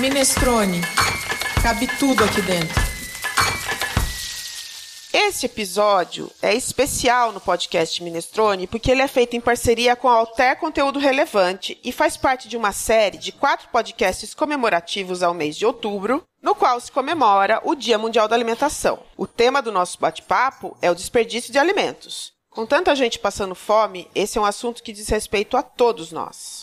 Minestrone. 0.00 0.80
Cabe 1.62 1.86
tudo 1.98 2.24
aqui 2.24 2.40
dentro. 2.40 2.80
Este 5.12 5.44
episódio 5.44 6.30
é 6.40 6.54
especial 6.54 7.32
no 7.32 7.40
podcast 7.40 8.02
Minestrone 8.02 8.66
porque 8.66 8.90
ele 8.90 9.02
é 9.02 9.06
feito 9.06 9.36
em 9.36 9.42
parceria 9.42 9.94
com 9.94 10.08
a 10.08 10.14
Alter 10.14 10.56
Conteúdo 10.56 10.98
Relevante 10.98 11.78
e 11.84 11.92
faz 11.92 12.16
parte 12.16 12.48
de 12.48 12.56
uma 12.56 12.72
série 12.72 13.18
de 13.18 13.30
quatro 13.30 13.68
podcasts 13.68 14.32
comemorativos 14.32 15.22
ao 15.22 15.34
mês 15.34 15.54
de 15.54 15.66
outubro, 15.66 16.24
no 16.42 16.54
qual 16.54 16.80
se 16.80 16.90
comemora 16.90 17.60
o 17.62 17.74
Dia 17.74 17.98
Mundial 17.98 18.26
da 18.26 18.34
Alimentação. 18.34 19.00
O 19.18 19.26
tema 19.26 19.60
do 19.60 19.70
nosso 19.70 20.00
bate-papo 20.00 20.74
é 20.80 20.90
o 20.90 20.94
desperdício 20.94 21.52
de 21.52 21.58
alimentos. 21.58 22.32
Com 22.48 22.64
tanta 22.64 22.96
gente 22.96 23.18
passando 23.18 23.54
fome, 23.54 24.08
esse 24.14 24.38
é 24.38 24.40
um 24.40 24.46
assunto 24.46 24.82
que 24.82 24.94
diz 24.94 25.08
respeito 25.10 25.58
a 25.58 25.62
todos 25.62 26.10
nós. 26.10 26.62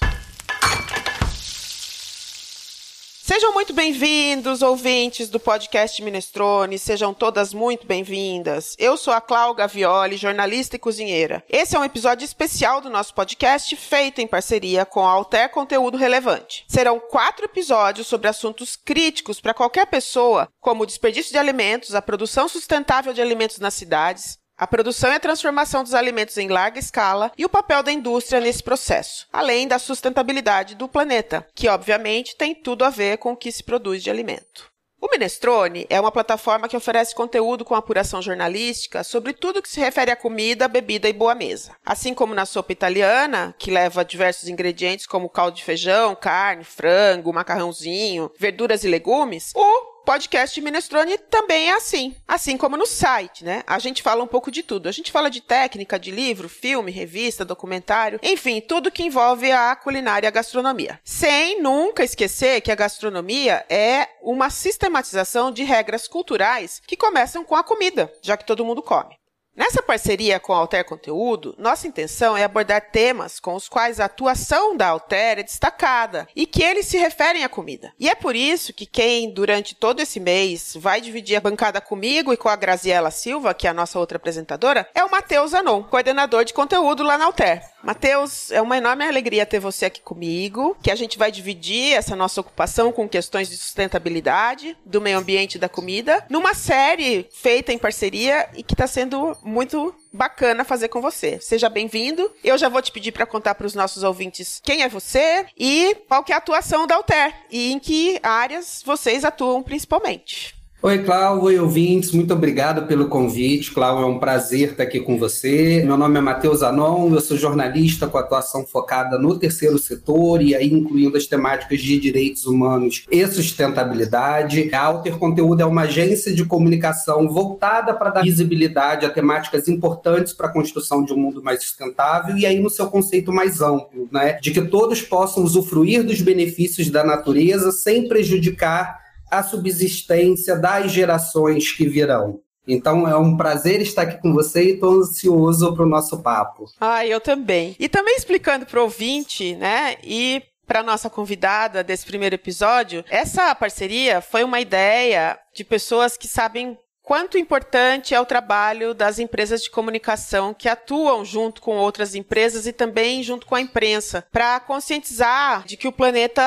Sejam 3.27 3.51
muito 3.51 3.73
bem-vindos, 3.73 4.61
ouvintes 4.61 5.27
do 5.27 5.37
podcast 5.37 6.01
Minestrone, 6.01 6.79
sejam 6.79 7.13
todas 7.13 7.53
muito 7.53 7.85
bem-vindas. 7.85 8.73
Eu 8.79 8.95
sou 8.95 9.13
a 9.13 9.19
Cláudia 9.19 9.65
Gavioli, 9.65 10.15
jornalista 10.15 10.77
e 10.77 10.79
cozinheira. 10.79 11.43
Esse 11.49 11.75
é 11.75 11.79
um 11.79 11.83
episódio 11.83 12.23
especial 12.23 12.79
do 12.79 12.89
nosso 12.89 13.13
podcast, 13.13 13.75
feito 13.75 14.21
em 14.21 14.27
parceria 14.27 14.85
com 14.85 15.05
a 15.05 15.11
Alter 15.11 15.49
Conteúdo 15.49 15.97
Relevante. 15.97 16.63
Serão 16.69 17.01
quatro 17.01 17.43
episódios 17.43 18.07
sobre 18.07 18.29
assuntos 18.29 18.77
críticos 18.77 19.41
para 19.41 19.53
qualquer 19.53 19.87
pessoa, 19.87 20.47
como 20.61 20.83
o 20.83 20.87
desperdício 20.87 21.33
de 21.33 21.37
alimentos, 21.37 21.93
a 21.93 22.01
produção 22.01 22.47
sustentável 22.47 23.11
de 23.11 23.21
alimentos 23.21 23.59
nas 23.59 23.73
cidades, 23.73 24.39
a 24.57 24.65
produção 24.65 25.11
e 25.11 25.15
a 25.15 25.19
transformação 25.19 25.83
dos 25.83 25.93
alimentos 25.93 26.37
em 26.37 26.47
larga 26.47 26.79
escala 26.79 27.31
e 27.37 27.45
o 27.45 27.49
papel 27.49 27.83
da 27.83 27.91
indústria 27.91 28.41
nesse 28.41 28.63
processo, 28.63 29.27
além 29.31 29.67
da 29.67 29.77
sustentabilidade 29.77 30.73
do 30.73 30.87
planeta, 30.87 31.47
que 31.53 31.69
obviamente 31.69 32.35
tem 32.35 32.55
tudo 32.55 32.83
a 32.83 32.89
ver 32.89 33.17
com 33.19 33.33
o 33.33 33.37
que 33.37 33.51
se 33.51 33.63
produz 33.63 34.01
de 34.01 34.09
alimento. 34.09 34.65
O 34.99 35.11
Minestrone 35.11 35.85
é 35.91 36.01
uma 36.01 36.11
plataforma 36.11 36.67
que 36.67 36.75
oferece 36.75 37.13
conteúdo 37.13 37.63
com 37.63 37.75
apuração 37.75 38.19
jornalística 38.19 39.03
sobre 39.03 39.31
tudo 39.31 39.61
que 39.61 39.69
se 39.69 39.79
refere 39.79 40.09
a 40.09 40.15
comida, 40.15 40.67
bebida 40.67 41.07
e 41.07 41.13
boa 41.13 41.35
mesa. 41.35 41.75
Assim 41.85 42.15
como 42.15 42.33
na 42.33 42.47
sopa 42.47 42.71
italiana, 42.71 43.53
que 43.59 43.69
leva 43.69 44.03
diversos 44.03 44.49
ingredientes 44.49 45.05
como 45.05 45.29
caldo 45.29 45.55
de 45.55 45.63
feijão, 45.63 46.15
carne, 46.15 46.63
frango, 46.63 47.31
macarrãozinho, 47.31 48.31
verduras 48.39 48.83
e 48.83 48.87
legumes, 48.87 49.51
o 49.55 49.96
podcast 50.07 50.61
Minestrone 50.61 51.17
também 51.17 51.67
é 51.67 51.73
assim. 51.73 52.15
Assim 52.25 52.55
como 52.55 52.77
no 52.77 52.85
site, 52.85 53.43
né? 53.43 53.61
A 53.67 53.77
gente 53.77 54.01
fala 54.01 54.23
um 54.23 54.27
pouco 54.27 54.49
de 54.49 54.63
tudo. 54.63 54.87
A 54.87 54.91
gente 54.93 55.11
fala 55.11 55.29
de 55.29 55.41
técnica, 55.41 55.99
de 55.99 56.11
livro, 56.11 56.47
filme, 56.47 56.93
revista, 56.93 57.43
documentário, 57.43 58.17
enfim, 58.23 58.61
tudo 58.61 58.89
que 58.89 59.03
envolve 59.03 59.51
a 59.51 59.75
culinária 59.75 60.25
e 60.25 60.29
a 60.29 60.31
gastronomia. 60.31 60.97
Sem 61.03 61.61
nunca 61.61 62.05
esquecer 62.05 62.61
que 62.61 62.71
a 62.71 62.75
gastronomia 62.75 63.65
é 63.69 64.07
uma 64.21 64.49
sistematização 64.49 65.51
de 65.51 65.65
regras 65.65 66.07
culturais 66.07 66.81
que 66.87 66.95
começam 66.95 67.43
com 67.43 67.57
a 67.57 67.63
comida, 67.63 68.09
já 68.21 68.37
que 68.37 68.45
todo 68.45 68.63
mundo 68.63 68.81
come. 68.81 69.16
Nessa 69.57 69.81
parceria 69.81 70.39
com 70.39 70.53
a 70.53 70.57
Alter 70.57 70.85
Conteúdo, 70.85 71.55
nossa 71.57 71.87
intenção 71.87 72.37
é 72.37 72.43
abordar 72.43 72.91
temas 72.91 73.39
com 73.39 73.55
os 73.55 73.67
quais 73.67 73.99
a 73.99 74.05
atuação 74.05 74.77
da 74.77 74.89
Alter 74.89 75.39
é 75.39 75.43
destacada 75.43 76.27
e 76.35 76.45
que 76.45 76.61
eles 76.61 76.85
se 76.85 76.95
referem 76.95 77.43
à 77.43 77.49
comida. 77.49 77.91
E 77.99 78.07
é 78.07 78.13
por 78.13 78.35
isso 78.35 78.71
que 78.71 78.85
quem, 78.85 79.33
durante 79.33 79.73
todo 79.73 79.99
esse 79.99 80.19
mês, 80.19 80.77
vai 80.79 81.01
dividir 81.01 81.37
a 81.37 81.41
bancada 81.41 81.81
comigo 81.81 82.31
e 82.31 82.37
com 82.37 82.47
a 82.47 82.55
Graziela 82.55 83.09
Silva, 83.09 83.51
que 83.55 83.65
é 83.65 83.71
a 83.71 83.73
nossa 83.73 83.97
outra 83.97 84.17
apresentadora, 84.17 84.87
é 84.93 85.03
o 85.03 85.09
Matheus 85.09 85.55
Anon, 85.55 85.81
coordenador 85.81 86.45
de 86.45 86.53
conteúdo 86.53 87.01
lá 87.01 87.17
na 87.17 87.25
Alter. 87.25 87.63
Matheus, 87.83 88.51
é 88.51 88.61
uma 88.61 88.77
enorme 88.77 89.05
alegria 89.05 89.45
ter 89.45 89.59
você 89.59 89.85
aqui 89.85 90.01
comigo, 90.01 90.77
que 90.81 90.91
a 90.91 90.95
gente 90.95 91.17
vai 91.17 91.31
dividir 91.31 91.93
essa 91.93 92.15
nossa 92.15 92.41
ocupação 92.41 92.91
com 92.91 93.07
questões 93.07 93.49
de 93.49 93.57
sustentabilidade, 93.57 94.77
do 94.85 94.99
meio 94.99 95.17
ambiente 95.17 95.55
e 95.55 95.59
da 95.59 95.69
comida, 95.69 96.25
numa 96.29 96.53
série 96.53 97.29
feita 97.31 97.71
em 97.71 97.77
parceria 97.77 98.49
e 98.55 98.63
que 98.63 98.73
está 98.73 98.87
sendo 98.87 99.37
muito 99.43 99.93
bacana 100.11 100.63
fazer 100.63 100.87
com 100.87 101.01
você. 101.01 101.39
Seja 101.39 101.69
bem-vindo. 101.69 102.29
Eu 102.43 102.57
já 102.57 102.67
vou 102.67 102.81
te 102.81 102.91
pedir 102.91 103.11
para 103.11 103.25
contar 103.25 103.55
para 103.55 103.67
os 103.67 103.75
nossos 103.75 104.03
ouvintes 104.03 104.59
quem 104.63 104.81
é 104.81 104.89
você 104.89 105.45
e 105.55 105.95
qual 106.07 106.23
que 106.23 106.31
é 106.31 106.35
a 106.35 106.39
atuação 106.39 106.87
da 106.87 106.95
Alter 106.95 107.33
e 107.51 107.71
em 107.71 107.79
que 107.79 108.19
áreas 108.23 108.81
vocês 108.83 109.23
atuam 109.23 109.61
principalmente. 109.61 110.56
Oi, 110.87 110.99
Cláudio, 110.99 111.43
oi, 111.43 111.59
ouvintes, 111.59 112.13
muito 112.13 112.33
obrigado 112.33 112.87
pelo 112.87 113.09
convite. 113.09 113.73
Cláudio, 113.73 114.05
é 114.05 114.07
um 114.07 114.19
prazer 114.19 114.71
estar 114.71 114.83
aqui 114.83 115.01
com 115.01 115.17
você. 115.17 115.83
Meu 115.83 115.97
nome 115.97 116.17
é 116.17 116.21
Matheus 116.21 116.63
Anon, 116.63 117.13
eu 117.13 117.19
sou 117.19 117.35
jornalista 117.35 118.07
com 118.07 118.17
atuação 118.17 118.65
focada 118.65 119.19
no 119.19 119.37
terceiro 119.37 119.77
setor 119.77 120.41
e 120.41 120.55
aí 120.55 120.71
incluindo 120.71 121.17
as 121.17 121.25
temáticas 121.25 121.81
de 121.81 121.99
direitos 121.99 122.45
humanos 122.45 123.03
e 123.11 123.27
sustentabilidade. 123.27 124.73
A 124.73 124.79
Alter 124.79 125.17
Conteúdo 125.17 125.61
é 125.61 125.65
uma 125.65 125.81
agência 125.81 126.33
de 126.33 126.45
comunicação 126.45 127.27
voltada 127.27 127.93
para 127.93 128.09
dar 128.09 128.23
visibilidade 128.23 129.05
a 129.05 129.09
temáticas 129.09 129.67
importantes 129.67 130.31
para 130.31 130.47
a 130.47 130.53
construção 130.53 131.03
de 131.03 131.11
um 131.11 131.17
mundo 131.17 131.43
mais 131.43 131.63
sustentável 131.63 132.37
e 132.37 132.45
aí 132.45 132.61
no 132.61 132.69
seu 132.69 132.87
conceito 132.87 133.33
mais 133.33 133.59
amplo, 133.61 134.07
né, 134.09 134.39
de 134.41 134.51
que 134.51 134.61
todos 134.61 135.01
possam 135.01 135.43
usufruir 135.43 136.01
dos 136.01 136.21
benefícios 136.21 136.89
da 136.89 137.03
natureza 137.03 137.73
sem 137.73 138.07
prejudicar 138.07 139.05
a 139.29 139.43
subsistência 139.43 140.55
das 140.55 140.91
gerações 140.91 141.71
que 141.71 141.87
virão. 141.87 142.39
Então 142.67 143.07
é 143.07 143.15
um 143.17 143.37
prazer 143.37 143.81
estar 143.81 144.01
aqui 144.03 144.21
com 144.21 144.33
você 144.33 144.63
e 144.63 144.73
estou 144.73 144.99
ansioso 144.99 145.73
para 145.73 145.85
o 145.85 145.89
nosso 145.89 146.21
papo. 146.21 146.65
Ah, 146.81 147.05
eu 147.05 147.21
também. 147.21 147.75
E 147.79 147.87
também 147.87 148.15
explicando 148.17 148.65
para 148.65 148.79
o 148.79 148.83
ouvinte, 148.83 149.55
né? 149.55 149.95
E 150.03 150.43
para 150.65 150.83
nossa 150.83 151.09
convidada 151.09 151.81
desse 151.81 152.05
primeiro 152.05 152.35
episódio, 152.35 153.05
essa 153.09 153.55
parceria 153.55 154.19
foi 154.19 154.43
uma 154.43 154.59
ideia 154.59 155.39
de 155.55 155.63
pessoas 155.63 156.17
que 156.17 156.27
sabem 156.27 156.77
quanto 157.07 157.37
importante 157.37 158.13
é 158.13 158.19
o 158.19 158.25
trabalho 158.25 158.93
das 158.93 159.17
empresas 159.17 159.61
de 159.63 159.71
comunicação 159.71 160.53
que 160.53 160.67
atuam 160.67 161.23
junto 161.23 161.61
com 161.61 161.77
outras 161.77 162.13
empresas 162.13 162.67
e 162.67 162.73
também 162.73 163.23
junto 163.23 163.45
com 163.47 163.55
a 163.55 163.61
imprensa 163.61 164.25
para 164.29 164.59
conscientizar 164.59 165.65
de 165.65 165.77
que 165.77 165.87
o 165.87 165.91
planeta 165.93 166.43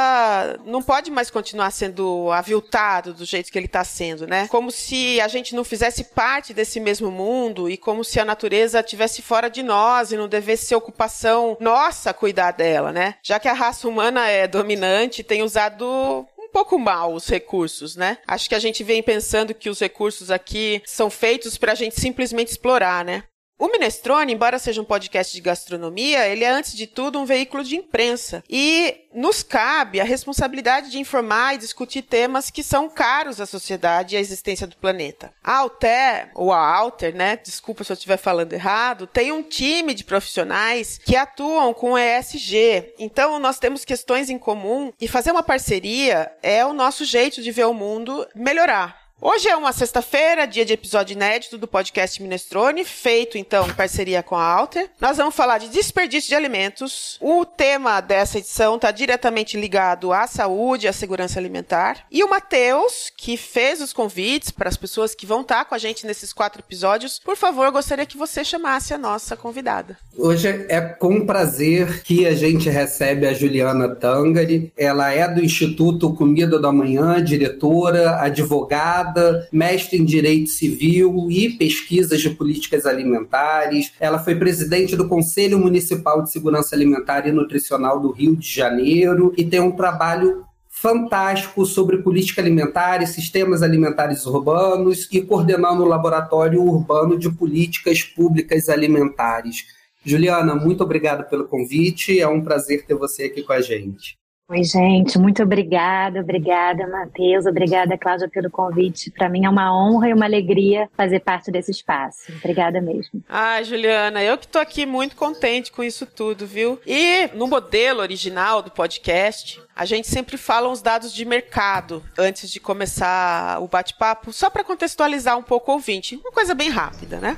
não 0.67 0.83
pode 0.83 1.11
mais 1.11 1.31
continuar 1.31 1.71
sendo 1.71 2.31
aviltado 2.31 3.15
do 3.15 3.25
jeito 3.25 3.51
que 3.51 3.59
ele 3.59 3.65
está 3.65 3.83
sendo, 3.85 4.27
né? 4.27 4.49
Como 4.49 4.71
se 4.71 5.19
a 5.23 5.29
gente 5.29 5.55
não 5.55 5.65
fizesse 5.65 6.05
parte 6.05 6.53
desse 6.53 6.79
mesmo 6.79 7.11
mundo 7.11 7.71
e 7.71 7.79
como 7.79 8.05
se 8.05 8.21
a 8.21 8.25
natureza 8.27 8.81
estivesse 8.81 9.23
fora 9.23 9.49
de 9.49 9.63
nós 9.63 10.13
e 10.13 10.17
não 10.19 10.29
devesse 10.29 10.67
ser 10.67 10.75
ocupação 10.75 11.57
nossa 11.59 12.13
cuidar 12.13 12.51
dela, 12.51 12.93
né? 12.93 13.15
Já 13.23 13.41
que 13.41 13.49
a 13.49 13.55
raça 13.55 13.89
humana 13.89 14.29
é 14.29 14.47
dominante, 14.47 15.25
tem 15.25 15.43
usado 15.43 16.27
pouco 16.53 16.79
mal 16.79 17.15
os 17.15 17.29
recursos, 17.29 17.97
né? 17.97 18.19
Acho 18.27 18.49
que 18.49 18.55
a 18.55 18.59
gente 18.59 18.85
vem 18.85 19.03
pensando 19.03 19.55
que 19.55 19.71
os 19.71 19.81
recursos 19.81 20.31
aqui 20.31 20.83
são 20.85 21.11
feitos 21.11 21.57
para 21.57 21.73
a 21.73 21.75
gente 21.75 22.01
simplesmente 22.01 22.49
explorar, 22.49 23.05
né? 23.05 23.25
O 23.61 23.69
Minestrone, 23.69 24.33
embora 24.33 24.59
seja 24.59 24.81
um 24.81 24.87
podcast 24.87 25.35
de 25.35 25.41
gastronomia, 25.43 26.27
ele 26.27 26.45
é 26.45 26.49
antes 26.49 26.73
de 26.75 26.87
tudo 26.87 27.21
um 27.21 27.27
veículo 27.27 27.63
de 27.63 27.77
imprensa. 27.77 28.43
E 28.49 29.03
nos 29.15 29.43
cabe 29.43 30.01
a 30.01 30.05
responsabilidade 30.05 30.91
de 30.91 30.99
informar 30.99 31.55
e 31.55 31.59
discutir 31.59 32.01
temas 32.01 32.49
que 32.49 32.63
são 32.63 32.89
caros 32.89 33.39
à 33.39 33.45
sociedade 33.45 34.15
e 34.15 34.17
à 34.17 34.21
existência 34.21 34.67
do 34.67 34.79
planeta. 34.79 35.31
A 35.45 35.59
Alter, 35.59 36.31
ou 36.35 36.51
a 36.51 36.59
Alter, 36.59 37.15
né? 37.15 37.37
Desculpa 37.37 37.85
se 37.85 37.93
eu 37.93 37.95
estiver 37.95 38.17
falando 38.17 38.55
errado, 38.55 39.07
tem 39.07 39.31
um 39.31 39.43
time 39.43 39.93
de 39.93 40.05
profissionais 40.05 40.99
que 41.05 41.15
atuam 41.15 41.75
com 41.75 41.99
ESG. 41.99 42.95
Então, 42.99 43.39
nós 43.39 43.59
temos 43.59 43.85
questões 43.85 44.31
em 44.31 44.39
comum 44.39 44.91
e 44.99 45.07
fazer 45.07 45.33
uma 45.33 45.43
parceria 45.43 46.33
é 46.43 46.65
o 46.65 46.73
nosso 46.73 47.05
jeito 47.05 47.43
de 47.43 47.53
ver 47.53 47.67
o 47.67 47.75
mundo 47.75 48.27
melhorar. 48.35 49.00
Hoje 49.23 49.49
é 49.51 49.55
uma 49.55 49.71
sexta-feira, 49.71 50.47
dia 50.47 50.65
de 50.65 50.73
episódio 50.73 51.13
inédito 51.13 51.59
do 51.59 51.69
podcast 51.69 52.23
Minestrone, 52.23 52.87
feito 52.87 53.37
então 53.37 53.69
em 53.69 53.75
parceria 53.75 54.23
com 54.23 54.35
a 54.35 54.43
Alter. 54.43 54.89
Nós 54.99 55.19
vamos 55.19 55.35
falar 55.35 55.59
de 55.59 55.69
desperdício 55.69 56.31
de 56.31 56.35
alimentos. 56.35 57.19
O 57.21 57.45
tema 57.45 58.01
dessa 58.01 58.39
edição 58.39 58.77
está 58.77 58.91
diretamente 58.91 59.61
ligado 59.61 60.11
à 60.11 60.27
saúde 60.27 60.89
à 60.89 60.93
segurança 60.95 61.39
alimentar. 61.39 62.07
E 62.11 62.25
o 62.25 62.31
Matheus, 62.31 63.13
que 63.15 63.37
fez 63.37 63.83
os 63.83 63.93
convites 63.93 64.51
para 64.51 64.71
as 64.71 64.77
pessoas 64.79 65.15
que 65.15 65.27
vão 65.27 65.43
estar 65.43 65.67
com 65.67 65.75
a 65.75 65.79
gente 65.79 66.07
nesses 66.07 66.33
quatro 66.33 66.63
episódios, 66.63 67.19
por 67.23 67.37
favor, 67.37 67.71
gostaria 67.71 68.07
que 68.07 68.17
você 68.17 68.43
chamasse 68.43 68.95
a 68.95 68.99
nossa 68.99 69.37
convidada. 69.37 69.99
Hoje 70.17 70.49
é 70.49 70.81
com 70.81 71.27
prazer 71.27 72.03
que 72.05 72.27
a 72.27 72.35
gente 72.35 72.71
recebe 72.71 73.27
a 73.27 73.35
Juliana 73.35 73.95
Tangari. 73.95 74.73
Ela 74.79 75.13
é 75.13 75.29
do 75.29 75.45
Instituto 75.45 76.15
Comida 76.15 76.59
da 76.59 76.73
Manhã, 76.73 77.23
diretora, 77.23 78.19
advogada 78.19 79.10
mestre 79.53 79.99
em 79.99 80.05
Direito 80.05 80.51
Civil 80.51 81.29
e 81.31 81.51
Pesquisas 81.51 82.21
de 82.21 82.31
Políticas 82.31 82.87
Alimentares. 82.87 83.93
Ela 83.99 84.19
foi 84.19 84.35
presidente 84.35 84.97
do 84.97 85.09
Conselho 85.09 85.59
Municipal 85.59 86.23
de 86.23 86.31
Segurança 86.31 86.75
Alimentar 86.75 87.27
e 87.27 87.33
Nutricional 87.33 88.01
do 88.01 88.11
Rio 88.11 88.37
de 88.37 88.49
Janeiro 88.49 89.33
e 89.37 89.45
tem 89.45 89.61
um 89.61 89.73
trabalho 89.73 90.45
fantástico 90.71 91.67
sobre 91.67 91.99
política 91.99 92.41
alimentar 92.41 93.03
e 93.03 93.07
sistemas 93.07 93.63
alimentares 93.63 94.25
urbanos 94.25 95.09
e 95.13 95.21
coordenando 95.21 95.83
o 95.83 95.87
Laboratório 95.87 96.63
Urbano 96.63 97.19
de 97.19 97.31
Políticas 97.31 98.03
Públicas 98.03 98.69
Alimentares. 98.69 99.65
Juliana, 100.05 100.55
muito 100.55 100.83
obrigado 100.83 101.29
pelo 101.29 101.47
convite. 101.47 102.19
É 102.19 102.27
um 102.27 102.41
prazer 102.41 102.87
ter 102.87 102.95
você 102.95 103.25
aqui 103.25 103.43
com 103.43 103.53
a 103.53 103.61
gente. 103.61 104.17
Oi, 104.51 104.65
gente, 104.65 105.17
muito 105.17 105.45
obrigada, 105.45 106.19
obrigada, 106.19 106.85
Matheus, 106.89 107.47
obrigada, 107.47 107.97
Cláudia, 107.97 108.29
pelo 108.29 108.51
convite. 108.51 109.09
Para 109.09 109.29
mim 109.29 109.45
é 109.45 109.49
uma 109.49 109.73
honra 109.73 110.09
e 110.09 110.13
uma 110.13 110.25
alegria 110.25 110.91
fazer 110.97 111.21
parte 111.21 111.53
desse 111.53 111.71
espaço. 111.71 112.33
Obrigada 112.39 112.81
mesmo. 112.81 113.23
Ai, 113.29 113.63
Juliana, 113.63 114.21
eu 114.25 114.37
que 114.37 114.49
tô 114.49 114.59
aqui 114.59 114.85
muito 114.85 115.15
contente 115.15 115.71
com 115.71 115.85
isso 115.85 116.05
tudo, 116.05 116.49
viu? 116.49 116.81
E 116.85 117.29
no 117.33 117.47
modelo 117.47 118.01
original 118.01 118.61
do 118.61 118.73
podcast, 118.73 119.63
a 119.77 119.85
gente 119.85 120.09
sempre 120.09 120.37
fala 120.37 120.69
uns 120.69 120.83
dados 120.83 121.15
de 121.15 121.25
mercado 121.25 122.03
antes 122.19 122.51
de 122.51 122.59
começar 122.59 123.63
o 123.63 123.69
bate-papo, 123.69 124.33
só 124.33 124.51
para 124.51 124.65
contextualizar 124.65 125.39
um 125.39 125.45
pouco 125.45 125.71
o 125.71 125.75
ouvinte. 125.75 126.17
Uma 126.17 126.33
coisa 126.33 126.57
bem 126.57 126.71
rápida, 126.71 127.21
né? 127.21 127.37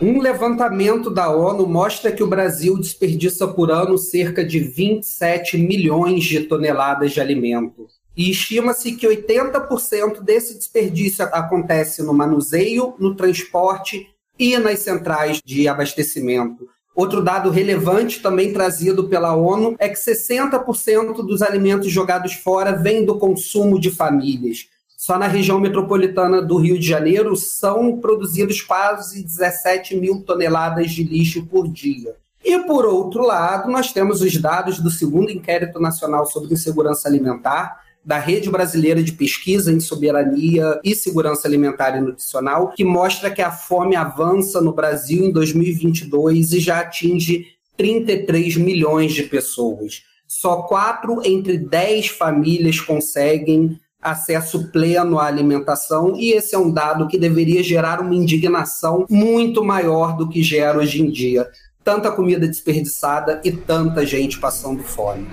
Um 0.00 0.20
levantamento 0.20 1.08
da 1.08 1.30
ONU 1.30 1.66
mostra 1.66 2.12
que 2.12 2.22
o 2.22 2.26
Brasil 2.26 2.76
desperdiça 2.78 3.48
por 3.48 3.70
ano 3.70 3.96
cerca 3.96 4.44
de 4.44 4.58
27 4.58 5.56
milhões 5.56 6.22
de 6.24 6.40
toneladas 6.40 7.12
de 7.12 7.20
alimento. 7.20 7.86
E 8.14 8.30
estima-se 8.30 8.92
que 8.92 9.06
80% 9.06 10.20
desse 10.20 10.54
desperdício 10.58 11.24
acontece 11.32 12.02
no 12.02 12.12
manuseio, 12.12 12.94
no 12.98 13.14
transporte 13.14 14.06
e 14.38 14.58
nas 14.58 14.80
centrais 14.80 15.40
de 15.42 15.66
abastecimento. 15.66 16.68
Outro 16.94 17.22
dado 17.22 17.48
relevante 17.48 18.20
também 18.20 18.52
trazido 18.52 19.08
pela 19.08 19.34
ONU 19.34 19.76
é 19.78 19.88
que 19.88 19.96
60% 19.96 21.26
dos 21.26 21.40
alimentos 21.40 21.90
jogados 21.90 22.34
fora 22.34 22.72
vêm 22.72 23.02
do 23.02 23.18
consumo 23.18 23.80
de 23.80 23.90
famílias. 23.90 24.66
Só 25.06 25.16
na 25.16 25.28
região 25.28 25.60
metropolitana 25.60 26.42
do 26.42 26.56
Rio 26.56 26.76
de 26.76 26.84
Janeiro 26.84 27.36
são 27.36 27.96
produzidos 27.98 28.60
quase 28.60 29.22
17 29.22 29.94
mil 29.94 30.22
toneladas 30.22 30.90
de 30.90 31.04
lixo 31.04 31.46
por 31.46 31.68
dia. 31.68 32.16
E, 32.44 32.58
por 32.64 32.84
outro 32.84 33.24
lado, 33.24 33.70
nós 33.70 33.92
temos 33.92 34.20
os 34.20 34.36
dados 34.36 34.80
do 34.80 34.90
segundo 34.90 35.30
Inquérito 35.30 35.78
Nacional 35.78 36.26
sobre 36.26 36.54
Insegurança 36.54 37.06
Alimentar, 37.06 37.84
da 38.04 38.18
Rede 38.18 38.50
Brasileira 38.50 39.00
de 39.00 39.12
Pesquisa 39.12 39.72
em 39.72 39.78
Soberania 39.78 40.80
e 40.82 40.92
Segurança 40.92 41.46
Alimentar 41.46 41.96
e 41.96 42.00
Nutricional, 42.00 42.72
que 42.72 42.84
mostra 42.84 43.30
que 43.30 43.42
a 43.42 43.52
fome 43.52 43.94
avança 43.94 44.60
no 44.60 44.72
Brasil 44.72 45.24
em 45.24 45.30
2022 45.30 46.52
e 46.52 46.58
já 46.58 46.80
atinge 46.80 47.46
33 47.76 48.56
milhões 48.56 49.12
de 49.12 49.22
pessoas. 49.22 50.02
Só 50.26 50.62
quatro 50.62 51.22
entre 51.24 51.56
dez 51.56 52.08
famílias 52.08 52.80
conseguem 52.80 53.78
acesso 54.10 54.68
pleno 54.68 55.18
à 55.18 55.26
alimentação, 55.26 56.14
e 56.16 56.32
esse 56.32 56.54
é 56.54 56.58
um 56.58 56.70
dado 56.70 57.08
que 57.08 57.18
deveria 57.18 57.62
gerar 57.62 58.00
uma 58.00 58.14
indignação 58.14 59.06
muito 59.10 59.64
maior 59.64 60.16
do 60.16 60.28
que 60.28 60.42
gera 60.42 60.78
hoje 60.78 61.02
em 61.02 61.10
dia. 61.10 61.48
Tanta 61.82 62.10
comida 62.10 62.46
desperdiçada 62.46 63.40
e 63.44 63.52
tanta 63.52 64.04
gente 64.04 64.38
passando 64.38 64.82
fome. 64.82 65.26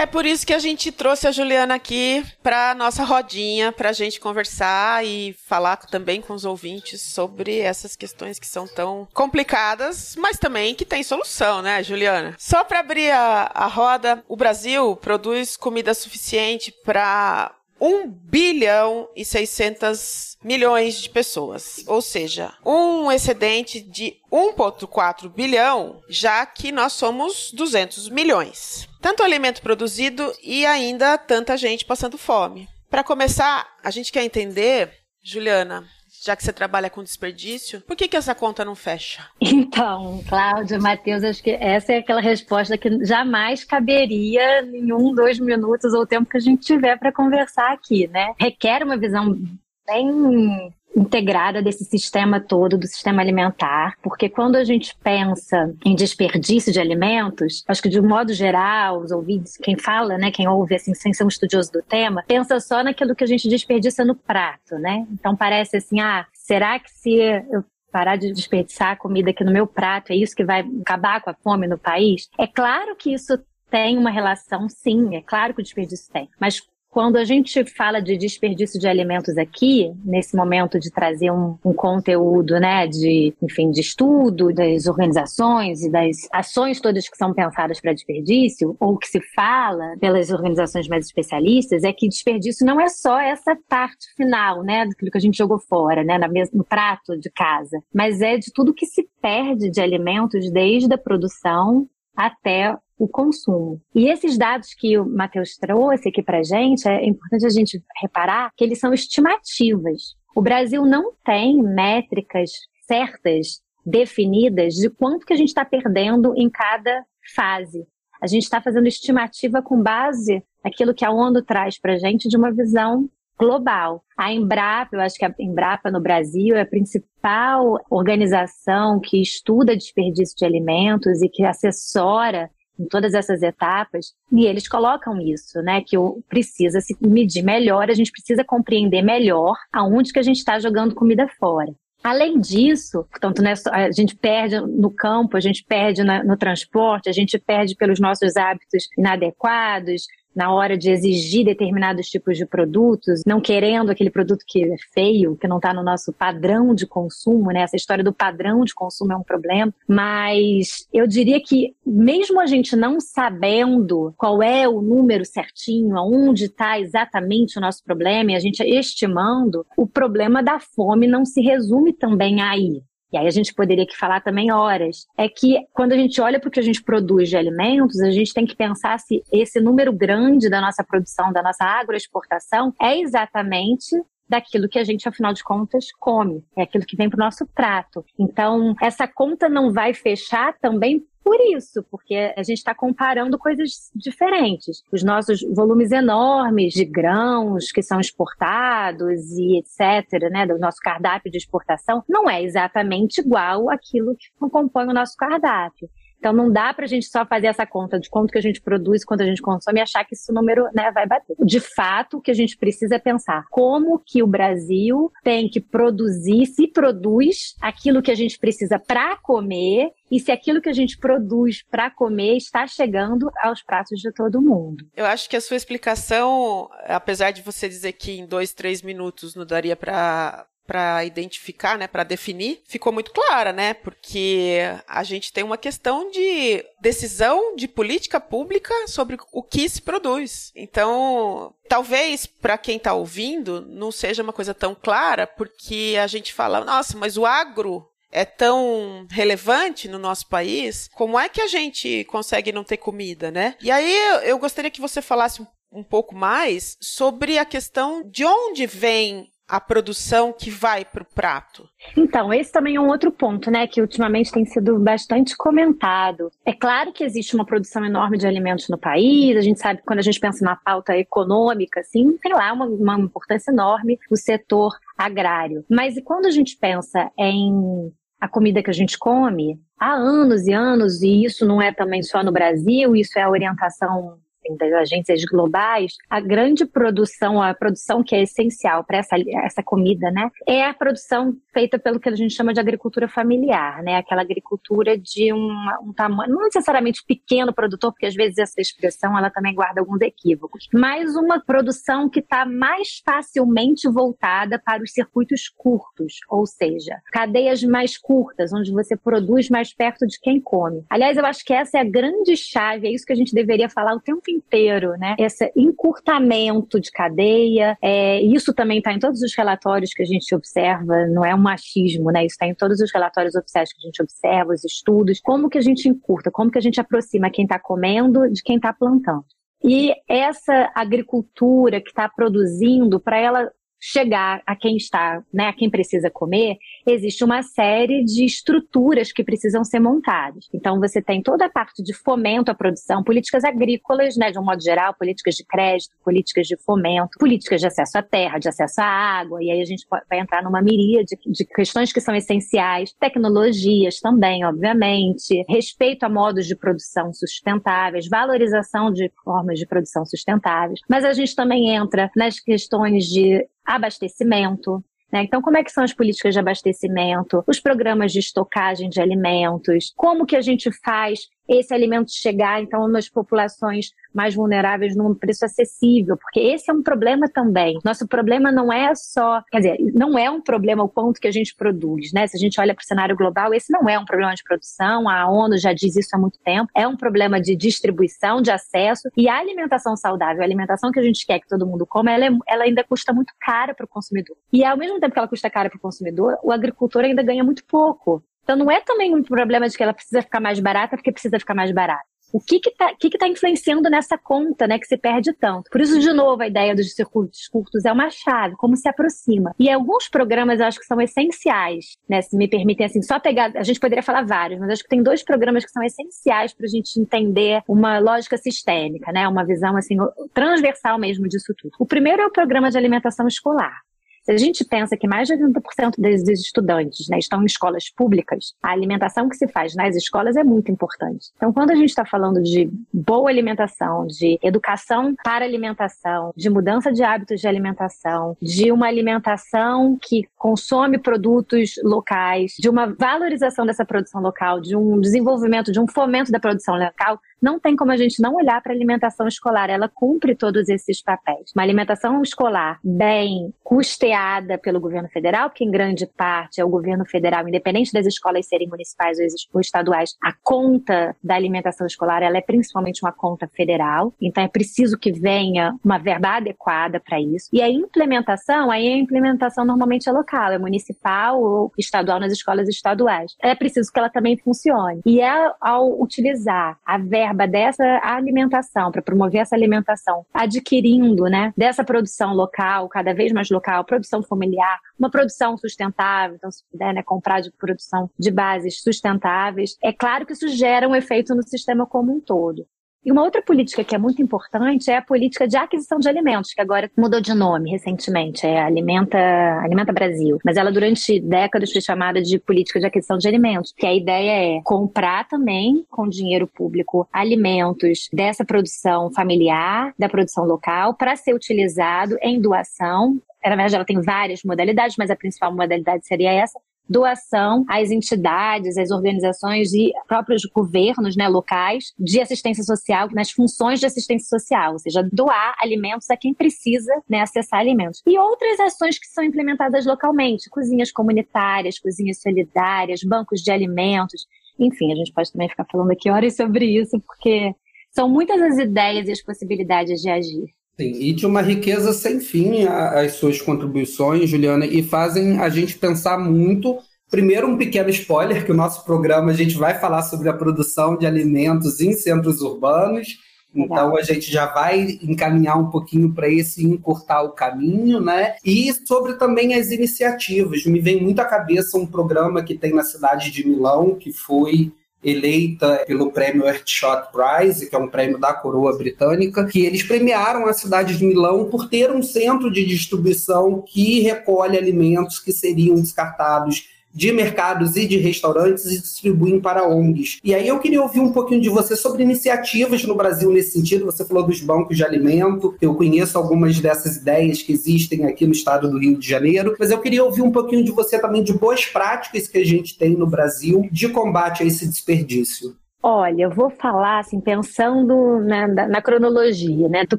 É 0.00 0.06
por 0.06 0.24
isso 0.24 0.46
que 0.46 0.54
a 0.54 0.58
gente 0.58 0.90
trouxe 0.90 1.28
a 1.28 1.30
Juliana 1.30 1.74
aqui 1.74 2.24
para 2.42 2.74
nossa 2.74 3.04
rodinha, 3.04 3.70
para 3.70 3.90
a 3.90 3.92
gente 3.92 4.18
conversar 4.18 5.04
e 5.04 5.36
falar 5.46 5.76
também 5.76 6.22
com 6.22 6.32
os 6.32 6.46
ouvintes 6.46 7.02
sobre 7.02 7.58
essas 7.58 7.96
questões 7.96 8.38
que 8.38 8.46
são 8.46 8.66
tão 8.66 9.06
complicadas, 9.12 10.16
mas 10.16 10.38
também 10.38 10.74
que 10.74 10.86
tem 10.86 11.02
solução, 11.02 11.60
né, 11.60 11.82
Juliana? 11.82 12.34
Só 12.38 12.64
para 12.64 12.80
abrir 12.80 13.10
a, 13.10 13.50
a 13.52 13.66
roda, 13.66 14.24
o 14.26 14.36
Brasil 14.36 14.96
produz 14.96 15.54
comida 15.54 15.92
suficiente 15.92 16.72
para 16.82 17.54
1 17.80 18.08
bilhão 18.08 19.08
e 19.16 19.24
600 19.24 20.36
milhões 20.42 21.00
de 21.00 21.08
pessoas, 21.08 21.82
ou 21.86 22.00
seja, 22.00 22.52
um 22.64 23.10
excedente 23.10 23.80
de 23.80 24.16
1,4 24.32 25.28
bilhão, 25.28 26.00
já 26.08 26.44
que 26.46 26.72
nós 26.72 26.92
somos 26.92 27.50
200 27.52 28.08
milhões. 28.08 28.88
Tanto 29.00 29.22
alimento 29.22 29.62
produzido 29.62 30.32
e 30.42 30.66
ainda 30.66 31.16
tanta 31.16 31.56
gente 31.56 31.84
passando 31.84 32.18
fome. 32.18 32.68
Para 32.90 33.04
começar, 33.04 33.66
a 33.82 33.90
gente 33.90 34.12
quer 34.12 34.24
entender, 34.24 34.92
Juliana, 35.22 35.88
já 36.22 36.36
que 36.36 36.44
você 36.44 36.52
trabalha 36.52 36.90
com 36.90 37.02
desperdício, 37.02 37.80
por 37.80 37.96
que, 37.96 38.06
que 38.06 38.16
essa 38.16 38.34
conta 38.34 38.64
não 38.64 38.74
fecha? 38.74 39.26
Então, 39.70 40.22
Cláudia, 40.28 40.78
Matheus, 40.78 41.22
acho 41.22 41.42
que 41.42 41.50
essa 41.50 41.92
é 41.92 41.98
aquela 41.98 42.20
resposta 42.20 42.76
que 42.76 43.04
jamais 43.04 43.64
caberia 43.64 44.62
em 44.62 44.92
um, 44.92 45.14
dois 45.14 45.38
minutos 45.38 45.92
ou 45.94 46.02
o 46.02 46.06
tempo 46.06 46.28
que 46.28 46.36
a 46.36 46.40
gente 46.40 46.62
tiver 46.62 46.98
para 46.98 47.12
conversar 47.12 47.72
aqui, 47.72 48.08
né? 48.08 48.34
Requer 48.38 48.82
uma 48.82 48.96
visão 48.96 49.38
bem 49.86 50.72
integrada 50.96 51.62
desse 51.62 51.84
sistema 51.84 52.40
todo, 52.40 52.76
do 52.76 52.86
sistema 52.86 53.22
alimentar, 53.22 53.94
porque 54.02 54.28
quando 54.28 54.56
a 54.56 54.64
gente 54.64 54.94
pensa 55.02 55.72
em 55.84 55.94
desperdício 55.94 56.72
de 56.72 56.80
alimentos, 56.80 57.64
acho 57.68 57.82
que 57.82 57.88
de 57.88 58.00
um 58.00 58.08
modo 58.08 58.32
geral, 58.32 59.00
os 59.00 59.10
ouvintes, 59.10 59.56
quem 59.56 59.78
fala, 59.78 60.18
né, 60.18 60.30
quem 60.30 60.48
ouve 60.48 60.74
assim, 60.74 60.94
sem 60.94 61.12
ser 61.12 61.24
um 61.24 61.28
estudioso 61.28 61.70
do 61.72 61.82
tema, 61.82 62.24
pensa 62.26 62.58
só 62.60 62.82
naquilo 62.82 63.14
que 63.14 63.24
a 63.24 63.26
gente 63.26 63.48
desperdiça 63.48 64.04
no 64.04 64.14
prato, 64.14 64.76
né? 64.78 65.06
Então 65.12 65.36
parece 65.36 65.76
assim, 65.76 66.00
ah, 66.00 66.26
será 66.32 66.78
que 66.78 66.90
se 66.90 67.14
eu 67.50 67.64
parar 67.92 68.16
de 68.16 68.32
desperdiçar 68.32 68.96
comida 68.98 69.30
aqui 69.30 69.44
no 69.44 69.52
meu 69.52 69.66
prato, 69.66 70.12
é 70.12 70.16
isso 70.16 70.34
que 70.34 70.44
vai 70.44 70.64
acabar 70.80 71.20
com 71.20 71.30
a 71.30 71.34
fome 71.34 71.66
no 71.66 71.78
país? 71.78 72.28
É 72.38 72.46
claro 72.46 72.94
que 72.96 73.12
isso 73.12 73.38
tem 73.70 73.96
uma 73.96 74.10
relação, 74.10 74.68
sim, 74.68 75.16
é 75.16 75.22
claro 75.22 75.54
que 75.54 75.60
o 75.60 75.62
desperdício 75.62 76.12
tem. 76.12 76.28
Mas 76.40 76.60
quando 76.90 77.16
a 77.16 77.24
gente 77.24 77.64
fala 77.64 78.00
de 78.00 78.16
desperdício 78.16 78.78
de 78.78 78.88
alimentos 78.88 79.38
aqui, 79.38 79.92
nesse 80.04 80.36
momento 80.36 80.78
de 80.78 80.90
trazer 80.90 81.30
um, 81.30 81.56
um, 81.64 81.72
conteúdo, 81.72 82.58
né, 82.58 82.86
de, 82.88 83.32
enfim, 83.40 83.70
de 83.70 83.80
estudo 83.80 84.52
das 84.52 84.86
organizações 84.86 85.82
e 85.82 85.90
das 85.90 86.16
ações 86.32 86.80
todas 86.80 87.08
que 87.08 87.16
são 87.16 87.32
pensadas 87.32 87.80
para 87.80 87.92
desperdício, 87.92 88.76
ou 88.80 88.98
que 88.98 89.06
se 89.06 89.20
fala 89.34 89.96
pelas 90.00 90.30
organizações 90.30 90.88
mais 90.88 91.06
especialistas, 91.06 91.84
é 91.84 91.92
que 91.92 92.08
desperdício 92.08 92.66
não 92.66 92.80
é 92.80 92.88
só 92.88 93.20
essa 93.20 93.56
parte 93.68 94.12
final, 94.16 94.64
né, 94.64 94.84
do 94.84 94.94
que 94.96 95.16
a 95.16 95.20
gente 95.20 95.38
jogou 95.38 95.60
fora, 95.60 96.02
né, 96.02 96.18
na 96.18 96.26
mesa, 96.26 96.50
no 96.52 96.64
prato 96.64 97.16
de 97.16 97.30
casa, 97.30 97.78
mas 97.94 98.20
é 98.20 98.36
de 98.36 98.52
tudo 98.52 98.74
que 98.74 98.86
se 98.86 99.08
perde 99.22 99.70
de 99.70 99.80
alimentos 99.80 100.50
desde 100.50 100.92
a 100.92 100.98
produção 100.98 101.88
até 102.16 102.76
o 103.00 103.08
consumo. 103.08 103.80
E 103.94 104.10
esses 104.10 104.36
dados 104.36 104.74
que 104.74 104.98
o 104.98 105.06
Matheus 105.06 105.56
trouxe 105.56 106.10
aqui 106.10 106.22
para 106.22 106.42
gente, 106.42 106.86
é 106.86 107.06
importante 107.06 107.46
a 107.46 107.48
gente 107.48 107.82
reparar 107.98 108.52
que 108.54 108.62
eles 108.62 108.78
são 108.78 108.92
estimativas. 108.92 110.14
O 110.36 110.42
Brasil 110.42 110.84
não 110.84 111.14
tem 111.24 111.62
métricas 111.62 112.50
certas, 112.86 113.62
definidas, 113.86 114.74
de 114.74 114.90
quanto 114.90 115.24
que 115.24 115.32
a 115.32 115.36
gente 115.36 115.48
está 115.48 115.64
perdendo 115.64 116.34
em 116.36 116.50
cada 116.50 117.02
fase. 117.34 117.86
A 118.22 118.26
gente 118.26 118.42
está 118.42 118.60
fazendo 118.60 118.86
estimativa 118.86 119.62
com 119.62 119.82
base 119.82 120.44
naquilo 120.62 120.92
que 120.92 121.04
a 121.04 121.10
ONU 121.10 121.42
traz 121.42 121.80
para 121.80 121.94
a 121.94 121.98
gente 121.98 122.28
de 122.28 122.36
uma 122.36 122.52
visão 122.52 123.08
global. 123.38 124.04
A 124.18 124.30
Embrapa, 124.30 124.94
eu 124.94 125.00
acho 125.00 125.16
que 125.16 125.24
a 125.24 125.34
Embrapa 125.38 125.90
no 125.90 126.02
Brasil 126.02 126.54
é 126.54 126.60
a 126.60 126.66
principal 126.66 127.78
organização 127.88 129.00
que 129.00 129.22
estuda 129.22 129.74
desperdício 129.74 130.36
de 130.36 130.44
alimentos 130.44 131.22
e 131.22 131.28
que 131.30 131.42
assessora 131.42 132.50
em 132.80 132.88
todas 132.88 133.14
essas 133.14 133.42
etapas, 133.42 134.14
e 134.32 134.46
eles 134.46 134.66
colocam 134.66 135.20
isso, 135.20 135.60
né, 135.62 135.82
que 135.86 135.96
precisa 136.28 136.80
se 136.80 136.96
medir 137.00 137.42
melhor, 137.42 137.90
a 137.90 137.94
gente 137.94 138.10
precisa 138.10 138.42
compreender 138.42 139.02
melhor 139.02 139.56
aonde 139.72 140.12
que 140.12 140.18
a 140.18 140.22
gente 140.22 140.38
está 140.38 140.58
jogando 140.58 140.94
comida 140.94 141.28
fora. 141.38 141.72
Além 142.02 142.40
disso, 142.40 143.04
portanto, 143.10 143.42
né, 143.42 143.52
a 143.70 143.92
gente 143.92 144.16
perde 144.16 144.58
no 144.58 144.90
campo, 144.90 145.36
a 145.36 145.40
gente 145.40 145.62
perde 145.62 146.02
no 146.02 146.36
transporte, 146.36 147.10
a 147.10 147.12
gente 147.12 147.38
perde 147.38 147.76
pelos 147.76 148.00
nossos 148.00 148.38
hábitos 148.38 148.88
inadequados, 148.96 150.04
na 150.34 150.52
hora 150.52 150.76
de 150.76 150.90
exigir 150.90 151.44
determinados 151.44 152.06
tipos 152.06 152.36
de 152.36 152.46
produtos, 152.46 153.22
não 153.26 153.40
querendo 153.40 153.90
aquele 153.90 154.10
produto 154.10 154.44
que 154.46 154.64
é 154.64 154.76
feio, 154.92 155.36
que 155.36 155.48
não 155.48 155.56
está 155.56 155.74
no 155.74 155.82
nosso 155.82 156.12
padrão 156.12 156.74
de 156.74 156.86
consumo, 156.86 157.50
né? 157.50 157.62
Essa 157.62 157.76
história 157.76 158.04
do 158.04 158.12
padrão 158.12 158.64
de 158.64 158.74
consumo 158.74 159.12
é 159.12 159.16
um 159.16 159.22
problema. 159.22 159.74
Mas 159.88 160.86
eu 160.92 161.06
diria 161.06 161.40
que, 161.40 161.74
mesmo 161.84 162.40
a 162.40 162.46
gente 162.46 162.76
não 162.76 163.00
sabendo 163.00 164.14
qual 164.16 164.42
é 164.42 164.68
o 164.68 164.80
número 164.80 165.24
certinho, 165.24 165.96
aonde 165.96 166.44
está 166.44 166.78
exatamente 166.78 167.58
o 167.58 167.60
nosso 167.60 167.82
problema, 167.84 168.32
e 168.32 168.36
a 168.36 168.40
gente 168.40 168.62
estimando, 168.62 169.66
o 169.76 169.86
problema 169.86 170.42
da 170.42 170.60
fome 170.60 171.06
não 171.06 171.24
se 171.24 171.40
resume 171.40 171.92
também 171.92 172.40
aí 172.40 172.82
e 173.12 173.18
aí 173.18 173.26
a 173.26 173.30
gente 173.30 173.54
poderia 173.54 173.86
que 173.86 173.96
falar 173.96 174.20
também 174.20 174.52
horas, 174.52 175.06
é 175.16 175.28
que 175.28 175.66
quando 175.72 175.92
a 175.92 175.96
gente 175.96 176.20
olha 176.20 176.38
para 176.38 176.48
o 176.48 176.50
que 176.50 176.60
a 176.60 176.62
gente 176.62 176.82
produz 176.82 177.28
de 177.28 177.36
alimentos, 177.36 178.00
a 178.00 178.10
gente 178.10 178.32
tem 178.32 178.46
que 178.46 178.54
pensar 178.54 178.98
se 178.98 179.22
esse 179.32 179.60
número 179.60 179.92
grande 179.92 180.48
da 180.48 180.60
nossa 180.60 180.84
produção, 180.84 181.32
da 181.32 181.42
nossa 181.42 181.64
agroexportação, 181.64 182.72
é 182.80 182.98
exatamente 182.98 183.96
daquilo 184.30 184.68
que 184.68 184.78
a 184.78 184.84
gente, 184.84 185.08
afinal 185.08 185.34
de 185.34 185.42
contas, 185.42 185.86
come. 185.98 186.44
É 186.56 186.62
aquilo 186.62 186.86
que 186.86 186.96
vem 186.96 187.10
para 187.10 187.16
o 187.16 187.24
nosso 187.24 187.44
prato. 187.48 188.04
Então, 188.16 188.76
essa 188.80 189.08
conta 189.08 189.48
não 189.48 189.72
vai 189.72 189.92
fechar 189.92 190.56
também 190.58 191.04
por 191.22 191.36
isso, 191.54 191.84
porque 191.90 192.32
a 192.36 192.42
gente 192.42 192.58
está 192.58 192.74
comparando 192.74 193.38
coisas 193.38 193.90
diferentes. 193.94 194.82
Os 194.90 195.02
nossos 195.02 195.42
volumes 195.54 195.90
enormes 195.90 196.72
de 196.72 196.84
grãos 196.84 197.70
que 197.72 197.82
são 197.82 198.00
exportados 198.00 199.30
e 199.32 199.58
etc., 199.58 200.30
né, 200.30 200.46
do 200.46 200.58
nosso 200.58 200.78
cardápio 200.80 201.30
de 201.30 201.38
exportação, 201.38 202.02
não 202.08 202.30
é 202.30 202.42
exatamente 202.42 203.20
igual 203.20 203.68
àquilo 203.68 204.16
que 204.16 204.28
compõe 204.38 204.86
o 204.86 204.94
nosso 204.94 205.16
cardápio. 205.16 205.90
Então 206.20 206.34
não 206.34 206.52
dá 206.52 206.72
para 206.74 206.84
a 206.84 206.88
gente 206.88 207.06
só 207.06 207.24
fazer 207.24 207.46
essa 207.46 207.66
conta 207.66 207.98
de 207.98 208.10
quanto 208.10 208.30
que 208.30 208.38
a 208.38 208.42
gente 208.42 208.60
produz, 208.60 209.04
quanto 209.04 209.22
a 209.22 209.26
gente 209.26 209.40
consome 209.40 209.80
e 209.80 209.82
achar 209.82 210.04
que 210.04 210.14
esse 210.14 210.30
número 210.32 210.64
né, 210.74 210.92
vai 210.92 211.06
bater. 211.06 211.34
De 211.40 211.58
fato, 211.58 212.18
o 212.18 212.20
que 212.20 212.30
a 212.30 212.34
gente 212.34 212.58
precisa 212.58 212.96
é 212.96 212.98
pensar 212.98 213.46
como 213.50 213.98
que 213.98 214.22
o 214.22 214.26
Brasil 214.26 215.10
tem 215.24 215.48
que 215.48 215.60
produzir, 215.60 216.44
se 216.46 216.68
produz 216.68 217.56
aquilo 217.60 218.02
que 218.02 218.10
a 218.10 218.14
gente 218.14 218.38
precisa 218.38 218.78
para 218.78 219.16
comer 219.16 219.90
e 220.10 220.20
se 220.20 220.30
aquilo 220.30 220.60
que 220.60 220.68
a 220.68 220.74
gente 220.74 220.98
produz 220.98 221.62
para 221.70 221.90
comer 221.90 222.36
está 222.36 222.66
chegando 222.66 223.30
aos 223.42 223.62
pratos 223.62 223.98
de 223.98 224.12
todo 224.12 224.42
mundo. 224.42 224.84
Eu 224.94 225.06
acho 225.06 225.28
que 225.28 225.36
a 225.36 225.40
sua 225.40 225.56
explicação, 225.56 226.68
apesar 226.84 227.30
de 227.30 227.40
você 227.40 227.68
dizer 227.68 227.92
que 227.92 228.18
em 228.18 228.26
dois, 228.26 228.52
três 228.52 228.82
minutos 228.82 229.34
não 229.34 229.46
daria 229.46 229.76
para 229.76 230.46
para 230.70 231.04
identificar, 231.04 231.76
né, 231.76 231.88
para 231.88 232.04
definir, 232.04 232.62
ficou 232.64 232.92
muito 232.92 233.10
clara, 233.10 233.52
né? 233.52 233.74
Porque 233.74 234.60
a 234.86 235.02
gente 235.02 235.32
tem 235.32 235.42
uma 235.42 235.58
questão 235.58 236.08
de 236.12 236.64
decisão 236.80 237.56
de 237.56 237.66
política 237.66 238.20
pública 238.20 238.72
sobre 238.86 239.16
o 239.32 239.42
que 239.42 239.68
se 239.68 239.82
produz. 239.82 240.52
Então, 240.54 241.52
talvez 241.68 242.24
para 242.24 242.56
quem 242.56 242.76
está 242.76 242.94
ouvindo 242.94 243.60
não 243.62 243.90
seja 243.90 244.22
uma 244.22 244.32
coisa 244.32 244.54
tão 244.54 244.72
clara, 244.72 245.26
porque 245.26 245.96
a 246.00 246.06
gente 246.06 246.32
fala, 246.32 246.64
nossa, 246.64 246.96
mas 246.96 247.16
o 247.16 247.26
agro 247.26 247.84
é 248.12 248.24
tão 248.24 249.08
relevante 249.10 249.88
no 249.88 249.98
nosso 249.98 250.28
país, 250.28 250.88
como 250.94 251.18
é 251.18 251.28
que 251.28 251.40
a 251.40 251.48
gente 251.48 252.04
consegue 252.04 252.52
não 252.52 252.62
ter 252.62 252.76
comida, 252.76 253.32
né? 253.32 253.56
E 253.60 253.72
aí 253.72 253.92
eu 254.22 254.38
gostaria 254.38 254.70
que 254.70 254.80
você 254.80 255.02
falasse 255.02 255.44
um 255.72 255.82
pouco 255.82 256.14
mais 256.14 256.76
sobre 256.80 257.38
a 257.38 257.44
questão 257.44 258.08
de 258.08 258.24
onde 258.24 258.66
vem 258.66 259.28
a 259.50 259.60
produção 259.60 260.32
que 260.32 260.50
vai 260.50 260.84
para 260.84 261.02
o 261.02 261.06
prato? 261.06 261.68
Então, 261.96 262.32
esse 262.32 262.52
também 262.52 262.76
é 262.76 262.80
um 262.80 262.88
outro 262.88 263.10
ponto, 263.10 263.50
né, 263.50 263.66
que 263.66 263.80
ultimamente 263.80 264.30
tem 264.30 264.44
sido 264.44 264.78
bastante 264.78 265.36
comentado. 265.36 266.30
É 266.44 266.52
claro 266.52 266.92
que 266.92 267.02
existe 267.02 267.34
uma 267.34 267.44
produção 267.44 267.84
enorme 267.84 268.16
de 268.16 268.26
alimentos 268.26 268.68
no 268.68 268.78
país, 268.78 269.36
a 269.36 269.40
gente 269.40 269.60
sabe 269.60 269.80
que 269.80 269.86
quando 269.86 269.98
a 269.98 270.02
gente 270.02 270.20
pensa 270.20 270.44
na 270.44 270.56
pauta 270.56 270.96
econômica, 270.96 271.80
assim, 271.80 272.16
tem 272.18 272.32
lá 272.32 272.52
uma, 272.52 272.66
uma 272.66 273.00
importância 273.00 273.50
enorme 273.50 273.98
o 274.10 274.16
setor 274.16 274.72
agrário. 274.96 275.64
Mas 275.68 275.96
e 275.96 276.02
quando 276.02 276.26
a 276.26 276.30
gente 276.30 276.56
pensa 276.56 277.10
em 277.18 277.92
a 278.20 278.28
comida 278.28 278.62
que 278.62 278.70
a 278.70 278.74
gente 278.74 278.98
come, 278.98 279.58
há 279.78 279.94
anos 279.94 280.46
e 280.46 280.52
anos, 280.52 281.02
e 281.02 281.24
isso 281.24 281.46
não 281.46 281.60
é 281.60 281.72
também 281.72 282.02
só 282.02 282.22
no 282.22 282.30
Brasil, 282.30 282.94
isso 282.94 283.18
é 283.18 283.22
a 283.22 283.30
orientação 283.30 284.18
assim, 284.40 284.56
das 284.56 284.72
agências 284.72 285.24
globais, 285.24 285.94
a 286.08 286.20
grande 286.20 286.64
produção, 286.64 287.42
a 287.42 287.54
produção 287.54 288.02
que 288.02 288.14
é 288.14 288.22
essencial 288.22 288.84
para 288.84 288.98
essa, 288.98 289.16
essa 289.44 289.62
comida, 289.62 290.10
né, 290.10 290.30
é 290.46 290.64
a 290.64 290.74
produção 290.74 291.36
feita 291.52 291.78
pelo 291.78 292.00
que 292.00 292.08
a 292.08 292.16
gente 292.16 292.34
chama 292.34 292.52
de 292.52 292.60
agricultura 292.60 293.08
familiar, 293.08 293.82
né, 293.82 293.96
aquela 293.96 294.22
agricultura 294.22 294.96
de 294.96 295.32
um, 295.32 295.50
um 295.82 295.92
tamanho, 295.92 296.32
não 296.32 296.42
necessariamente 296.42 297.04
pequeno 297.06 297.52
produtor, 297.52 297.92
porque 297.92 298.06
às 298.06 298.14
vezes 298.14 298.38
essa 298.38 298.60
expressão 298.60 299.16
ela 299.16 299.30
também 299.30 299.54
guarda 299.54 299.80
alguns 299.80 300.00
equívocos, 300.00 300.68
mas 300.72 301.14
uma 301.16 301.40
produção 301.40 302.08
que 302.08 302.20
está 302.20 302.46
mais 302.46 303.00
facilmente 303.04 303.88
voltada 303.88 304.58
para 304.58 304.82
os 304.82 304.92
circuitos 304.92 305.48
curtos, 305.48 306.14
ou 306.28 306.46
seja, 306.46 307.00
cadeias 307.12 307.62
mais 307.62 307.98
curtas, 307.98 308.52
onde 308.52 308.72
você 308.72 308.96
produz 308.96 309.48
mais 309.48 309.74
perto 309.74 310.06
de 310.06 310.18
quem 310.20 310.40
come. 310.40 310.84
Aliás, 310.88 311.16
eu 311.16 311.26
acho 311.26 311.44
que 311.44 311.52
essa 311.52 311.78
é 311.78 311.80
a 311.80 311.84
grande 311.84 312.36
chave, 312.36 312.88
é 312.88 312.92
isso 312.92 313.04
que 313.04 313.12
a 313.12 313.16
gente 313.16 313.34
deveria 313.34 313.68
falar 313.68 313.94
o 313.94 314.00
tempo 314.00 314.29
inteiro, 314.30 314.92
né? 314.98 315.14
Esse 315.18 315.50
encurtamento 315.56 316.80
de 316.80 316.90
cadeia, 316.90 317.76
é, 317.82 318.20
isso 318.22 318.54
também 318.54 318.78
está 318.78 318.92
em 318.92 318.98
todos 318.98 319.22
os 319.22 319.34
relatórios 319.34 319.92
que 319.92 320.02
a 320.02 320.06
gente 320.06 320.34
observa, 320.34 321.06
não 321.06 321.24
é 321.24 321.34
um 321.34 321.38
machismo, 321.38 322.10
né? 322.10 322.24
Isso 322.24 322.34
está 322.34 322.46
em 322.46 322.54
todos 322.54 322.80
os 322.80 322.92
relatórios 322.92 323.34
oficiais 323.34 323.72
que 323.72 323.78
a 323.80 323.86
gente 323.86 324.02
observa, 324.02 324.52
os 324.52 324.64
estudos, 324.64 325.20
como 325.20 325.48
que 325.48 325.58
a 325.58 325.62
gente 325.62 325.88
encurta, 325.88 326.30
como 326.30 326.50
que 326.50 326.58
a 326.58 326.62
gente 326.62 326.80
aproxima 326.80 327.30
quem 327.30 327.44
está 327.44 327.58
comendo 327.58 328.30
de 328.30 328.42
quem 328.42 328.56
está 328.56 328.72
plantando. 328.72 329.24
E 329.62 329.92
essa 330.08 330.70
agricultura 330.74 331.80
que 331.80 331.90
está 331.90 332.08
produzindo, 332.08 332.98
para 332.98 333.18
ela 333.18 333.50
chegar 333.80 334.42
a 334.46 334.54
quem 334.54 334.76
está, 334.76 335.22
né, 335.32 335.48
a 335.48 335.52
quem 335.52 335.70
precisa 335.70 336.10
comer, 336.10 336.58
existe 336.86 337.24
uma 337.24 337.42
série 337.42 338.04
de 338.04 338.24
estruturas 338.24 339.10
que 339.10 339.24
precisam 339.24 339.64
ser 339.64 339.80
montadas. 339.80 340.48
Então 340.52 340.78
você 340.78 341.00
tem 341.00 341.22
toda 341.22 341.46
a 341.46 341.50
parte 341.50 341.82
de 341.82 341.94
fomento 341.94 342.50
à 342.50 342.54
produção, 342.54 343.02
políticas 343.02 343.42
agrícolas, 343.42 344.16
né, 344.16 344.30
de 344.30 344.38
um 344.38 344.44
modo 344.44 344.62
geral, 344.62 344.94
políticas 344.94 345.34
de 345.34 345.44
crédito, 345.44 345.94
políticas 346.04 346.46
de 346.46 346.56
fomento, 346.58 347.18
políticas 347.18 347.60
de 347.60 347.66
acesso 347.66 347.98
à 347.98 348.02
terra, 348.02 348.38
de 348.38 348.48
acesso 348.48 348.80
à 348.80 348.84
água, 348.84 349.42
e 349.42 349.50
aí 349.50 349.62
a 349.62 349.64
gente 349.64 349.86
vai 349.88 350.20
entrar 350.20 350.42
numa 350.42 350.60
miríade 350.60 351.16
de, 351.26 351.44
questões 351.46 351.92
que 351.92 352.00
são 352.00 352.14
essenciais, 352.14 352.92
tecnologias 353.00 354.00
também, 354.00 354.44
obviamente, 354.44 355.44
respeito 355.48 356.04
a 356.04 356.08
modos 356.08 356.46
de 356.46 356.54
produção 356.54 357.12
sustentáveis, 357.12 358.08
valorização 358.08 358.92
de 358.92 359.10
formas 359.24 359.58
de 359.58 359.66
produção 359.66 360.04
sustentáveis, 360.04 360.80
mas 360.88 361.04
a 361.04 361.12
gente 361.12 361.34
também 361.34 361.70
entra 361.70 362.10
nas 362.14 362.38
questões 362.38 363.04
de 363.04 363.46
abastecimento. 363.74 364.82
Né? 365.12 365.24
Então, 365.24 365.42
como 365.42 365.56
é 365.58 365.64
que 365.64 365.72
são 365.72 365.82
as 365.82 365.92
políticas 365.92 366.34
de 366.34 366.40
abastecimento, 366.40 367.42
os 367.46 367.58
programas 367.58 368.12
de 368.12 368.20
estocagem 368.20 368.88
de 368.88 369.00
alimentos, 369.00 369.92
como 369.96 370.24
que 370.24 370.36
a 370.36 370.40
gente 370.40 370.70
faz 370.84 371.28
esse 371.48 371.74
alimento 371.74 372.12
chegar, 372.12 372.62
então, 372.62 372.86
nas 372.86 373.08
populações 373.08 373.90
mais 374.14 374.34
vulneráveis 374.34 374.96
num 374.96 375.14
preço 375.14 375.44
acessível, 375.44 376.16
porque 376.16 376.40
esse 376.40 376.70
é 376.70 376.74
um 376.74 376.82
problema 376.82 377.28
também. 377.28 377.78
Nosso 377.84 378.06
problema 378.06 378.50
não 378.50 378.72
é 378.72 378.94
só, 378.94 379.42
quer 379.50 379.58
dizer, 379.58 379.76
não 379.94 380.18
é 380.18 380.30
um 380.30 380.40
problema 380.40 380.82
o 380.82 380.88
quanto 380.88 381.20
que 381.20 381.28
a 381.28 381.32
gente 381.32 381.54
produz, 381.54 382.12
né? 382.12 382.26
Se 382.26 382.36
a 382.36 382.40
gente 382.40 382.60
olha 382.60 382.74
para 382.74 382.82
o 382.82 382.86
cenário 382.86 383.16
global, 383.16 383.54
esse 383.54 383.72
não 383.72 383.88
é 383.88 383.98
um 383.98 384.04
problema 384.04 384.34
de 384.34 384.42
produção, 384.42 385.08
a 385.08 385.28
ONU 385.28 385.58
já 385.58 385.72
diz 385.72 385.96
isso 385.96 386.14
há 386.14 386.18
muito 386.18 386.38
tempo, 386.40 386.70
é 386.74 386.86
um 386.86 386.96
problema 386.96 387.40
de 387.40 387.54
distribuição, 387.56 388.42
de 388.42 388.50
acesso, 388.50 389.08
e 389.16 389.28
a 389.28 389.38
alimentação 389.38 389.96
saudável, 389.96 390.42
a 390.42 390.44
alimentação 390.44 390.90
que 390.90 390.98
a 390.98 391.02
gente 391.02 391.26
quer 391.26 391.40
que 391.40 391.48
todo 391.48 391.66
mundo 391.66 391.86
coma, 391.86 392.10
ela, 392.10 392.26
é, 392.26 392.30
ela 392.48 392.64
ainda 392.64 392.84
custa 392.84 393.12
muito 393.12 393.32
cara 393.40 393.74
para 393.74 393.84
o 393.84 393.88
consumidor. 393.88 394.36
E 394.52 394.64
ao 394.64 394.76
mesmo 394.76 394.98
tempo 395.00 395.12
que 395.12 395.18
ela 395.18 395.28
custa 395.28 395.50
cara 395.50 395.68
para 395.68 395.76
o 395.76 395.80
consumidor, 395.80 396.38
o 396.42 396.52
agricultor 396.52 397.04
ainda 397.04 397.22
ganha 397.22 397.44
muito 397.44 397.64
pouco. 397.64 398.22
Então 398.42 398.56
não 398.56 398.70
é 398.70 398.80
também 398.80 399.14
um 399.14 399.22
problema 399.22 399.68
de 399.68 399.76
que 399.76 399.82
ela 399.82 399.94
precisa 399.94 400.22
ficar 400.22 400.40
mais 400.40 400.58
barata 400.58 400.96
porque 400.96 401.12
precisa 401.12 401.38
ficar 401.38 401.54
mais 401.54 401.70
barata. 401.72 402.04
O 402.32 402.40
que 402.40 402.60
que 402.60 402.70
tá, 402.70 402.94
que 402.98 403.10
que 403.10 403.18
tá 403.18 403.26
influenciando 403.26 403.88
nessa 403.90 404.16
conta, 404.16 404.66
né, 404.66 404.78
que 404.78 404.86
se 404.86 404.96
perde 404.96 405.32
tanto? 405.32 405.70
Por 405.70 405.80
isso, 405.80 405.98
de 405.98 406.12
novo, 406.12 406.42
a 406.42 406.46
ideia 406.46 406.74
dos 406.74 406.94
circuitos 406.94 407.48
curtos 407.48 407.84
é 407.84 407.92
uma 407.92 408.10
chave, 408.10 408.56
como 408.56 408.76
se 408.76 408.88
aproxima. 408.88 409.54
E 409.58 409.70
alguns 409.70 410.08
programas 410.08 410.60
eu 410.60 410.66
acho 410.66 410.78
que 410.78 410.86
são 410.86 411.00
essenciais, 411.00 411.96
né, 412.08 412.22
se 412.22 412.36
me 412.36 412.48
permitem, 412.48 412.86
assim, 412.86 413.02
só 413.02 413.18
pegar, 413.18 413.52
a 413.56 413.62
gente 413.62 413.80
poderia 413.80 414.02
falar 414.02 414.24
vários, 414.24 414.60
mas 414.60 414.70
acho 414.70 414.82
que 414.82 414.88
tem 414.88 415.02
dois 415.02 415.22
programas 415.22 415.64
que 415.64 415.70
são 415.70 415.82
essenciais 415.82 416.52
para 416.52 416.66
a 416.66 416.68
gente 416.68 416.98
entender 417.00 417.62
uma 417.68 417.98
lógica 417.98 418.36
sistêmica, 418.36 419.12
né, 419.12 419.26
uma 419.26 419.44
visão, 419.44 419.76
assim, 419.76 419.96
transversal 420.32 420.98
mesmo 420.98 421.28
disso 421.28 421.52
tudo. 421.56 421.72
O 421.78 421.86
primeiro 421.86 422.22
é 422.22 422.26
o 422.26 422.32
programa 422.32 422.70
de 422.70 422.78
alimentação 422.78 423.26
escolar. 423.26 423.80
Se 424.22 424.32
a 424.32 424.36
gente 424.36 424.64
pensa 424.64 424.96
que 424.96 425.08
mais 425.08 425.28
de 425.28 425.34
80% 425.34 425.94
dos 425.96 426.28
estudantes 426.28 427.08
né, 427.08 427.18
estão 427.18 427.42
em 427.42 427.46
escolas 427.46 427.90
públicas, 427.90 428.54
a 428.62 428.70
alimentação 428.70 429.28
que 429.28 429.36
se 429.36 429.48
faz 429.48 429.74
nas 429.74 429.96
escolas 429.96 430.36
é 430.36 430.44
muito 430.44 430.70
importante. 430.70 431.30
Então, 431.36 431.52
quando 431.52 431.70
a 431.70 431.74
gente 431.74 431.88
está 431.88 432.04
falando 432.04 432.42
de 432.42 432.70
boa 432.92 433.30
alimentação, 433.30 434.06
de 434.06 434.38
educação 434.42 435.14
para 435.24 435.44
alimentação, 435.44 436.32
de 436.36 436.50
mudança 436.50 436.92
de 436.92 437.02
hábitos 437.02 437.40
de 437.40 437.48
alimentação, 437.48 438.36
de 438.40 438.70
uma 438.70 438.86
alimentação 438.86 439.98
que 440.00 440.28
consome 440.36 440.98
produtos 440.98 441.74
locais, 441.82 442.54
de 442.58 442.68
uma 442.68 442.94
valorização 442.94 443.64
dessa 443.64 443.84
produção 443.84 444.20
local, 444.20 444.60
de 444.60 444.76
um 444.76 445.00
desenvolvimento, 445.00 445.72
de 445.72 445.80
um 445.80 445.86
fomento 445.86 446.30
da 446.30 446.38
produção 446.38 446.76
local, 446.76 447.18
não 447.40 447.58
tem 447.58 447.76
como 447.76 447.92
a 447.92 447.96
gente 447.96 448.22
não 448.22 448.34
olhar 448.34 448.60
para 448.62 448.72
a 448.72 448.74
alimentação 448.74 449.26
escolar. 449.26 449.70
Ela 449.70 449.88
cumpre 449.88 450.34
todos 450.34 450.68
esses 450.68 451.02
papéis. 451.02 451.52
Uma 451.54 451.62
alimentação 451.62 452.22
escolar 452.22 452.78
bem 452.82 453.52
custeada 453.62 454.58
pelo 454.58 454.80
governo 454.80 455.08
federal, 455.08 455.48
porque 455.48 455.64
em 455.64 455.70
grande 455.70 456.06
parte 456.06 456.60
é 456.60 456.64
o 456.64 456.68
governo 456.68 457.04
federal, 457.06 457.46
independente 457.48 457.92
das 457.92 458.06
escolas 458.06 458.46
serem 458.46 458.68
municipais 458.68 459.18
ou 459.52 459.60
estaduais, 459.60 460.16
a 460.22 460.32
conta 460.42 461.16
da 461.22 461.34
alimentação 461.34 461.86
escolar 461.86 462.22
ela 462.22 462.38
é 462.38 462.40
principalmente 462.40 463.00
uma 463.02 463.12
conta 463.12 463.48
federal. 463.48 464.12
Então 464.20 464.42
é 464.42 464.48
preciso 464.48 464.98
que 464.98 465.12
venha 465.12 465.74
uma 465.84 465.98
verba 465.98 466.36
adequada 466.36 467.00
para 467.00 467.20
isso. 467.20 467.48
E 467.52 467.62
a 467.62 467.68
implementação, 467.68 468.70
aí 468.70 468.88
a 468.88 468.96
implementação 468.96 469.64
normalmente 469.64 470.08
é 470.08 470.12
local, 470.12 470.52
é 470.52 470.58
municipal 470.58 471.40
ou 471.40 471.72
estadual 471.78 472.18
nas 472.20 472.32
escolas 472.32 472.68
estaduais. 472.68 473.34
É 473.40 473.54
preciso 473.54 473.90
que 473.92 473.98
ela 473.98 474.10
também 474.10 474.36
funcione. 474.36 475.00
E 475.06 475.20
é 475.20 475.52
ao 475.60 476.00
utilizar 476.00 476.78
a 476.84 476.98
verba 476.98 477.29
verba 477.30 477.46
dessa 477.46 478.00
alimentação, 478.02 478.90
para 478.90 479.02
promover 479.02 479.40
essa 479.40 479.54
alimentação, 479.54 480.24
adquirindo, 480.32 481.24
né, 481.24 481.52
dessa 481.56 481.84
produção 481.84 482.34
local, 482.34 482.88
cada 482.88 483.14
vez 483.14 483.32
mais 483.32 483.50
local, 483.50 483.84
produção 483.84 484.22
familiar, 484.22 484.78
uma 484.98 485.10
produção 485.10 485.56
sustentável, 485.56 486.36
então 486.36 486.50
se 486.50 486.64
puder, 486.70 486.92
né, 486.94 487.02
comprar 487.02 487.40
de 487.40 487.50
produção 487.52 488.10
de 488.18 488.30
bases 488.30 488.82
sustentáveis, 488.82 489.76
é 489.82 489.92
claro 489.92 490.26
que 490.26 490.32
isso 490.32 490.48
gera 490.48 490.88
um 490.88 490.94
efeito 490.94 491.34
no 491.34 491.42
sistema 491.42 491.86
como 491.86 492.12
um 492.12 492.20
todo. 492.20 492.66
E 493.04 493.10
uma 493.10 493.22
outra 493.22 493.40
política 493.40 493.82
que 493.82 493.94
é 493.94 493.98
muito 493.98 494.20
importante 494.20 494.90
é 494.90 494.96
a 494.96 495.02
política 495.02 495.48
de 495.48 495.56
aquisição 495.56 495.98
de 495.98 496.08
alimentos, 496.08 496.52
que 496.52 496.60
agora 496.60 496.90
mudou 496.96 497.20
de 497.20 497.32
nome 497.32 497.70
recentemente, 497.70 498.46
é 498.46 498.60
Alimenta, 498.60 499.18
Alimenta 499.62 499.90
Brasil. 499.90 500.38
Mas 500.44 500.58
ela 500.58 500.70
durante 500.70 501.18
décadas 501.18 501.72
foi 501.72 501.80
chamada 501.80 502.20
de 502.20 502.38
política 502.38 502.78
de 502.78 502.86
aquisição 502.86 503.16
de 503.16 503.26
alimentos, 503.26 503.72
que 503.74 503.86
a 503.86 503.94
ideia 503.94 504.58
é 504.58 504.62
comprar 504.62 505.26
também 505.26 505.84
com 505.90 506.08
dinheiro 506.08 506.46
público 506.46 507.08
alimentos 507.10 508.10
dessa 508.12 508.44
produção 508.44 509.10
familiar, 509.10 509.94
da 509.98 510.08
produção 510.08 510.44
local, 510.44 510.92
para 510.94 511.16
ser 511.16 511.34
utilizado 511.34 512.16
em 512.22 512.38
doação 512.38 513.18
na 513.42 513.56
verdade, 513.56 513.74
ela 513.74 513.84
tem 513.86 514.00
várias 514.02 514.42
modalidades, 514.44 514.96
mas 514.98 515.10
a 515.10 515.16
principal 515.16 515.50
modalidade 515.50 516.06
seria 516.06 516.30
essa, 516.30 516.60
doação 516.88 517.64
às 517.68 517.90
entidades, 517.90 518.76
às 518.76 518.90
organizações 518.90 519.72
e 519.72 519.92
próprios 520.08 520.42
governos 520.44 521.16
né, 521.16 521.28
locais 521.28 521.92
de 521.98 522.20
assistência 522.20 522.64
social, 522.64 523.08
nas 523.12 523.30
funções 523.30 523.78
de 523.78 523.86
assistência 523.86 524.38
social, 524.38 524.72
ou 524.72 524.78
seja, 524.78 525.08
doar 525.12 525.54
alimentos 525.62 526.10
a 526.10 526.16
quem 526.16 526.34
precisa 526.34 526.92
né, 527.08 527.20
acessar 527.20 527.60
alimentos. 527.60 528.02
E 528.06 528.18
outras 528.18 528.58
ações 528.60 528.98
que 528.98 529.06
são 529.06 529.22
implementadas 529.22 529.86
localmente, 529.86 530.50
cozinhas 530.50 530.90
comunitárias, 530.90 531.78
cozinhas 531.78 532.20
solidárias, 532.20 533.00
bancos 533.04 533.40
de 533.40 533.50
alimentos. 533.50 534.26
Enfim, 534.58 534.92
a 534.92 534.96
gente 534.96 535.12
pode 535.12 535.32
também 535.32 535.48
ficar 535.48 535.66
falando 535.70 535.92
aqui 535.92 536.10
horas 536.10 536.34
sobre 536.36 536.66
isso, 536.66 537.00
porque 537.00 537.54
são 537.92 538.08
muitas 538.08 538.40
as 538.40 538.58
ideias 538.58 539.08
e 539.08 539.12
as 539.12 539.22
possibilidades 539.22 540.00
de 540.00 540.10
agir. 540.10 540.59
Sim, 540.80 540.94
e 540.98 541.12
de 541.12 541.26
uma 541.26 541.42
riqueza 541.42 541.92
sem 541.92 542.20
fim 542.20 542.64
as 542.64 543.12
suas 543.12 543.38
contribuições, 543.38 544.30
Juliana, 544.30 544.64
e 544.64 544.82
fazem 544.82 545.38
a 545.38 545.50
gente 545.50 545.76
pensar 545.76 546.16
muito. 546.16 546.78
Primeiro, 547.10 547.46
um 547.48 547.58
pequeno 547.58 547.90
spoiler, 547.90 548.46
que 548.46 548.50
o 548.50 548.54
nosso 548.56 548.82
programa 548.82 549.30
a 549.30 549.34
gente 549.34 549.58
vai 549.58 549.78
falar 549.78 550.00
sobre 550.04 550.30
a 550.30 550.32
produção 550.32 550.96
de 550.96 551.04
alimentos 551.04 551.82
em 551.82 551.92
centros 551.92 552.40
urbanos. 552.40 553.08
Então 553.54 553.94
a 553.94 554.00
gente 554.00 554.32
já 554.32 554.46
vai 554.46 554.98
encaminhar 555.02 555.58
um 555.58 555.68
pouquinho 555.68 556.14
para 556.14 556.30
esse 556.30 556.64
encurtar 556.64 557.24
o 557.24 557.32
caminho, 557.32 558.00
né? 558.00 558.36
E 558.42 558.72
sobre 558.86 559.18
também 559.18 559.52
as 559.52 559.70
iniciativas. 559.70 560.64
Me 560.64 560.80
vem 560.80 561.02
muito 561.02 561.20
à 561.20 561.26
cabeça 561.26 561.76
um 561.76 561.84
programa 561.84 562.42
que 562.42 562.56
tem 562.56 562.72
na 562.72 562.84
cidade 562.84 563.30
de 563.30 563.46
Milão, 563.46 563.96
que 563.96 564.14
foi 564.14 564.72
eleita 565.02 565.84
pelo 565.86 566.12
prêmio 566.12 566.46
Earthshot 566.46 567.08
Prize, 567.12 567.68
que 567.68 567.74
é 567.74 567.78
um 567.78 567.88
prêmio 567.88 568.18
da 568.18 568.34
coroa 568.34 568.76
britânica, 568.76 569.46
que 569.46 569.64
eles 569.64 569.82
premiaram 569.82 570.46
a 570.46 570.52
cidade 570.52 570.96
de 570.96 571.04
Milão 571.04 571.46
por 571.46 571.68
ter 571.68 571.90
um 571.90 572.02
centro 572.02 572.50
de 572.50 572.64
distribuição 572.64 573.62
que 573.62 574.00
recolhe 574.00 574.58
alimentos 574.58 575.18
que 575.18 575.32
seriam 575.32 575.76
descartados 575.76 576.68
de 576.92 577.12
mercados 577.12 577.76
e 577.76 577.86
de 577.86 577.96
restaurantes 577.98 578.66
e 578.66 578.80
distribuem 578.80 579.40
para 579.40 579.66
ONGs. 579.66 580.18
E 580.22 580.34
aí 580.34 580.48
eu 580.48 580.58
queria 580.58 580.82
ouvir 580.82 581.00
um 581.00 581.12
pouquinho 581.12 581.40
de 581.40 581.48
você 581.48 581.76
sobre 581.76 582.02
iniciativas 582.02 582.84
no 582.84 582.94
Brasil 582.94 583.32
nesse 583.32 583.52
sentido. 583.52 583.86
Você 583.86 584.04
falou 584.04 584.26
dos 584.26 584.40
bancos 584.40 584.76
de 584.76 584.84
alimento, 584.84 585.54
eu 585.60 585.74
conheço 585.74 586.18
algumas 586.18 586.58
dessas 586.58 586.96
ideias 586.96 587.42
que 587.42 587.52
existem 587.52 588.06
aqui 588.06 588.26
no 588.26 588.32
estado 588.32 588.68
do 588.68 588.78
Rio 588.78 588.98
de 588.98 589.08
Janeiro, 589.08 589.54
mas 589.58 589.70
eu 589.70 589.78
queria 589.78 590.04
ouvir 590.04 590.22
um 590.22 590.32
pouquinho 590.32 590.64
de 590.64 590.72
você 590.72 590.98
também 590.98 591.22
de 591.22 591.32
boas 591.32 591.64
práticas 591.66 592.26
que 592.26 592.38
a 592.38 592.44
gente 592.44 592.76
tem 592.76 592.96
no 592.96 593.06
Brasil 593.06 593.68
de 593.70 593.88
combate 593.88 594.42
a 594.42 594.46
esse 594.46 594.66
desperdício. 594.66 595.54
Olha, 595.82 596.24
eu 596.24 596.30
vou 596.30 596.50
falar 596.50 596.98
assim, 596.98 597.20
pensando 597.20 598.20
na, 598.20 598.46
na 598.46 598.82
cronologia, 598.82 599.66
né, 599.66 599.84
do 599.86 599.98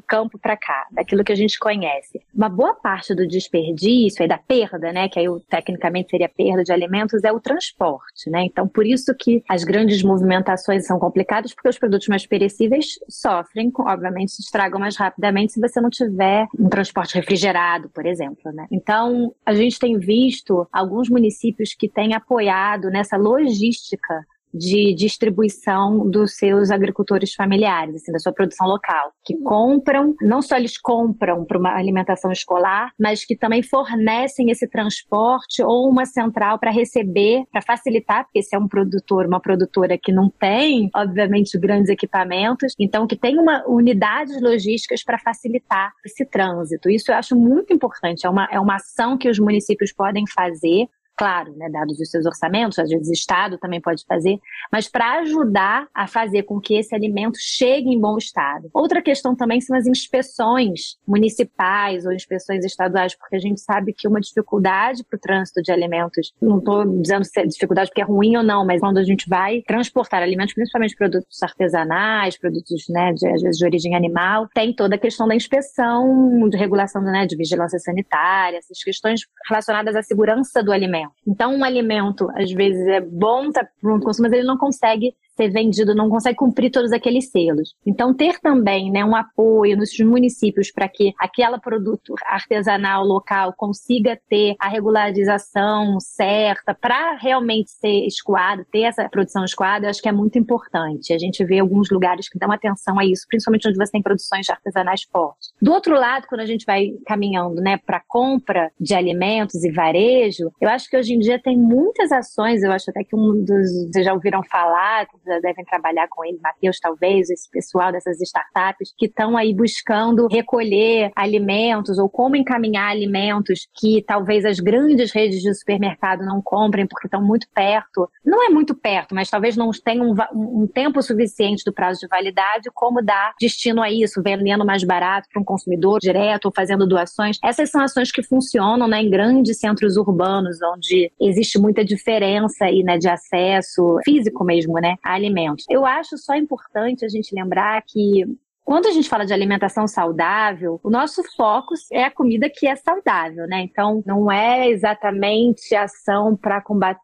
campo 0.00 0.38
para 0.38 0.56
cá, 0.56 0.86
daquilo 0.92 1.24
que 1.24 1.32
a 1.32 1.36
gente 1.36 1.58
conhece. 1.58 2.20
Uma 2.32 2.48
boa 2.48 2.72
parte 2.72 3.12
do 3.16 3.26
desperdício, 3.26 4.22
e 4.22 4.28
da 4.28 4.38
perda, 4.38 4.92
né, 4.92 5.08
que 5.08 5.18
aí 5.18 5.26
tecnicamente 5.48 6.10
seria 6.10 6.28
perda 6.28 6.62
de 6.62 6.72
alimentos, 6.72 7.24
é 7.24 7.32
o 7.32 7.40
transporte, 7.40 8.30
né? 8.30 8.44
Então, 8.44 8.68
por 8.68 8.86
isso 8.86 9.12
que 9.18 9.42
as 9.48 9.64
grandes 9.64 10.04
movimentações 10.04 10.86
são 10.86 11.00
complicadas, 11.00 11.52
porque 11.52 11.68
os 11.68 11.78
produtos 11.78 12.06
mais 12.06 12.24
perecíveis 12.26 13.00
sofrem, 13.08 13.72
obviamente, 13.76 14.32
se 14.32 14.42
estragam 14.42 14.78
mais 14.78 14.96
rapidamente 14.96 15.52
se 15.52 15.60
você 15.60 15.80
não 15.80 15.90
tiver 15.90 16.46
um 16.58 16.68
transporte 16.68 17.16
refrigerado, 17.16 17.88
por 17.90 18.06
exemplo, 18.06 18.52
né? 18.52 18.68
Então, 18.70 19.34
a 19.44 19.52
gente 19.52 19.80
tem 19.80 19.98
visto 19.98 20.64
alguns 20.72 21.08
municípios 21.08 21.74
que 21.74 21.88
têm 21.88 22.14
apoiado 22.14 22.88
nessa 22.88 23.16
logística 23.16 24.24
de 24.52 24.94
distribuição 24.94 26.08
dos 26.08 26.36
seus 26.36 26.70
agricultores 26.70 27.34
familiares, 27.34 27.96
assim, 27.96 28.12
da 28.12 28.18
sua 28.18 28.32
produção 28.32 28.66
local, 28.66 29.12
que 29.24 29.36
compram, 29.42 30.14
não 30.20 30.42
só 30.42 30.56
eles 30.56 30.78
compram 30.78 31.44
para 31.44 31.58
uma 31.58 31.74
alimentação 31.74 32.30
escolar, 32.30 32.92
mas 32.98 33.24
que 33.24 33.36
também 33.36 33.62
fornecem 33.62 34.50
esse 34.50 34.68
transporte 34.68 35.62
ou 35.62 35.88
uma 35.88 36.04
central 36.04 36.58
para 36.58 36.70
receber, 36.70 37.44
para 37.50 37.62
facilitar, 37.62 38.24
porque 38.24 38.42
se 38.42 38.54
é 38.54 38.58
um 38.58 38.68
produtor, 38.68 39.26
uma 39.26 39.40
produtora 39.40 39.98
que 39.98 40.12
não 40.12 40.28
tem, 40.28 40.90
obviamente, 40.94 41.58
grandes 41.58 41.88
equipamentos, 41.88 42.74
então 42.78 43.06
que 43.06 43.16
tem 43.16 43.38
uma 43.38 43.64
unidades 43.66 44.40
logísticas 44.40 45.02
para 45.02 45.18
facilitar 45.18 45.92
esse 46.04 46.24
trânsito. 46.26 46.90
Isso 46.90 47.10
eu 47.10 47.16
acho 47.16 47.36
muito 47.36 47.72
importante, 47.72 48.26
é 48.26 48.30
uma, 48.30 48.48
é 48.50 48.60
uma 48.60 48.76
ação 48.76 49.16
que 49.16 49.28
os 49.28 49.38
municípios 49.38 49.92
podem 49.92 50.24
fazer 50.26 50.88
claro, 51.16 51.54
né, 51.56 51.68
dados 51.70 51.98
os 52.00 52.10
seus 52.10 52.26
orçamentos, 52.26 52.78
às 52.78 52.88
vezes 52.88 53.08
o 53.08 53.12
Estado 53.12 53.58
também 53.58 53.80
pode 53.80 54.04
fazer, 54.06 54.38
mas 54.70 54.88
para 54.88 55.20
ajudar 55.20 55.86
a 55.94 56.06
fazer 56.06 56.44
com 56.44 56.60
que 56.60 56.74
esse 56.74 56.94
alimento 56.94 57.38
chegue 57.40 57.88
em 57.90 58.00
bom 58.00 58.16
estado. 58.16 58.68
Outra 58.72 59.02
questão 59.02 59.34
também 59.34 59.60
são 59.60 59.76
as 59.76 59.86
inspeções 59.86 60.96
municipais 61.06 62.04
ou 62.06 62.12
inspeções 62.12 62.64
estaduais, 62.64 63.14
porque 63.14 63.36
a 63.36 63.38
gente 63.38 63.60
sabe 63.60 63.92
que 63.92 64.08
uma 64.08 64.20
dificuldade 64.20 65.04
para 65.04 65.16
o 65.16 65.20
trânsito 65.20 65.62
de 65.62 65.70
alimentos, 65.70 66.32
não 66.40 66.58
estou 66.58 66.84
dizendo 67.00 67.24
se 67.24 67.40
é 67.40 67.46
dificuldade 67.46 67.90
porque 67.90 68.02
é 68.02 68.04
ruim 68.04 68.36
ou 68.36 68.42
não, 68.42 68.64
mas 68.64 68.80
quando 68.80 68.98
a 68.98 69.04
gente 69.04 69.28
vai 69.28 69.62
transportar 69.62 70.22
alimentos, 70.22 70.54
principalmente 70.54 70.96
produtos 70.96 71.42
artesanais, 71.42 72.38
produtos, 72.38 72.86
né, 72.88 73.12
de, 73.12 73.26
às 73.28 73.42
vezes 73.42 73.58
de 73.58 73.64
origem 73.64 73.94
animal, 73.94 74.48
tem 74.54 74.74
toda 74.74 74.96
a 74.96 74.98
questão 74.98 75.28
da 75.28 75.34
inspeção, 75.34 76.48
de 76.48 76.56
regulação, 76.56 77.02
né, 77.02 77.26
de 77.26 77.36
vigilância 77.36 77.78
sanitária, 77.78 78.58
essas 78.58 78.82
questões 78.82 79.22
relacionadas 79.48 79.94
à 79.94 80.02
segurança 80.02 80.62
do 80.62 80.72
alimento. 80.72 81.11
Então, 81.26 81.54
um 81.54 81.64
alimento, 81.64 82.28
às 82.34 82.50
vezes, 82.52 82.86
é 82.86 83.00
bom 83.00 83.50
para 83.52 83.68
o 83.82 84.00
consumo, 84.00 84.28
mas 84.28 84.32
ele 84.32 84.46
não 84.46 84.58
consegue 84.58 85.14
ser 85.36 85.50
vendido, 85.50 85.94
não 85.94 86.08
consegue 86.08 86.36
cumprir 86.36 86.70
todos 86.70 86.92
aqueles 86.92 87.30
selos. 87.30 87.74
Então, 87.86 88.14
ter 88.14 88.38
também 88.40 88.90
né, 88.90 89.04
um 89.04 89.16
apoio 89.16 89.76
nos 89.76 89.92
municípios 90.00 90.70
para 90.70 90.88
que 90.88 91.12
aquele 91.18 91.58
produto 91.58 92.14
artesanal 92.26 93.04
local 93.04 93.54
consiga 93.56 94.18
ter 94.28 94.54
a 94.58 94.68
regularização 94.68 95.98
certa 96.00 96.74
para 96.74 97.16
realmente 97.16 97.70
ser 97.70 98.06
escoado, 98.06 98.64
ter 98.70 98.82
essa 98.82 99.08
produção 99.08 99.44
escoada, 99.44 99.86
eu 99.86 99.90
acho 99.90 100.02
que 100.02 100.08
é 100.08 100.12
muito 100.12 100.38
importante. 100.38 101.12
A 101.12 101.18
gente 101.18 101.44
vê 101.44 101.58
alguns 101.58 101.90
lugares 101.90 102.28
que 102.28 102.38
dão 102.38 102.50
atenção 102.50 102.98
a 102.98 103.04
isso, 103.04 103.26
principalmente 103.28 103.68
onde 103.68 103.76
você 103.76 103.92
tem 103.92 104.02
produções 104.02 104.48
artesanais 104.48 105.02
fortes. 105.02 105.52
Do 105.60 105.72
outro 105.72 105.94
lado, 105.94 106.26
quando 106.28 106.40
a 106.40 106.46
gente 106.46 106.64
vai 106.64 106.90
caminhando 107.06 107.60
né, 107.60 107.78
para 107.78 108.02
compra 108.06 108.70
de 108.80 108.94
alimentos 108.94 109.62
e 109.64 109.70
varejo, 109.70 110.50
eu 110.60 110.68
acho 110.68 110.88
que 110.88 110.96
hoje 110.96 111.14
em 111.14 111.18
dia 111.18 111.40
tem 111.40 111.56
muitas 111.56 112.12
ações, 112.12 112.62
eu 112.62 112.72
acho 112.72 112.90
até 112.90 113.04
que 113.04 113.14
um 113.14 113.44
dos, 113.44 113.90
vocês 113.90 114.04
já 114.04 114.12
ouviram 114.12 114.42
falar, 114.44 115.06
devem 115.24 115.64
trabalhar 115.64 116.08
com 116.08 116.24
ele, 116.24 116.38
Matheus, 116.42 116.78
talvez, 116.80 117.30
esse 117.30 117.50
pessoal 117.50 117.92
dessas 117.92 118.20
startups, 118.20 118.94
que 118.96 119.06
estão 119.06 119.36
aí 119.36 119.54
buscando 119.54 120.26
recolher 120.26 121.10
alimentos 121.14 121.98
ou 121.98 122.08
como 122.08 122.36
encaminhar 122.36 122.90
alimentos 122.90 123.68
que 123.74 124.02
talvez 124.06 124.44
as 124.44 124.58
grandes 124.60 125.12
redes 125.12 125.40
de 125.40 125.54
supermercado 125.54 126.24
não 126.24 126.40
comprem 126.42 126.86
porque 126.86 127.06
estão 127.06 127.22
muito 127.22 127.46
perto. 127.54 128.08
Não 128.24 128.44
é 128.44 128.48
muito 128.48 128.74
perto, 128.74 129.14
mas 129.14 129.30
talvez 129.30 129.56
não 129.56 129.70
tenham 129.70 130.10
um, 130.10 130.62
um 130.62 130.66
tempo 130.66 131.02
suficiente 131.02 131.64
do 131.64 131.72
prazo 131.72 132.00
de 132.00 132.08
validade, 132.08 132.70
como 132.74 133.02
dar 133.02 133.34
destino 133.40 133.82
a 133.82 133.90
isso, 133.90 134.22
vendendo 134.22 134.64
mais 134.64 134.84
barato 134.84 135.28
para 135.32 135.40
um 135.40 135.44
consumidor 135.44 135.98
direto 136.00 136.46
ou 136.46 136.52
fazendo 136.54 136.86
doações. 136.86 137.38
Essas 137.42 137.70
são 137.70 137.82
ações 137.82 138.10
que 138.10 138.22
funcionam 138.22 138.88
né, 138.88 139.02
em 139.02 139.10
grandes 139.10 139.58
centros 139.58 139.96
urbanos, 139.96 140.58
onde 140.74 141.10
existe 141.20 141.58
muita 141.58 141.84
diferença 141.84 142.64
aí, 142.64 142.82
né, 142.82 142.98
de 142.98 143.08
acesso 143.08 143.98
físico 144.04 144.44
mesmo, 144.44 144.74
né, 144.74 144.96
alimentos. 145.14 145.64
Eu 145.68 145.84
acho 145.86 146.16
só 146.18 146.34
importante 146.34 147.04
a 147.04 147.08
gente 147.08 147.34
lembrar 147.34 147.82
que 147.82 148.24
quando 148.64 148.86
a 148.86 148.90
gente 148.92 149.08
fala 149.08 149.26
de 149.26 149.32
alimentação 149.32 149.88
saudável, 149.88 150.80
o 150.84 150.90
nosso 150.90 151.22
foco 151.36 151.74
é 151.90 152.04
a 152.04 152.10
comida 152.10 152.48
que 152.48 152.66
é 152.66 152.76
saudável, 152.76 153.46
né? 153.46 153.60
Então, 153.62 154.02
não 154.06 154.30
é 154.30 154.68
exatamente 154.68 155.74
ação 155.74 156.36
para 156.36 156.60
combater 156.60 157.00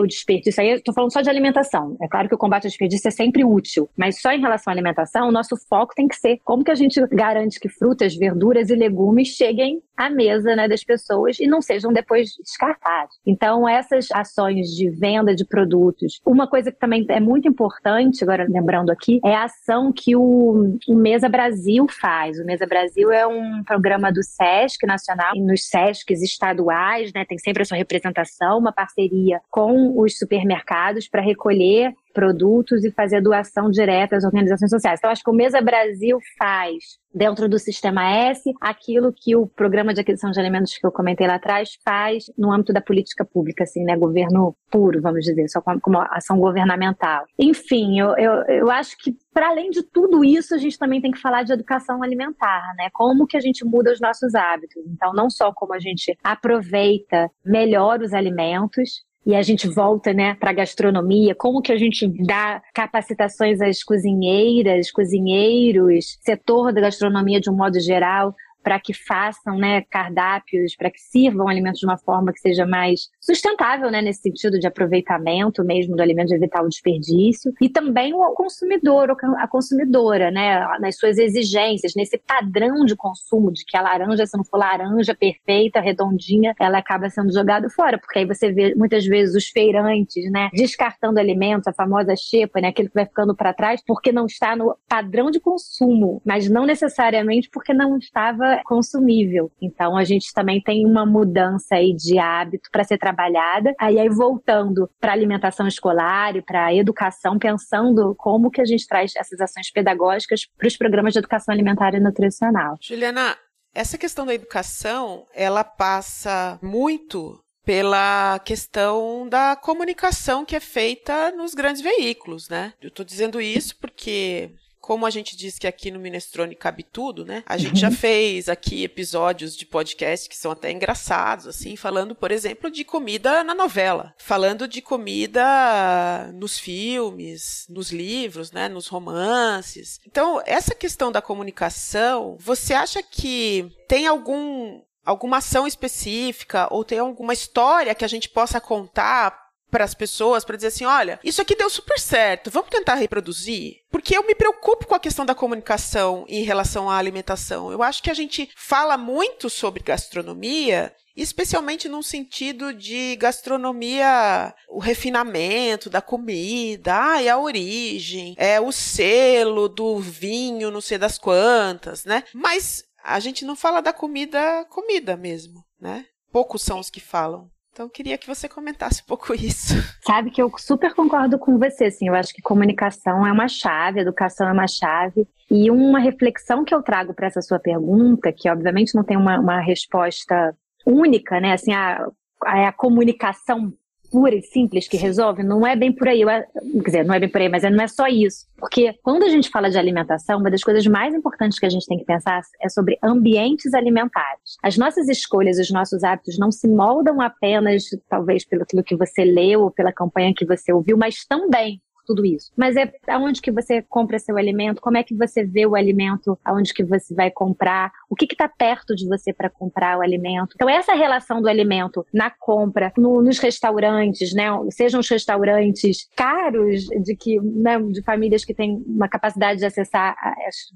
o 0.00 0.06
desperdício. 0.06 0.62
Aí 0.62 0.70
eu 0.70 0.76
estou 0.76 0.94
falando 0.94 1.12
só 1.12 1.20
de 1.20 1.30
alimentação. 1.30 1.96
É 2.02 2.08
claro 2.08 2.28
que 2.28 2.34
o 2.34 2.38
combate 2.38 2.66
ao 2.66 2.68
desperdício 2.68 3.08
é 3.08 3.10
sempre 3.10 3.44
útil, 3.44 3.88
mas 3.96 4.20
só 4.20 4.30
em 4.30 4.40
relação 4.40 4.70
à 4.70 4.74
alimentação, 4.74 5.28
o 5.28 5.32
nosso 5.32 5.56
foco 5.68 5.94
tem 5.94 6.06
que 6.06 6.16
ser 6.16 6.38
como 6.44 6.62
que 6.62 6.70
a 6.70 6.74
gente 6.74 7.00
garante 7.08 7.58
que 7.58 7.68
frutas, 7.68 8.14
verduras 8.14 8.68
e 8.68 8.74
legumes 8.74 9.28
cheguem 9.28 9.80
à 10.00 10.10
mesa 10.10 10.56
né, 10.56 10.68
das 10.68 10.82
pessoas 10.82 11.38
e 11.38 11.46
não 11.46 11.60
sejam 11.60 11.92
depois 11.92 12.30
descartados. 12.36 13.16
Então, 13.26 13.68
essas 13.68 14.08
ações 14.12 14.68
de 14.68 14.88
venda 14.90 15.34
de 15.34 15.44
produtos, 15.44 16.20
uma 16.24 16.46
coisa 16.46 16.72
que 16.72 16.78
também 16.78 17.04
é 17.08 17.20
muito 17.20 17.48
importante, 17.48 18.22
agora 18.22 18.46
lembrando 18.48 18.90
aqui, 18.90 19.20
é 19.24 19.34
a 19.34 19.44
ação 19.44 19.92
que 19.92 20.16
o, 20.16 20.78
o 20.88 20.94
Mesa 20.94 21.28
Brasil 21.28 21.86
faz. 21.88 22.38
O 22.38 22.44
Mesa 22.44 22.66
Brasil 22.66 23.12
é 23.12 23.26
um 23.26 23.62
programa 23.64 24.12
do 24.12 24.22
SESC 24.22 24.86
Nacional, 24.86 25.34
e 25.34 25.40
nos 25.40 25.68
SESCs 25.68 26.22
estaduais, 26.22 27.12
né, 27.12 27.24
tem 27.24 27.38
sempre 27.38 27.62
a 27.62 27.66
sua 27.66 27.76
representação, 27.76 28.58
uma 28.58 28.72
parceria 28.72 29.40
com 29.50 30.00
os 30.00 30.16
supermercados 30.16 31.08
para 31.08 31.22
recolher 31.22 31.94
produtos 32.12 32.84
e 32.84 32.90
fazer 32.90 33.20
doação 33.20 33.70
direta 33.70 34.16
às 34.16 34.24
organizações 34.24 34.70
sociais. 34.70 34.98
Então, 34.98 35.10
acho 35.10 35.22
que 35.22 35.30
o 35.30 35.34
Mesa 35.34 35.60
Brasil 35.60 36.18
faz, 36.38 36.98
dentro 37.14 37.48
do 37.48 37.58
Sistema 37.58 38.08
S, 38.08 38.52
aquilo 38.60 39.12
que 39.12 39.34
o 39.36 39.46
Programa 39.46 39.92
de 39.92 40.00
Aquisição 40.00 40.30
de 40.30 40.38
Alimentos 40.38 40.76
que 40.76 40.86
eu 40.86 40.92
comentei 40.92 41.26
lá 41.26 41.34
atrás 41.34 41.70
faz 41.84 42.24
no 42.36 42.52
âmbito 42.52 42.72
da 42.72 42.80
política 42.80 43.24
pública, 43.24 43.64
assim, 43.64 43.82
né? 43.84 43.96
Governo 43.96 44.56
puro, 44.70 45.00
vamos 45.00 45.24
dizer, 45.24 45.48
só 45.48 45.60
como, 45.60 45.80
como 45.80 45.98
ação 45.98 46.38
governamental. 46.38 47.24
Enfim, 47.38 47.98
eu, 47.98 48.16
eu, 48.16 48.32
eu 48.44 48.70
acho 48.70 48.96
que, 48.98 49.16
para 49.32 49.48
além 49.48 49.70
de 49.70 49.82
tudo 49.82 50.24
isso, 50.24 50.54
a 50.54 50.58
gente 50.58 50.78
também 50.78 51.00
tem 51.00 51.10
que 51.10 51.20
falar 51.20 51.42
de 51.42 51.52
educação 51.52 52.02
alimentar, 52.02 52.62
né? 52.76 52.88
Como 52.92 53.26
que 53.26 53.36
a 53.36 53.40
gente 53.40 53.64
muda 53.64 53.92
os 53.92 54.00
nossos 54.00 54.34
hábitos. 54.34 54.82
Então, 54.86 55.12
não 55.12 55.28
só 55.28 55.52
como 55.52 55.74
a 55.74 55.78
gente 55.78 56.16
aproveita 56.22 57.30
melhor 57.44 58.00
os 58.00 58.12
alimentos, 58.12 59.04
e 59.30 59.36
a 59.36 59.42
gente 59.42 59.68
volta 59.68 60.12
né, 60.12 60.34
para 60.34 60.52
gastronomia, 60.52 61.36
como 61.36 61.62
que 61.62 61.70
a 61.70 61.76
gente 61.76 62.08
dá 62.08 62.60
capacitações 62.74 63.60
às 63.60 63.80
cozinheiras, 63.80 64.90
cozinheiros, 64.90 66.18
setor 66.20 66.72
da 66.72 66.80
gastronomia 66.80 67.40
de 67.40 67.48
um 67.48 67.54
modo 67.56 67.78
geral, 67.78 68.34
para 68.62 68.78
que 68.78 68.92
façam 68.92 69.56
né, 69.56 69.82
cardápios, 69.82 70.76
para 70.76 70.90
que 70.90 71.00
sirvam 71.00 71.48
alimentos 71.48 71.80
de 71.80 71.86
uma 71.86 71.98
forma 71.98 72.32
que 72.32 72.40
seja 72.40 72.66
mais 72.66 73.08
sustentável, 73.20 73.90
né, 73.90 74.02
nesse 74.02 74.22
sentido 74.22 74.58
de 74.58 74.66
aproveitamento 74.66 75.64
mesmo 75.64 75.96
do 75.96 76.02
alimento, 76.02 76.28
de 76.28 76.34
evitar 76.34 76.62
o 76.62 76.68
desperdício. 76.68 77.52
E 77.60 77.68
também 77.68 78.12
o 78.14 78.32
consumidor, 78.32 79.16
a 79.38 79.48
consumidora, 79.48 80.30
né, 80.30 80.66
nas 80.80 80.96
suas 80.96 81.18
exigências, 81.18 81.92
nesse 81.96 82.18
padrão 82.18 82.84
de 82.84 82.96
consumo, 82.96 83.52
de 83.52 83.64
que 83.64 83.76
a 83.76 83.82
laranja, 83.82 84.26
se 84.26 84.36
não 84.36 84.44
for 84.44 84.58
laranja 84.58 85.14
perfeita, 85.14 85.80
redondinha, 85.80 86.54
ela 86.58 86.78
acaba 86.78 87.08
sendo 87.08 87.32
jogada 87.32 87.68
fora, 87.70 87.98
porque 87.98 88.18
aí 88.18 88.26
você 88.26 88.52
vê 88.52 88.74
muitas 88.74 89.06
vezes 89.06 89.34
os 89.34 89.48
feirantes, 89.48 90.30
né, 90.30 90.50
descartando 90.52 91.18
alimentos, 91.18 91.66
a 91.66 91.72
famosa 91.72 92.14
xepa, 92.16 92.60
né, 92.60 92.68
aquele 92.68 92.88
que 92.88 92.94
vai 92.94 93.06
ficando 93.06 93.34
para 93.34 93.52
trás, 93.52 93.82
porque 93.86 94.12
não 94.12 94.26
está 94.26 94.56
no 94.56 94.76
padrão 94.88 95.30
de 95.30 95.40
consumo, 95.40 96.20
mas 96.24 96.48
não 96.48 96.66
necessariamente 96.66 97.48
porque 97.50 97.72
não 97.72 97.98
estava 97.98 98.49
consumível. 98.64 99.50
Então 99.60 99.96
a 99.96 100.04
gente 100.04 100.32
também 100.32 100.60
tem 100.60 100.86
uma 100.86 101.06
mudança 101.06 101.76
aí 101.76 101.94
de 101.94 102.18
hábito 102.18 102.68
para 102.70 102.84
ser 102.84 102.98
trabalhada. 102.98 103.74
Aí, 103.78 103.98
aí 103.98 104.08
voltando 104.08 104.90
para 105.00 105.12
alimentação 105.12 105.66
escolar 105.66 106.36
e 106.36 106.42
para 106.42 106.74
educação, 106.74 107.38
pensando 107.38 108.14
como 108.16 108.50
que 108.50 108.60
a 108.60 108.64
gente 108.64 108.86
traz 108.86 109.12
essas 109.16 109.40
ações 109.40 109.70
pedagógicas 109.70 110.46
para 110.56 110.68
os 110.68 110.76
programas 110.76 111.12
de 111.12 111.18
educação 111.18 111.52
alimentar 111.52 111.94
e 111.94 112.00
nutricional. 112.00 112.76
Juliana, 112.80 113.36
essa 113.74 113.96
questão 113.96 114.26
da 114.26 114.34
educação, 114.34 115.26
ela 115.34 115.62
passa 115.62 116.58
muito 116.62 117.40
pela 117.64 118.38
questão 118.40 119.28
da 119.28 119.54
comunicação 119.54 120.44
que 120.44 120.56
é 120.56 120.60
feita 120.60 121.30
nos 121.32 121.54
grandes 121.54 121.82
veículos, 121.82 122.48
né? 122.48 122.72
Eu 122.80 122.88
estou 122.88 123.04
dizendo 123.04 123.40
isso 123.40 123.76
porque 123.78 124.50
como 124.80 125.06
a 125.06 125.10
gente 125.10 125.36
diz 125.36 125.58
que 125.58 125.66
aqui 125.66 125.90
no 125.90 126.00
Minestrone 126.00 126.54
cabe 126.54 126.82
tudo, 126.82 127.24
né? 127.24 127.42
A 127.46 127.56
gente 127.56 127.78
já 127.80 127.90
fez 127.90 128.48
aqui 128.48 128.84
episódios 128.84 129.56
de 129.56 129.66
podcast 129.66 130.28
que 130.28 130.36
são 130.36 130.50
até 130.50 130.70
engraçados, 130.70 131.46
assim, 131.46 131.76
falando, 131.76 132.14
por 132.14 132.32
exemplo, 132.32 132.70
de 132.70 132.84
comida 132.84 133.44
na 133.44 133.54
novela, 133.54 134.14
falando 134.18 134.66
de 134.66 134.80
comida 134.80 136.30
nos 136.34 136.58
filmes, 136.58 137.66
nos 137.68 137.92
livros, 137.92 138.50
né? 138.52 138.68
Nos 138.68 138.86
romances. 138.86 140.00
Então, 140.06 140.42
essa 140.46 140.74
questão 140.74 141.12
da 141.12 141.22
comunicação, 141.22 142.36
você 142.40 142.74
acha 142.74 143.02
que 143.02 143.70
tem 143.86 144.06
algum 144.06 144.80
alguma 145.04 145.38
ação 145.38 145.66
específica 145.66 146.68
ou 146.70 146.84
tem 146.84 146.98
alguma 146.98 147.32
história 147.32 147.94
que 147.94 148.04
a 148.04 148.08
gente 148.08 148.28
possa 148.28 148.60
contar 148.60 149.49
para 149.70 149.84
as 149.84 149.94
pessoas 149.94 150.44
para 150.44 150.56
dizer 150.56 150.68
assim, 150.68 150.84
olha, 150.84 151.20
isso 151.22 151.40
aqui 151.40 151.54
deu 151.54 151.70
super 151.70 151.98
certo, 151.98 152.50
vamos 152.50 152.70
tentar 152.70 152.94
reproduzir? 152.94 153.76
Porque 153.90 154.16
eu 154.16 154.26
me 154.26 154.34
preocupo 154.34 154.86
com 154.86 154.94
a 154.94 155.00
questão 155.00 155.24
da 155.24 155.34
comunicação 155.34 156.24
em 156.28 156.42
relação 156.42 156.90
à 156.90 156.96
alimentação. 156.96 157.70
Eu 157.70 157.82
acho 157.82 158.02
que 158.02 158.10
a 158.10 158.14
gente 158.14 158.50
fala 158.56 158.96
muito 158.96 159.48
sobre 159.50 159.82
gastronomia, 159.82 160.94
especialmente 161.16 161.88
num 161.88 162.02
sentido 162.02 162.72
de 162.72 163.16
gastronomia, 163.16 164.54
o 164.68 164.78
refinamento 164.78 165.90
da 165.90 166.00
comida, 166.00 166.94
ai, 166.94 167.28
a 167.28 167.38
origem, 167.38 168.34
é 168.38 168.60
o 168.60 168.72
selo 168.72 169.68
do 169.68 169.98
vinho, 169.98 170.70
não 170.70 170.80
sei 170.80 170.98
das 170.98 171.18
quantas, 171.18 172.04
né? 172.04 172.24
Mas 172.32 172.84
a 173.02 173.18
gente 173.20 173.44
não 173.44 173.56
fala 173.56 173.80
da 173.80 173.92
comida, 173.92 174.64
comida 174.70 175.16
mesmo, 175.16 175.64
né? 175.80 176.06
Poucos 176.32 176.62
são 176.62 176.78
os 176.78 176.90
que 176.90 177.00
falam. 177.00 177.50
Então, 177.72 177.88
queria 177.88 178.18
que 178.18 178.26
você 178.26 178.48
comentasse 178.48 179.02
um 179.02 179.06
pouco 179.06 179.32
isso. 179.32 179.74
Sabe 180.04 180.30
que 180.30 180.42
eu 180.42 180.50
super 180.58 180.92
concordo 180.94 181.38
com 181.38 181.58
você, 181.58 181.84
assim, 181.84 182.08
eu 182.08 182.14
acho 182.14 182.34
que 182.34 182.42
comunicação 182.42 183.26
é 183.26 183.32
uma 183.32 183.46
chave, 183.48 184.00
educação 184.00 184.48
é 184.48 184.52
uma 184.52 184.66
chave. 184.66 185.26
E 185.50 185.70
uma 185.70 185.98
reflexão 185.98 186.64
que 186.64 186.74
eu 186.74 186.82
trago 186.82 187.14
para 187.14 187.26
essa 187.26 187.40
sua 187.40 187.58
pergunta, 187.58 188.32
que 188.32 188.48
obviamente 188.48 188.94
não 188.94 189.04
tem 189.04 189.16
uma, 189.16 189.38
uma 189.38 189.60
resposta 189.60 190.56
única, 190.86 191.40
né? 191.40 191.52
Assim, 191.52 191.72
a, 191.72 192.06
a, 192.44 192.68
a 192.68 192.72
comunicação 192.72 193.72
pura 194.10 194.34
e 194.34 194.42
simples 194.42 194.88
que 194.88 194.96
resolve, 194.96 195.42
não 195.42 195.66
é 195.66 195.76
bem 195.76 195.92
por 195.92 196.08
aí. 196.08 196.22
Quer 196.24 196.84
dizer, 196.84 197.04
não 197.04 197.14
é 197.14 197.20
bem 197.20 197.28
por 197.28 197.40
aí, 197.40 197.48
mas 197.48 197.62
não 197.62 197.82
é 197.82 197.88
só 197.88 198.06
isso. 198.06 198.46
Porque 198.58 198.94
quando 199.02 199.22
a 199.22 199.28
gente 199.28 199.48
fala 199.50 199.70
de 199.70 199.78
alimentação, 199.78 200.40
uma 200.40 200.50
das 200.50 200.62
coisas 200.62 200.86
mais 200.86 201.14
importantes 201.14 201.58
que 201.58 201.66
a 201.66 201.70
gente 201.70 201.86
tem 201.86 201.98
que 201.98 202.04
pensar 202.04 202.40
é 202.60 202.68
sobre 202.68 202.98
ambientes 203.02 203.72
alimentares. 203.74 204.56
As 204.62 204.76
nossas 204.76 205.08
escolhas, 205.08 205.58
os 205.58 205.70
nossos 205.70 206.02
hábitos 206.04 206.38
não 206.38 206.50
se 206.50 206.68
moldam 206.68 207.20
apenas, 207.20 207.84
talvez, 208.08 208.44
pelo 208.44 208.64
que 208.84 208.96
você 208.96 209.24
leu 209.24 209.62
ou 209.62 209.70
pela 209.70 209.92
campanha 209.92 210.34
que 210.36 210.44
você 210.44 210.72
ouviu, 210.72 210.96
mas 210.96 211.24
também 211.24 211.80
tudo 212.06 212.24
isso. 212.24 212.50
Mas 212.56 212.76
é 212.76 212.92
aonde 213.08 213.40
que 213.40 213.50
você 213.50 213.82
compra 213.82 214.18
seu 214.18 214.36
alimento, 214.36 214.80
como 214.80 214.96
é 214.96 215.02
que 215.02 215.14
você 215.14 215.44
vê 215.44 215.66
o 215.66 215.74
alimento, 215.74 216.38
aonde 216.44 216.72
que 216.72 216.84
você 216.84 217.14
vai 217.14 217.30
comprar, 217.30 217.92
o 218.08 218.14
que 218.14 218.26
está 218.30 218.48
perto 218.48 218.94
de 218.94 219.06
você 219.06 219.32
para 219.32 219.50
comprar 219.50 219.98
o 219.98 220.02
alimento. 220.02 220.52
Então, 220.54 220.68
essa 220.68 220.94
relação 220.94 221.40
do 221.40 221.48
alimento 221.48 222.04
na 222.12 222.30
compra, 222.30 222.92
no, 222.96 223.22
nos 223.22 223.38
restaurantes, 223.38 224.34
né? 224.34 224.48
Sejam 224.70 225.00
os 225.00 225.08
restaurantes 225.08 226.08
caros, 226.16 226.86
de 226.86 227.16
que, 227.16 227.40
né, 227.40 227.78
de 227.80 228.02
famílias 228.02 228.44
que 228.44 228.54
têm 228.54 228.82
uma 228.86 229.08
capacidade 229.08 229.60
de 229.60 229.66
acessar 229.66 230.16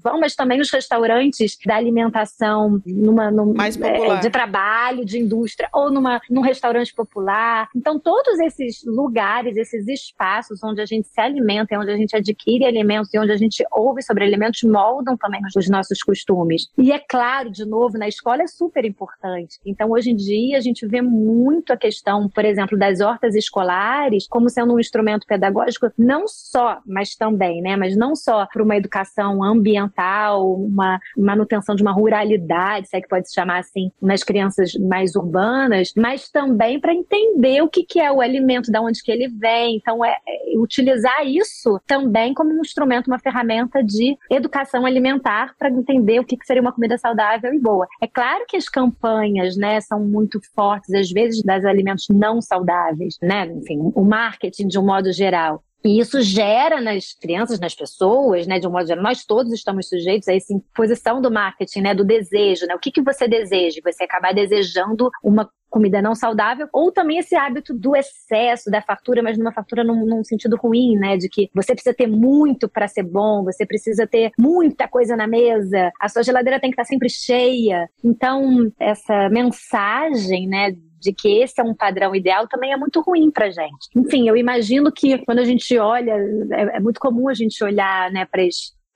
vão, 0.01 0.19
mas 0.19 0.35
também 0.35 0.61
os 0.61 0.71
restaurantes 0.71 1.57
da 1.65 1.75
alimentação 1.75 2.81
numa, 2.85 3.31
num, 3.31 3.53
Mais 3.53 3.79
é, 3.79 4.19
de 4.19 4.29
trabalho, 4.29 5.05
de 5.05 5.19
indústria, 5.19 5.69
ou 5.73 5.91
numa, 5.91 6.21
num 6.29 6.41
restaurante 6.41 6.93
popular. 6.93 7.69
Então, 7.75 7.99
todos 7.99 8.39
esses 8.39 8.83
lugares, 8.85 9.57
esses 9.57 9.87
espaços 9.87 10.63
onde 10.63 10.81
a 10.81 10.85
gente 10.85 11.07
se 11.07 11.19
alimenta, 11.25 11.77
onde 11.77 11.91
a 11.91 11.97
gente 11.97 12.15
adquire 12.15 12.65
alimentos 12.65 13.13
e 13.13 13.19
onde 13.19 13.31
a 13.31 13.37
gente 13.37 13.63
ouve 13.71 14.01
sobre 14.01 14.23
alimentos, 14.23 14.61
moldam 14.63 15.17
também 15.17 15.41
os 15.55 15.69
nossos 15.69 16.01
costumes. 16.01 16.67
E 16.77 16.91
é 16.91 16.99
claro, 16.99 17.49
de 17.51 17.65
novo, 17.65 17.97
na 17.97 18.07
escola 18.07 18.43
é 18.43 18.47
super 18.47 18.85
importante. 18.85 19.59
Então, 19.65 19.91
hoje 19.91 20.11
em 20.11 20.15
dia, 20.15 20.57
a 20.57 20.61
gente 20.61 20.85
vê 20.87 21.01
muito 21.01 21.73
a 21.73 21.77
questão, 21.77 22.29
por 22.29 22.45
exemplo, 22.45 22.77
das 22.77 23.01
hortas 23.01 23.35
escolares 23.35 24.27
como 24.29 24.49
sendo 24.49 24.73
um 24.73 24.79
instrumento 24.79 25.25
pedagógico, 25.27 25.91
não 25.97 26.27
só, 26.27 26.79
mas 26.85 27.15
também, 27.15 27.61
né? 27.61 27.75
Mas 27.75 27.95
não 27.95 28.15
só 28.15 28.45
para 28.51 28.63
uma 28.63 28.75
educação 28.75 29.43
ambiental, 29.43 30.53
uma 30.53 30.99
manutenção 31.17 31.75
de 31.75 31.81
uma 31.81 31.91
ruralidade, 31.91 32.87
se 32.87 32.97
é 32.97 33.01
que 33.01 33.07
pode 33.07 33.27
se 33.27 33.33
chamar 33.33 33.59
assim, 33.59 33.91
nas 34.01 34.23
crianças 34.23 34.73
mais 34.75 35.15
urbanas, 35.15 35.91
mas 35.95 36.29
também 36.29 36.79
para 36.79 36.93
entender 36.93 37.61
o 37.61 37.69
que, 37.69 37.83
que 37.83 37.99
é 37.99 38.11
o 38.11 38.21
alimento, 38.21 38.71
de 38.71 38.79
onde 38.79 39.01
que 39.01 39.11
ele 39.11 39.27
vem. 39.27 39.77
Então, 39.77 40.03
é, 40.03 40.17
é 40.27 40.57
utilizar 40.57 41.04
usar 41.05 41.23
isso 41.25 41.79
também 41.85 42.33
como 42.33 42.51
um 42.51 42.61
instrumento, 42.61 43.07
uma 43.07 43.19
ferramenta 43.19 43.83
de 43.83 44.17
educação 44.29 44.85
alimentar 44.85 45.55
para 45.57 45.69
entender 45.69 46.19
o 46.19 46.25
que 46.25 46.37
seria 46.43 46.61
uma 46.61 46.73
comida 46.73 46.97
saudável 46.97 47.53
e 47.53 47.59
boa. 47.59 47.87
É 48.01 48.07
claro 48.07 48.45
que 48.47 48.57
as 48.57 48.67
campanhas, 48.67 49.55
né, 49.55 49.79
são 49.81 49.99
muito 49.99 50.39
fortes, 50.55 50.93
às 50.93 51.11
vezes, 51.11 51.43
das 51.43 51.63
alimentos 51.63 52.07
não 52.09 52.41
saudáveis, 52.41 53.17
né? 53.21 53.45
Enfim, 53.45 53.91
o 53.93 54.03
marketing 54.03 54.67
de 54.67 54.79
um 54.79 54.85
modo 54.85 55.11
geral. 55.13 55.63
E 55.83 55.99
isso 55.99 56.19
gera 56.19 56.81
nas 56.81 57.13
crianças, 57.13 57.59
nas 57.59 57.75
pessoas, 57.75 58.47
né, 58.47 58.57
de 58.57 58.67
um 58.67 58.71
modo 58.71 58.87
geral, 58.87 59.03
nós 59.03 59.23
todos 59.23 59.53
estamos 59.53 59.87
sujeitos 59.87 60.27
a 60.27 60.33
essa 60.33 60.51
imposição 60.51 61.21
do 61.21 61.29
marketing, 61.29 61.81
né, 61.81 61.93
do 61.93 62.03
desejo, 62.03 62.65
né? 62.65 62.73
O 62.73 62.79
que, 62.79 62.91
que 62.91 63.03
você 63.03 63.27
deseja? 63.27 63.79
Você 63.83 64.03
acabar 64.03 64.33
desejando 64.33 65.11
uma 65.23 65.47
comida 65.75 66.01
não 66.01 66.15
saudável, 66.15 66.69
ou 66.71 66.89
também 66.89 67.17
esse 67.17 67.35
hábito 67.35 67.73
do 67.73 67.97
excesso, 67.97 68.71
da 68.71 68.81
fartura, 68.81 69.21
mas 69.21 69.37
numa 69.37 69.51
fartura 69.51 69.83
num, 69.83 70.05
num 70.05 70.23
sentido 70.23 70.55
ruim, 70.55 70.95
né? 70.95 71.17
De 71.17 71.27
que 71.27 71.49
você 71.53 71.73
precisa 71.73 71.93
ter 71.93 72.07
muito 72.07 72.69
para 72.69 72.87
ser 72.87 73.03
bom, 73.03 73.43
você 73.43 73.65
precisa 73.65 74.07
ter 74.07 74.31
muita 74.39 74.87
coisa 74.87 75.17
na 75.17 75.27
mesa, 75.27 75.91
a 75.99 76.07
sua 76.07 76.23
geladeira 76.23 76.61
tem 76.61 76.69
que 76.69 76.75
estar 76.75 76.85
sempre 76.85 77.09
cheia. 77.09 77.89
Então, 78.01 78.71
essa 78.79 79.27
mensagem, 79.29 80.47
né? 80.47 80.71
de 80.97 81.13
que 81.13 81.43
esse 81.43 81.61
é 81.61 81.63
um 81.63 81.75
padrão 81.75 82.15
ideal 82.15 82.47
também 82.47 82.71
é 82.71 82.77
muito 82.77 82.99
ruim 82.99 83.29
para 83.29 83.51
gente. 83.51 83.89
Enfim, 83.95 84.27
eu 84.27 84.35
imagino 84.35 84.91
que 84.91 85.19
quando 85.19 85.37
a 85.37 85.43
gente 85.43 85.77
olha, 85.77 86.13
é, 86.51 86.77
é 86.77 86.79
muito 86.79 86.99
comum 86.99 87.29
a 87.29 87.33
gente 87.35 87.63
olhar 87.63 88.09
né, 88.11 88.25
para 88.25 88.41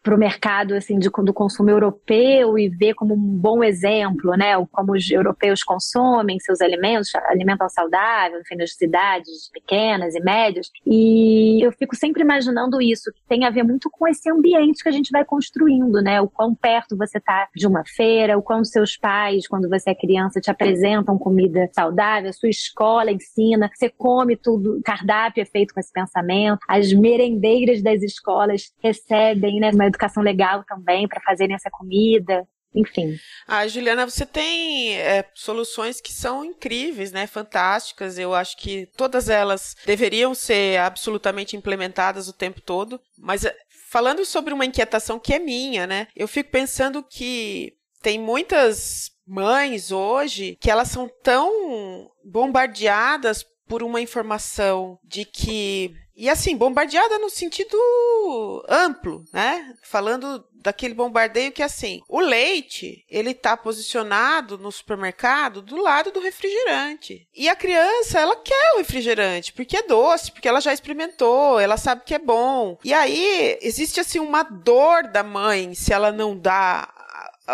para 0.02 0.16
o 0.16 0.18
mercado 0.18 0.74
assim 0.74 0.98
de, 0.98 1.10
do 1.10 1.34
consumo 1.34 1.70
europeu 1.70 2.58
e 2.58 2.70
ver 2.70 2.94
como 2.94 3.14
um 3.14 3.18
bom 3.18 3.64
exemplo, 3.64 4.32
né, 4.38 4.54
como 4.72 4.94
os 4.94 5.10
europeus 5.10 5.64
consomem 5.64 6.40
seus 6.40 6.62
alimentos, 6.62 7.14
alimentam 7.28 7.68
saudável, 7.70 8.40
enfim, 8.40 8.56
nas 8.56 8.74
cidades 8.76 9.50
pequenas 9.52 10.16
e 10.16 10.20
médias. 10.22 10.70
E 10.86 11.64
eu 11.64 11.72
fico 11.72 11.96
sempre 11.96 12.24
imaginando 12.24 12.82
isso, 12.82 13.12
que 13.14 13.22
tem 13.28 13.46
a 13.46 13.50
ver 13.50 13.64
muito 13.64 13.90
com 13.90 14.08
esse 14.08 14.30
ambiente 14.30 14.84
que 14.84 14.90
a 14.90 14.92
gente 14.92 15.12
vai 15.12 15.26
construindo, 15.26 16.02
né, 16.02 16.22
o 16.22 16.30
quão 16.30 16.56
perto 16.56 16.98
você 16.98 17.18
está 17.18 17.48
de 17.56 17.68
uma 17.68 17.84
feira, 17.86 18.38
o 18.38 18.42
quão 18.42 18.64
seus 18.64 18.98
pais, 18.98 19.48
quando 19.48 19.68
você 19.68 19.92
é 19.92 19.96
criança, 19.96 20.40
te 20.40 20.50
apresentam 20.50 21.18
comida 21.18 21.70
saudável, 21.74 22.30
a 22.30 22.34
sua 22.34 22.50
escola 22.50 23.12
ensina, 23.12 23.70
você 23.74 23.90
come 23.90 24.36
tudo, 24.36 24.80
cardápio 24.84 25.42
é 25.42 25.46
feito 25.46 25.74
com 25.74 25.80
esse 25.80 25.92
pensamento, 25.92 26.60
as 26.68 26.94
merendeiras 26.94 27.82
das 27.82 28.02
escolas 28.02 28.72
recebem, 28.82 29.60
né, 29.60 29.72
uma 29.74 29.89
educação 29.90 30.24
legal 30.24 30.64
também 30.64 31.08
para 31.08 31.22
fazerem 31.22 31.56
essa 31.56 31.70
comida 31.70 32.48
enfim. 32.74 33.18
Ah, 33.48 33.68
Juliana, 33.68 34.08
você 34.08 34.26
tem 34.26 34.96
é, 34.96 35.26
soluções 35.34 36.00
que 36.00 36.14
são 36.14 36.46
incríveis, 36.46 37.12
né? 37.12 37.26
Fantásticas. 37.26 38.18
Eu 38.18 38.34
acho 38.34 38.58
que 38.58 38.88
todas 38.96 39.28
elas 39.30 39.76
deveriam 39.86 40.36
ser 40.36 40.80
absolutamente 40.80 41.56
implementadas 41.58 42.28
o 42.28 42.34
tempo 42.34 42.62
todo. 42.62 43.02
Mas 43.18 43.44
é, 43.44 43.56
falando 43.90 44.24
sobre 44.24 44.54
uma 44.54 44.66
inquietação 44.66 45.20
que 45.20 45.34
é 45.34 45.40
minha, 45.40 45.88
né? 45.88 46.08
Eu 46.16 46.28
fico 46.28 46.52
pensando 46.52 47.04
que 47.04 47.74
tem 48.02 48.20
muitas 48.20 49.12
mães 49.28 49.92
hoje 49.92 50.58
que 50.62 50.72
elas 50.72 50.90
são 50.90 51.10
tão 51.24 52.10
bombardeadas 52.24 53.46
por 53.70 53.84
uma 53.84 54.02
informação 54.02 55.00
de 55.04 55.24
que 55.24 55.96
e 56.20 56.30
assim, 56.30 56.58
bombardeada 56.58 57.18
no 57.18 57.30
sentido 57.30 57.78
amplo, 58.68 59.24
né? 59.32 59.74
Falando 59.82 60.44
daquele 60.52 60.94
bombardeio 60.94 61.54
que 61.54 61.64
assim, 61.64 62.02
o 62.10 62.20
leite, 62.20 63.06
ele 63.10 63.34
tá 63.34 63.56
posicionado 63.56 64.58
no 64.58 64.70
supermercado 64.70 65.62
do 65.62 65.78
lado 65.78 66.12
do 66.12 66.20
refrigerante. 66.20 67.26
E 67.34 67.48
a 67.48 67.56
criança, 67.56 68.20
ela 68.20 68.36
quer 68.36 68.74
o 68.74 68.80
refrigerante, 68.80 69.54
porque 69.54 69.78
é 69.78 69.84
doce, 69.84 70.30
porque 70.34 70.50
ela 70.50 70.60
já 70.60 70.74
experimentou, 70.74 71.58
ela 71.58 71.78
sabe 71.78 72.04
que 72.04 72.14
é 72.14 72.20
bom. 72.20 72.78
E 72.84 72.94
aí 72.94 73.58
existe 73.62 74.02
assim 74.02 74.20
uma 74.20 74.44
dor 74.44 75.04
da 75.08 75.24
mãe 75.24 75.74
se 75.74 75.94
ela 75.94 76.12
não 76.12 76.38
dá 76.38 76.94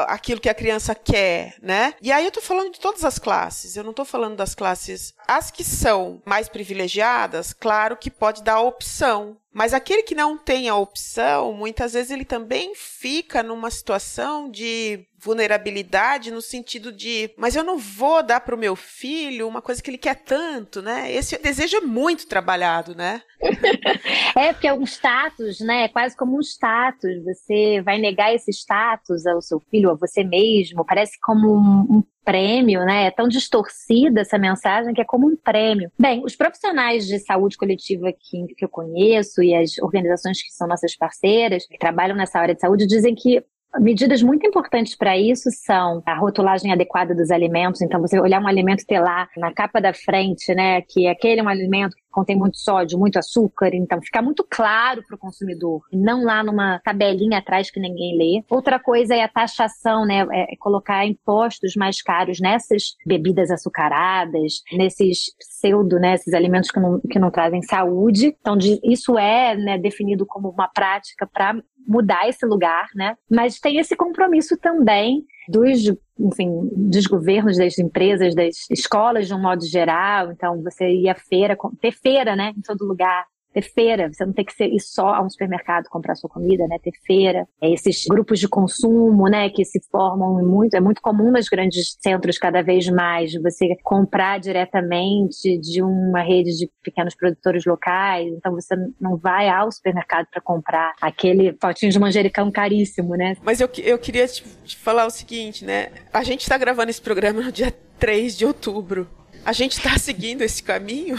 aquilo 0.08 0.42
que 0.42 0.50
a 0.50 0.54
criança 0.54 0.94
quer, 0.94 1.56
né? 1.62 1.94
E 2.02 2.12
aí 2.12 2.26
eu 2.26 2.32
tô 2.32 2.42
falando 2.42 2.72
de 2.72 2.80
todas 2.80 3.06
as 3.06 3.18
classes, 3.18 3.76
eu 3.76 3.84
não 3.84 3.94
tô 3.94 4.04
falando 4.04 4.36
das 4.36 4.54
classes. 4.54 5.14
As 5.28 5.52
que 5.52 5.64
são 5.64 6.22
mais 6.26 6.48
privilegiadas, 6.50 7.54
claro 7.54 7.98
que 7.98 8.12
pode 8.12 8.44
dar 8.44 8.56
a 8.56 8.62
opção 8.62 9.38
mas 9.56 9.74
aquele 9.74 10.04
que 10.04 10.14
não 10.14 10.38
tem 10.38 10.68
a 10.68 10.76
opção, 10.76 11.54
muitas 11.54 11.94
vezes 11.94 12.12
ele 12.12 12.26
também 12.26 12.76
fica 12.76 13.42
numa 13.42 13.72
situação 13.72 14.52
de 14.52 15.08
vulnerabilidade 15.18 16.30
no 16.30 16.42
sentido 16.42 16.92
de, 16.92 17.32
mas 17.38 17.56
eu 17.56 17.64
não 17.64 17.78
vou 17.78 18.22
dar 18.22 18.42
para 18.42 18.54
o 18.54 18.58
meu 18.58 18.76
filho 18.76 19.48
uma 19.48 19.62
coisa 19.62 19.82
que 19.82 19.90
ele 19.90 19.98
quer 19.98 20.16
tanto, 20.16 20.82
né? 20.82 21.10
Esse 21.10 21.38
desejo 21.38 21.78
é 21.78 21.80
muito 21.80 22.28
trabalhado, 22.28 22.94
né? 22.94 23.22
é, 24.36 24.52
porque 24.52 24.68
é 24.68 24.74
um 24.74 24.84
status, 24.84 25.62
né? 25.62 25.86
É 25.86 25.88
quase 25.88 26.18
como 26.18 26.36
um 26.36 26.42
status. 26.42 27.24
Você 27.24 27.82
vai 27.82 27.98
negar 27.98 28.36
esse 28.36 28.52
status 28.52 29.26
ao 29.26 29.42
seu 29.42 29.62
filho, 29.72 29.90
a 29.90 29.96
você 29.96 30.22
mesmo. 30.22 30.86
Parece 30.86 31.18
como 31.22 31.56
um, 31.56 32.00
um 32.00 32.04
prêmio, 32.26 32.84
né? 32.84 33.06
É 33.06 33.12
tão 33.12 33.28
distorcida 33.28 34.22
essa 34.22 34.38
mensagem 34.38 34.94
que 34.94 35.02
é 35.02 35.06
como 35.06 35.28
um 35.28 35.36
prêmio. 35.38 35.92
Bem, 35.98 36.24
os 36.26 36.36
profissionais 36.36 37.06
de 37.06 37.20
saúde 37.20 37.56
coletiva 37.56 38.12
que, 38.12 38.54
que 38.56 38.66
eu 38.66 38.70
conheço 38.70 39.44
e 39.44 39.56
as 39.56 39.78
organizações 39.78 40.42
que 40.42 40.52
são 40.52 40.68
nossas 40.68 40.96
parceiras, 40.96 41.66
que 41.68 41.78
trabalham 41.78 42.18
nessa 42.18 42.40
área 42.40 42.56
de 42.56 42.62
saúde, 42.62 42.88
dizem 42.88 43.14
que 43.14 43.44
Medidas 43.80 44.24
muito 44.24 44.48
importantes 44.48 44.96
para 44.96 45.18
isso 45.18 45.50
são 45.52 46.02
a 46.06 46.16
rotulagem 46.16 46.72
adequada 46.72 47.14
dos 47.14 47.30
alimentos. 47.30 47.82
Então, 47.82 48.00
você 48.00 48.20
olhar 48.20 48.42
um 48.42 48.48
alimento 48.48 48.86
ter 48.86 49.00
lá 49.00 49.28
na 49.38 49.54
capa 49.54 49.82
da 49.82 49.94
frente, 49.94 50.54
né, 50.54 50.82
que 50.82 51.08
aquele 51.08 51.42
é 51.42 51.44
um 51.44 51.50
alimento 51.50 51.96
contém 52.16 52.38
muito 52.38 52.58
sódio, 52.58 52.98
muito 52.98 53.20
açúcar, 53.20 53.76
então 53.76 54.02
ficar 54.02 54.22
muito 54.22 54.48
claro 54.50 55.04
para 55.06 55.16
o 55.16 55.20
consumidor, 55.20 55.82
não 55.92 56.24
lá 56.24 56.42
numa 56.42 56.80
tabelinha 56.80 57.40
atrás 57.40 57.70
que 57.70 57.78
ninguém 57.78 58.18
lê. 58.18 58.44
Outra 58.50 58.80
coisa 58.80 59.14
é 59.14 59.22
a 59.22 59.28
taxação, 59.28 60.06
né, 60.06 60.26
é, 60.32 60.54
é 60.54 60.56
colocar 60.58 61.06
impostos 61.06 61.76
mais 61.76 62.02
caros 62.02 62.40
nessas 62.40 62.96
bebidas 63.06 63.52
açucaradas, 63.52 64.62
nesses 64.72 65.36
pseudo, 65.38 66.00
né, 66.00 66.14
esses 66.14 66.34
alimentos 66.34 66.72
que 66.72 66.80
não, 66.80 67.02
que 67.02 67.20
não 67.20 67.30
trazem 67.30 67.62
saúde. 67.62 68.28
Então, 68.40 68.56
de, 68.56 68.80
isso 68.82 69.18
é 69.18 69.58
né, 69.58 69.78
definido 69.78 70.26
como 70.26 70.50
uma 70.50 70.70
prática 70.70 71.28
para 71.28 71.62
mudar 71.86 72.30
esse 72.30 72.46
lugar, 72.46 72.88
né? 72.96 73.16
Mas 73.30 73.60
tem 73.60 73.78
esse 73.78 73.96
compromisso 73.96 74.58
também 74.58 75.24
dos, 75.48 75.84
enfim, 76.20 76.50
dos 76.72 77.06
governos, 77.06 77.58
das 77.58 77.78
empresas, 77.78 78.34
das 78.34 78.70
escolas 78.70 79.28
de 79.28 79.34
um 79.34 79.42
modo 79.42 79.66
geral. 79.66 80.32
Então, 80.32 80.62
você 80.64 80.88
ir 80.90 81.10
à 81.10 81.16
feira, 81.16 81.58
ter 81.82 81.92
feira, 81.92 82.36
né, 82.36 82.54
em 82.56 82.62
todo 82.62 82.86
lugar 82.86 83.26
ter 83.56 83.62
feira, 83.62 84.12
você 84.12 84.26
não 84.26 84.34
tem 84.34 84.44
que 84.44 84.54
ser, 84.54 84.68
ir 84.68 84.82
só 84.82 85.14
a 85.14 85.22
um 85.22 85.30
supermercado 85.30 85.86
comprar 85.86 86.16
sua 86.16 86.30
comida, 86.30 86.68
né? 86.68 86.78
Ter 86.84 86.92
feira, 87.08 87.48
é, 87.62 87.72
esses 87.72 88.06
grupos 88.06 88.38
de 88.38 88.50
consumo, 88.50 89.30
né? 89.30 89.50
Que 89.50 89.64
se 89.64 89.80
formam 89.90 90.46
muito, 90.46 90.76
é 90.76 90.82
muito 90.82 91.02
comum 91.02 91.32
nos 91.32 91.48
grandes 91.48 91.96
centros 92.02 92.38
cada 92.38 92.62
vez 92.62 92.90
mais, 92.90 93.34
você 93.42 93.70
comprar 93.82 94.42
diretamente 94.42 95.58
de 95.58 95.82
uma 95.82 96.22
rede 96.22 96.58
de 96.58 96.70
pequenos 96.84 97.16
produtores 97.16 97.64
locais, 97.66 98.28
então 98.34 98.52
você 98.52 98.76
não 99.00 99.16
vai 99.16 99.48
ao 99.48 99.72
supermercado 99.72 100.28
para 100.30 100.42
comprar 100.42 100.94
aquele 101.02 101.54
potinho 101.54 101.92
de 101.92 102.00
manjericão 102.00 102.52
caríssimo, 102.52 103.16
né? 103.16 103.38
Mas 103.42 103.62
eu, 103.62 103.70
eu 103.78 103.98
queria 103.98 104.28
te, 104.28 104.44
te 104.66 104.76
falar 104.76 105.06
o 105.06 105.10
seguinte, 105.10 105.64
né? 105.64 105.92
A 106.12 106.24
gente 106.24 106.42
está 106.42 106.58
gravando 106.58 106.90
esse 106.90 107.02
programa 107.02 107.42
no 107.42 107.52
dia 107.54 107.74
3 108.00 108.38
de 108.38 108.46
outubro. 108.46 109.08
A 109.46 109.54
gente 109.54 109.78
está 109.78 109.98
seguindo 109.98 110.42
esse 110.42 110.62
caminho? 110.62 111.18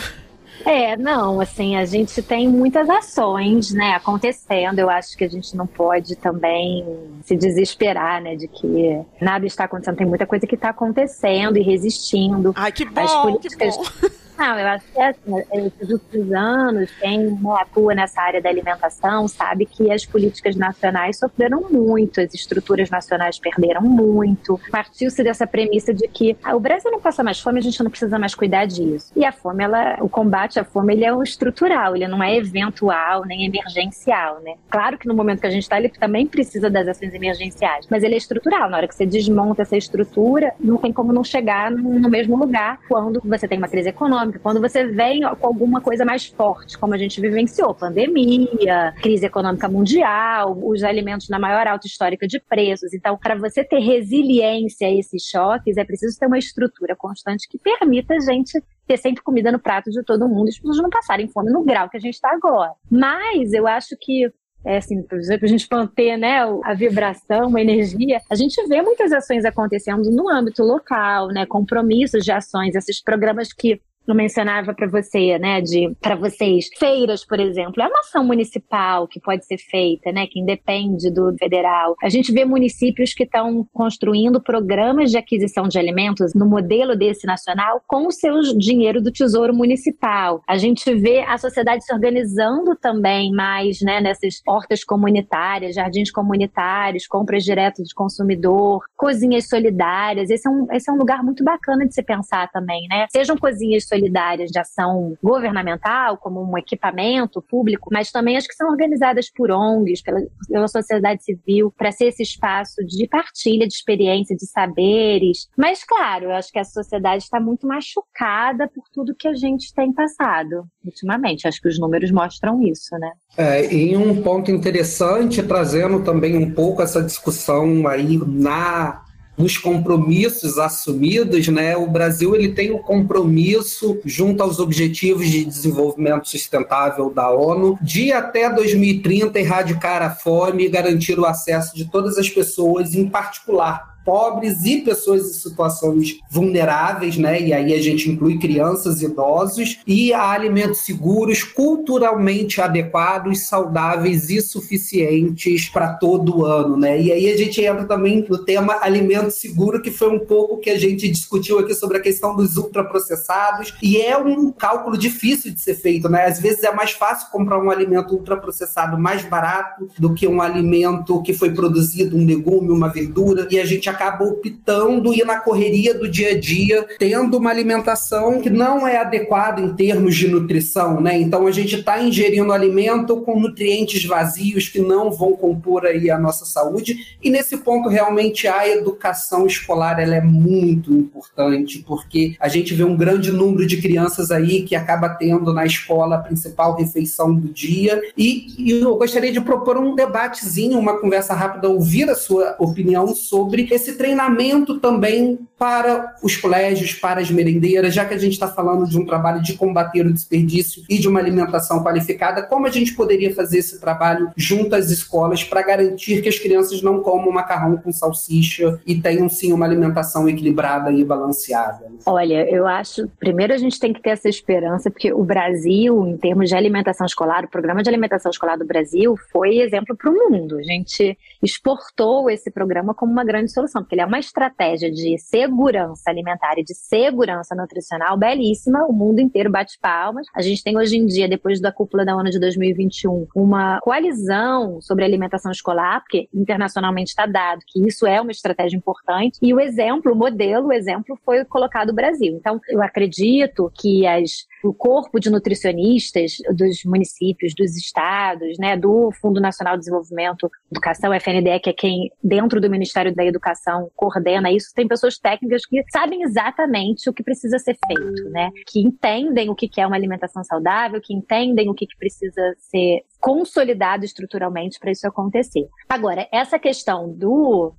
É, 0.65 0.97
não, 0.97 1.41
assim, 1.41 1.77
a 1.77 1.85
gente 1.85 2.23
tem 2.23 2.49
muitas 2.49 2.89
ações, 2.89 3.73
né, 3.73 3.93
acontecendo. 3.95 4.79
Eu 4.79 4.91
acho 4.91 5.17
que 5.17 5.25
a 5.25 5.29
gente 5.29 5.57
não 5.57 5.67
pode 5.67 6.17
também 6.17 6.85
se 7.23 7.37
desesperar, 7.37 8.23
né, 8.23 8.37
de 8.37 8.49
que 8.49 9.01
nada 9.21 9.47
está 9.47 9.65
acontecendo. 9.65 9.97
Tem 9.97 10.07
muita 10.07 10.27
coisa 10.27 10.47
que 10.47 10.55
está 10.55 10.71
acontecendo 10.71 11.57
e 11.57 11.63
resistindo. 11.63 12.53
Ai, 12.57 12.73
que 12.73 12.85
bom, 12.85 13.01
As 13.01 13.15
políticas... 13.23 13.77
que 13.77 14.09
bom. 14.09 14.26
Não, 14.39 14.59
eu 14.59 14.67
acho 14.69 14.85
que 14.93 15.01
é 15.01 15.09
assim, 15.09 15.43
esses 15.53 15.91
últimos 15.91 16.33
anos, 16.33 16.91
quem 17.01 17.39
atua 17.59 17.95
nessa 17.95 18.21
área 18.21 18.41
da 18.41 18.51
alimentação 18.51 19.27
sabe 19.27 19.65
que 19.65 19.91
as 19.91 20.05
políticas 20.05 20.55
nacionais 20.57 21.19
sofreram 21.19 21.63
muito, 21.71 22.21
as 22.21 22.35
estruturas 22.35 22.91
nacionais 22.91 23.39
perderam 23.39 23.83
muito. 23.83 24.61
Partiu-se 24.71 25.23
dessa 25.25 25.47
premissa 25.47 25.95
de 25.95 26.07
que 26.09 26.37
ah, 26.45 26.55
o 26.55 26.61
Brasil 26.61 26.91
não 26.91 27.01
passa 27.01 27.23
mais 27.23 27.41
fome, 27.41 27.59
a 27.59 27.63
gente 27.63 27.83
não 27.83 27.91
precisa 27.91 28.19
mais 28.19 28.35
cuidar 28.35 28.67
disso. 28.67 29.11
E 29.17 29.25
a 29.25 29.33
fome, 29.33 29.65
ela, 29.65 29.97
o 30.01 30.09
combate 30.09 30.61
à 30.61 30.65
fome, 30.65 30.93
ele 30.93 31.05
é 31.05 31.15
um 31.15 31.23
estrutural, 31.23 31.97
ele 31.97 32.07
não 32.07 32.23
é 32.23 32.37
eventual 32.37 33.25
nem 33.25 33.47
emergencial, 33.47 34.41
né? 34.43 34.55
Claro 34.69 34.99
que 34.99 35.09
no 35.09 35.15
momento 35.15 35.41
que 35.41 35.47
a 35.47 35.51
gente 35.51 35.63
está, 35.63 35.79
ele 35.79 35.89
também 35.89 36.27
precisa 36.27 36.69
das 36.69 36.87
ações 36.87 37.15
emergenciais, 37.15 37.87
mas 37.91 38.03
ele 38.03 38.15
é 38.15 38.19
estrutural. 38.19 38.69
Na 38.69 38.77
hora 38.77 38.89
que 38.89 38.95
você 38.95 39.07
desmonta 39.07 39.63
essa 39.63 39.77
estrutura, 39.77 40.53
não 40.61 40.77
tem 40.77 40.93
como 40.93 41.13
não 41.13 41.25
chegar 41.25 41.71
no 41.71 42.11
mesmo 42.11 42.37
lugar 42.37 42.79
quando 42.89 43.21
você 43.25 43.49
tem 43.49 43.57
uma 43.57 43.69
crise 43.69 43.89
econômica 43.89 44.26
econômica, 44.27 44.39
quando 44.39 44.61
você 44.61 44.87
vem 44.87 45.23
com 45.23 45.47
alguma 45.47 45.81
coisa 45.81 46.05
mais 46.05 46.27
forte, 46.27 46.77
como 46.79 46.95
a 46.95 46.99
gente 46.99 47.21
vivenciou, 47.21 47.75
pandemia, 47.75 48.93
crise 49.01 49.27
econômica 49.27 49.69
mundial, 49.69 50.59
os 50.63 50.83
alimentos 50.83 51.29
na 51.29 51.39
maior 51.39 51.67
alta 51.67 51.87
histórica 51.87 52.27
de 52.27 52.41
preços. 52.41 52.93
Então, 52.93 53.17
para 53.17 53.37
você 53.37 53.65
ter 53.65 53.79
resiliência 53.79 54.89
a 54.89 54.93
esses 54.93 55.25
choques, 55.25 55.77
é 55.77 55.85
preciso 55.85 56.19
ter 56.19 56.27
uma 56.27 56.39
estrutura 56.39 56.95
constante 56.97 57.49
que 57.49 57.59
permita 57.59 58.15
a 58.15 58.21
gente 58.21 58.63
ter 58.87 58.97
sempre 58.97 59.23
comida 59.23 59.51
no 59.51 59.59
prato 59.59 59.91
de 59.91 60.03
todo 60.05 60.29
mundo 60.29 60.49
as 60.49 60.59
pessoas 60.59 60.79
não 60.79 60.91
passarem 60.91 61.29
fome 61.29 61.51
no 61.51 61.65
grau 61.65 61.89
que 61.89 61.97
a 61.97 62.01
gente 62.01 62.15
está 62.15 62.31
agora. 62.33 62.73
Mas 62.91 63.53
eu 63.53 63.67
acho 63.67 63.97
que 64.01 64.31
é 64.65 64.79
assim, 64.79 65.05
exemplo, 65.13 65.45
a 65.45 65.49
gente 65.49 65.69
manter 65.71 66.17
né, 66.17 66.41
a 66.65 66.75
vibração, 66.75 67.55
a 67.55 67.61
energia, 67.61 68.21
a 68.29 68.35
gente 68.35 68.61
vê 68.67 68.83
muitas 68.83 69.13
ações 69.13 69.45
acontecendo 69.45 70.11
no 70.11 70.29
âmbito 70.29 70.65
local, 70.65 71.29
né, 71.29 71.47
compromissos 71.47 72.25
de 72.25 72.33
ações, 72.33 72.75
esses 72.75 73.01
programas 73.01 73.53
que 73.53 73.81
eu 74.07 74.15
mencionava 74.15 74.73
para 74.73 74.87
você, 74.87 75.39
né, 75.39 75.61
de 75.61 75.95
para 76.01 76.15
vocês, 76.15 76.69
feiras, 76.79 77.25
por 77.25 77.41
exemplo, 77.41 77.83
é 77.83 77.87
uma 77.87 78.01
ação 78.01 78.25
municipal 78.25 79.09
que 79.09 79.21
pode 79.21 79.45
ser 79.45 79.59
feita, 79.59 80.13
né, 80.13 80.27
que 80.27 80.41
independe 80.41 81.11
do 81.11 81.35
federal. 81.39 81.97
A 82.03 82.09
gente 82.09 82.33
vê 82.33 82.45
municípios 82.45 83.13
que 83.13 83.25
estão 83.25 83.67
construindo 83.73 84.41
programas 84.41 85.11
de 85.11 85.19
aquisição 85.19 85.69
de 85.69 85.79
alimentos 85.79 86.35
no 86.35 86.47
modelo 86.47 86.97
desse 86.97 87.27
nacional 87.27 87.83
com 87.87 88.07
o 88.07 88.13
seu 88.13 88.41
dinheiro 88.57 89.03
do 89.03 89.11
Tesouro 89.11 89.55
Municipal. 89.55 90.43
A 90.47 90.57
gente 90.57 90.95
vê 90.95 91.21
a 91.21 91.37
sociedade 91.39 91.85
se 91.85 91.93
organizando 91.93 92.77
também 92.77 93.33
mais, 93.33 93.81
né, 93.81 94.01
nessas 94.01 94.41
hortas 94.47 94.85
comunitárias, 94.85 95.75
jardins 95.75 96.11
comunitários, 96.11 97.07
compras 97.07 97.45
diretas 97.45 97.89
de 97.89 97.95
consumidor, 97.95 98.85
cozinhas 98.97 99.49
solidárias. 99.49 100.31
Esse 100.31 100.47
é 100.47 100.51
um, 100.51 100.67
esse 100.73 100.89
é 100.89 100.93
um 100.93 100.97
lugar 100.97 101.23
muito 101.23 101.43
bacana 101.43 101.87
de 101.87 101.95
se 101.95 102.03
pensar 102.03 102.51
também, 102.51 102.87
né? 102.89 103.07
Sejam 103.11 103.37
cozinhas 103.37 103.85
solidárias 103.85 103.96
de 104.01 104.59
ação 104.59 105.17
governamental, 105.23 106.17
como 106.17 106.43
um 106.43 106.57
equipamento 106.59 107.43
público, 107.43 107.89
mas 107.93 108.11
também 108.11 108.37
as 108.37 108.47
que 108.47 108.55
são 108.55 108.69
organizadas 108.69 109.31
por 109.31 109.51
ONGs, 109.51 110.03
pela, 110.03 110.21
pela 110.49 110.69
sociedade 110.69 111.23
civil, 111.25 111.73
para 111.77 111.93
ser 111.93 112.07
esse 112.07 112.23
espaço 112.23 112.85
de 112.85 113.07
partilha 113.09 113.67
de 113.67 113.75
experiência, 113.75 114.37
de 114.37 114.47
saberes. 114.47 115.49
Mas, 115.57 115.85
claro, 115.85 116.27
eu 116.27 116.33
acho 116.33 116.51
que 116.51 116.59
a 116.59 116.65
sociedade 116.65 117.25
está 117.25 117.41
muito 117.41 117.67
machucada 117.67 118.69
por 118.69 118.85
tudo 118.93 119.15
que 119.15 119.29
a 119.29 119.35
gente 119.35 119.73
tem 119.75 119.93
passado 119.93 120.65
ultimamente. 120.85 121.47
Acho 121.49 121.61
que 121.61 121.69
os 121.69 121.79
números 121.79 122.11
mostram 122.11 122.63
isso, 122.63 122.97
né? 122.99 123.13
É, 123.37 123.73
e 123.73 123.97
um 123.97 124.23
ponto 124.23 124.51
interessante, 124.51 125.43
trazendo 125.43 126.03
também 126.03 126.37
um 126.37 126.53
pouco 126.53 126.83
essa 126.83 127.03
discussão 127.03 127.87
aí 127.87 128.19
na 128.27 129.06
nos 129.37 129.59
compromissos 129.59 130.59
assumidos, 130.59 131.49
né? 131.49 131.77
O 131.77 131.87
Brasil 131.87 132.35
ele 132.35 132.53
tem 132.53 132.73
um 132.73 132.79
compromisso 132.79 133.99
junto 134.05 134.43
aos 134.43 134.59
objetivos 134.59 135.29
de 135.29 135.45
desenvolvimento 135.45 136.29
sustentável 136.29 137.11
da 137.11 137.31
ONU 137.31 137.79
de 137.83 138.13
até 138.13 138.51
2030 138.51 139.39
erradicar 139.39 140.03
a 140.03 140.11
fome 140.11 140.65
e 140.65 140.69
garantir 140.69 141.19
o 141.19 141.27
acesso 141.27 141.77
de 141.77 141.85
todas 141.85 142.17
as 142.19 142.29
pessoas, 142.29 142.95
em 142.95 143.09
particular 143.09 143.96
pobres 144.07 144.65
e 144.65 144.83
pessoas 144.83 145.29
em 145.29 145.33
situações 145.33 146.21
vulneráveis, 146.31 147.19
né? 147.19 147.43
E 147.43 147.53
aí 147.53 147.75
a 147.75 147.83
gente 147.83 148.09
inclui 148.09 148.39
crianças 148.39 149.03
idosos, 149.03 149.81
e 149.85 150.15
alimentos 150.15 150.81
seguros, 150.81 151.43
culturalmente 151.43 152.61
adequados, 152.61 153.49
saudáveis 153.49 154.31
e 154.31 154.41
suficientes 154.41 155.69
para 155.69 155.95
todo 155.95 156.45
ano, 156.45 156.77
né? 156.77 157.01
E 157.01 157.11
aí 157.11 157.31
a 157.31 157.37
gente 157.37 157.61
entra 157.61 157.85
também 157.85 158.25
no 158.29 158.39
tema 158.39 158.79
alimento 158.81 159.31
seguro, 159.31 159.83
que 159.83 159.91
foi 159.91 160.09
um 160.09 160.21
pouco 160.21 160.59
que 160.59 160.71
a 160.71 160.79
gente 160.79 161.09
discutiu 161.09 161.59
aqui 161.59 161.75
sobre 161.75 161.97
a 161.97 162.01
questão 162.01 162.37
dos 162.37 162.57
ultraprocessados, 162.57 163.75
e 163.83 163.97
é 164.01 164.17
um 164.17 164.53
cálculo 164.53 164.97
difícil 164.97 165.53
de 165.53 165.61
ser 165.61 165.75
feito, 165.75 166.09
né? 166.09 166.27
Às 166.27 166.39
vezes 166.41 166.63
é 166.63 166.73
mais 166.73 166.93
fácil 166.93 167.29
comprar 167.33 167.59
um 167.59 167.71
alimento 167.71 168.15
ultraprocessado 168.15 168.97
mais 168.97 169.25
barato 169.25 169.89
do 169.99 170.15
que 170.15 170.29
um 170.29 170.41
alimento 170.41 171.21
que 171.23 171.33
foi 171.33 171.51
produzido, 171.51 172.17
um 172.17 172.25
legume, 172.25 172.71
uma 172.71 172.89
verdura, 172.89 173.49
e 173.51 173.59
a 173.59 173.65
gente 173.65 173.89
acaba 173.97 174.25
optando 174.25 175.13
ir 175.15 175.25
na 175.25 175.41
correria 175.41 175.95
do 175.95 176.09
dia 176.09 176.31
a 176.31 176.39
dia, 176.39 176.87
tendo 176.99 177.39
uma 177.39 177.51
alimentação 177.51 178.41
que 178.41 178.51
não 178.51 178.87
é 178.87 178.99
adequada 178.99 179.61
em 179.61 179.75
termos 179.75 180.15
de 180.15 180.29
nutrição, 180.29 181.01
né? 181.01 181.19
Então 181.19 181.47
a 181.47 181.51
gente 181.51 181.77
está 181.77 182.01
ingerindo 182.01 182.53
alimento 182.53 183.23
com 183.23 183.41
nutrientes 183.41 184.05
vazios 184.05 184.69
que 184.69 184.81
não 184.81 185.11
vão 185.11 185.33
compor 185.33 185.87
aí 185.87 186.11
a 186.11 186.19
nossa 186.19 186.45
saúde. 186.45 187.17
E 187.23 187.31
nesse 187.31 187.57
ponto 187.59 187.89
realmente 187.89 188.47
a 188.47 188.69
educação 188.69 189.47
escolar 189.47 189.99
ela 189.99 190.15
é 190.15 190.21
muito 190.21 190.93
importante, 190.93 191.83
porque 191.87 192.37
a 192.39 192.49
gente 192.49 192.75
vê 192.75 192.85
um 192.85 192.97
grande 192.97 193.33
número 193.33 193.67
de 193.67 193.81
crianças 193.81 194.31
aí 194.31 194.63
que 194.63 194.77
acaba 194.77 195.09
tendo 195.09 195.53
na 195.53 195.65
escola 195.65 196.17
a 196.17 196.21
principal 196.21 196.77
refeição 196.77 197.35
do 197.35 197.49
dia. 197.49 198.01
E, 198.17 198.55
e 198.59 198.71
eu 198.81 198.97
gostaria 198.97 199.33
de 199.33 199.41
propor 199.41 199.79
um 199.79 199.95
debatezinho, 199.95 200.79
uma 200.79 200.99
conversa 200.99 201.35
rápida, 201.35 201.69
ouvir 201.69 202.11
a 202.11 202.15
sua 202.15 202.57
opinião 202.59 203.15
sobre 203.15 203.69
esse 203.71 203.86
esse 203.87 203.97
treinamento 203.97 204.79
também 204.81 205.39
para 205.59 206.15
os 206.23 206.37
colégios, 206.37 206.93
para 206.95 207.21
as 207.21 207.31
merendeiras, 207.31 207.95
já 207.95 208.05
que 208.05 208.15
a 208.15 208.19
gente 208.19 208.33
está 208.33 208.49
falando 208.49 208.87
de 208.87 208.99
um 208.99 209.07
trabalho 209.07 209.43
de 209.43 209.55
combater 209.55 210.07
o 210.07 210.13
desperdício 210.13 210.83
e 210.89 210.99
de 210.99 211.09
uma 211.09 211.19
alimentação 211.19 211.83
qualificada, 211.83 212.43
como 212.43 212.67
a 212.67 212.71
gente 212.71 212.95
poderia 212.95 213.35
fazer 213.35 213.59
esse 213.59 213.81
trabalho 213.81 214.31
junto 214.37 214.75
às 214.75 214.91
escolas 214.91 215.43
para 215.43 215.63
garantir 215.63 216.21
que 216.23 216.29
as 216.29 216.39
crianças 216.39 216.83
não 216.83 217.01
comam 217.01 217.33
macarrão 217.33 217.77
com 217.79 217.91
salsicha 217.91 218.79
e 218.87 219.01
tenham 219.01 219.29
sim 219.29 219.53
uma 219.53 219.65
alimentação 219.65 220.29
equilibrada 220.29 220.93
e 220.93 221.05
balanceada? 221.05 221.87
Olha, 222.05 222.49
eu 222.51 222.67
acho, 222.67 223.09
primeiro 223.19 223.55
a 223.55 223.59
gente 223.59 223.81
tem 223.81 223.93
que 223.93 224.03
ter 224.03 224.11
essa 224.11 224.29
esperança, 224.29 224.91
porque 224.91 225.13
o 225.13 225.25
Brasil, 225.25 226.07
em 226.07 226.17
termos 226.17 226.49
de 226.49 226.55
alimentação 226.55 227.07
escolar, 227.07 227.45
o 227.45 227.49
programa 227.49 227.83
de 227.83 227.89
alimentação 227.89 228.31
escolar 228.31 228.59
do 228.59 228.67
Brasil 228.67 229.17
foi 229.33 229.59
exemplo 229.59 229.97
para 229.97 230.11
o 230.11 230.15
mundo. 230.15 230.59
A 230.59 230.63
gente 230.63 231.17
exportou 231.43 232.29
esse 232.29 232.51
programa 232.51 232.95
como 232.95 233.13
uma 233.13 233.25
grande 233.25 233.51
solução 233.51 233.83
porque 233.83 233.95
ele 233.95 234.03
é 234.03 234.07
uma 234.07 234.19
estratégia 234.19 234.91
de 234.91 235.17
segurança 235.47 236.11
alimentar 236.11 236.59
e 236.59 236.65
de 236.65 236.75
segurança 236.75 237.55
nutricional 237.55 238.17
belíssima. 238.17 238.85
O 238.87 238.93
mundo 238.93 239.21
inteiro 239.21 239.51
bate 239.51 239.79
palmas. 239.81 240.27
A 240.35 240.43
gente 240.43 240.63
tem 240.63 240.77
hoje 240.77 240.97
em 240.97 241.07
dia, 241.07 241.29
depois 241.29 241.61
da 241.61 241.73
cúpula 241.73 242.05
da 242.05 242.17
ONU 242.17 242.31
de 242.31 242.41
2021, 242.41 243.29
uma 243.35 243.81
coalizão 243.81 244.81
sobre 244.81 245.05
alimentação 245.05 245.53
escolar, 245.53 246.01
porque 246.01 246.29
internacionalmente 246.35 247.11
está 247.11 247.27
dado 247.27 247.61
que 247.67 247.87
isso 247.87 248.07
é 248.07 248.21
uma 248.21 248.31
estratégia 248.31 248.77
importante. 248.77 249.39
E 249.41 249.55
o 249.55 249.61
exemplo, 249.61 250.13
o 250.13 250.17
modelo, 250.17 250.69
o 250.69 250.73
exemplo 250.73 251.19
foi 251.25 251.45
colocado 251.45 251.91
o 251.91 251.95
Brasil. 251.95 252.37
Então, 252.37 252.61
eu 252.69 252.83
acredito 252.83 253.71
que 253.75 254.07
as 254.07 254.47
o 254.67 254.75
corpo 254.75 255.19
de 255.21 255.31
nutricionistas 255.31 256.33
dos 256.55 256.85
municípios, 256.85 257.55
dos 257.55 257.77
estados, 257.77 258.59
né, 258.59 258.77
do 258.77 259.11
Fundo 259.21 259.41
Nacional 259.41 259.75
de 259.75 259.81
Desenvolvimento 259.81 260.51
Educação, 260.71 261.15
FNDE, 261.15 261.61
que 261.61 261.71
é 261.71 261.73
quem, 261.73 262.11
dentro 262.23 262.61
do 262.61 262.71
Ministério 262.71 263.15
da 263.15 263.25
Educação, 263.25 263.91
coordena 263.95 264.51
isso, 264.51 264.73
tem 264.75 264.87
pessoas 264.87 265.19
técnicas 265.19 265.65
que 265.67 265.83
sabem 265.91 266.23
exatamente 266.23 267.09
o 267.09 267.13
que 267.13 267.23
precisa 267.23 267.59
ser 267.59 267.77
feito, 267.87 268.29
né, 268.31 268.51
que 268.67 268.81
entendem 268.81 269.51
o 269.51 269.55
que 269.55 269.81
é 269.81 269.87
uma 269.87 269.97
alimentação 269.97 270.43
saudável, 270.45 271.01
que 271.01 271.15
entendem 271.15 271.69
o 271.69 271.75
que 271.75 271.87
precisa 271.99 272.55
ser 272.59 273.03
consolidado 273.21 274.05
estruturalmente 274.05 274.79
para 274.79 274.91
isso 274.91 275.07
acontecer. 275.07 275.67
Agora, 275.89 276.29
essa 276.33 276.59
questão 276.59 277.13
do 277.13 277.75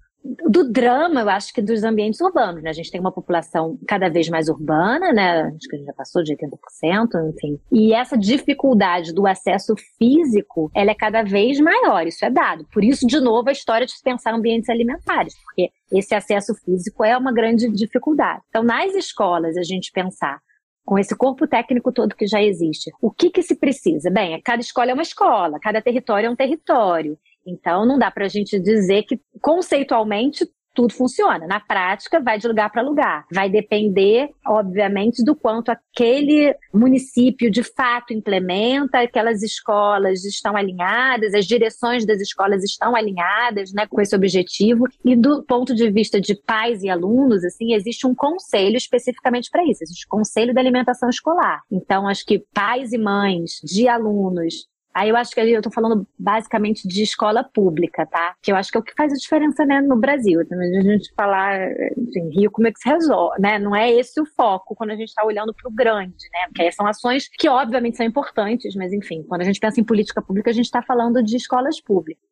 do 0.49 0.69
drama, 0.69 1.21
eu 1.21 1.29
acho 1.29 1.53
que 1.53 1.61
dos 1.61 1.83
ambientes 1.83 2.19
urbanos, 2.19 2.61
né? 2.61 2.69
A 2.69 2.73
gente 2.73 2.91
tem 2.91 2.99
uma 2.99 3.11
população 3.11 3.77
cada 3.87 4.09
vez 4.09 4.27
mais 4.29 4.49
urbana, 4.49 5.13
né? 5.13 5.43
Acho 5.43 5.69
que 5.69 5.75
a 5.75 5.79
gente 5.79 5.87
já 5.87 5.93
passou 5.93 6.23
de 6.23 6.35
80%, 6.35 7.33
enfim. 7.33 7.59
E 7.71 7.93
essa 7.93 8.17
dificuldade 8.17 9.13
do 9.13 9.25
acesso 9.25 9.73
físico, 9.97 10.69
ela 10.75 10.91
é 10.91 10.95
cada 10.95 11.23
vez 11.23 11.59
maior, 11.59 12.05
isso 12.05 12.25
é 12.25 12.29
dado. 12.29 12.65
Por 12.73 12.83
isso, 12.83 13.07
de 13.07 13.19
novo, 13.19 13.49
a 13.49 13.53
história 13.53 13.85
de 13.85 13.93
pensar 14.03 14.33
ambientes 14.33 14.69
alimentares, 14.69 15.33
porque 15.43 15.69
esse 15.91 16.13
acesso 16.13 16.53
físico 16.65 17.03
é 17.03 17.17
uma 17.17 17.31
grande 17.31 17.69
dificuldade. 17.71 18.41
Então, 18.49 18.63
nas 18.63 18.93
escolas, 18.95 19.55
a 19.55 19.63
gente 19.63 19.91
pensar 19.91 20.39
com 20.87 20.97
esse 20.97 21.13
corpo 21.15 21.45
técnico 21.45 21.91
todo 21.91 22.15
que 22.15 22.25
já 22.25 22.41
existe. 22.41 22.91
O 23.01 23.11
que 23.11 23.29
que 23.29 23.43
se 23.43 23.55
precisa? 23.55 24.09
Bem, 24.09 24.41
cada 24.41 24.61
escola 24.61 24.91
é 24.91 24.93
uma 24.93 25.03
escola, 25.03 25.59
cada 25.59 25.81
território 25.81 26.27
é 26.27 26.29
um 26.29 26.35
território. 26.35 27.17
Então, 27.47 27.85
não 27.85 27.97
dá 27.97 28.11
para 28.11 28.25
a 28.25 28.29
gente 28.29 28.59
dizer 28.59 29.03
que 29.03 29.19
conceitualmente 29.41 30.45
tudo 30.77 30.93
funciona. 30.93 31.47
Na 31.47 31.59
prática, 31.59 32.19
vai 32.19 32.37
de 32.37 32.47
lugar 32.47 32.71
para 32.71 32.83
lugar. 32.83 33.25
Vai 33.33 33.49
depender, 33.49 34.29
obviamente, 34.45 35.23
do 35.23 35.35
quanto 35.35 35.71
aquele 35.71 36.55
município 36.71 37.49
de 37.49 37.63
fato 37.63 38.13
implementa, 38.13 38.99
aquelas 38.99 39.41
escolas 39.41 40.23
estão 40.23 40.55
alinhadas, 40.55 41.33
as 41.33 41.47
direções 41.47 42.05
das 42.05 42.21
escolas 42.21 42.63
estão 42.63 42.95
alinhadas 42.95 43.73
né, 43.73 43.87
com 43.87 43.99
esse 43.99 44.15
objetivo. 44.15 44.83
E 45.03 45.15
do 45.15 45.41
ponto 45.41 45.73
de 45.73 45.89
vista 45.89 46.21
de 46.21 46.35
pais 46.35 46.83
e 46.83 46.89
alunos, 46.89 47.43
assim, 47.43 47.73
existe 47.73 48.05
um 48.05 48.13
conselho 48.13 48.77
especificamente 48.77 49.49
para 49.49 49.65
isso. 49.65 49.83
Existe 49.83 50.05
o 50.05 50.09
Conselho 50.09 50.53
da 50.53 50.61
Alimentação 50.61 51.09
Escolar. 51.09 51.63
Então, 51.71 52.07
acho 52.07 52.23
que 52.23 52.45
pais 52.53 52.93
e 52.93 52.99
mães 52.99 53.59
de 53.63 53.87
alunos 53.87 54.67
Aí 54.97 55.09
eu 55.09 55.15
acho 55.15 55.29
que 55.29 55.39
eu 55.39 55.61
tô 55.61 55.69
falando 55.69 56.07
basicamente 56.17 56.87
de 56.87 57.03
escola 57.03 57.43
pública, 57.43 58.03
tá? 58.07 58.33
Que 58.41 58.51
eu 58.51 58.55
acho 58.55 58.71
que 58.71 58.77
é 58.79 58.81
o 58.81 58.83
que 58.83 58.95
faz 58.97 59.13
a 59.13 59.15
diferença, 59.15 59.63
né, 59.63 59.79
no 59.79 59.95
Brasil. 59.95 60.41
A 60.41 60.81
gente 60.81 61.13
falar, 61.15 61.69
enfim, 61.95 62.29
Rio, 62.29 62.49
como 62.49 62.67
é 62.67 62.71
que 62.71 62.79
se 62.79 62.89
resolve, 62.89 63.39
né? 63.39 63.59
Não 63.59 63.75
é 63.75 63.91
esse 63.91 64.19
o 64.19 64.25
foco 64.25 64.73
quando 64.75 64.89
a 64.89 64.95
gente 64.95 65.09
está 65.09 65.23
olhando 65.23 65.53
para 65.53 65.69
o 65.69 65.71
grande, 65.71 66.27
né? 66.33 66.47
Porque 66.47 66.63
aí 66.63 66.71
são 66.71 66.87
ações 66.87 67.29
que, 67.37 67.47
obviamente, 67.47 67.95
são 67.95 68.07
importantes, 68.07 68.73
mas, 68.75 68.91
enfim, 68.91 69.21
quando 69.21 69.41
a 69.41 69.43
gente 69.43 69.59
pensa 69.59 69.79
em 69.79 69.83
política 69.83 70.19
pública, 70.19 70.49
a 70.49 70.53
gente 70.53 70.65
está 70.65 70.81
falando 70.81 71.21
de 71.21 71.37
escolas 71.37 71.79
públicas. 71.79 72.26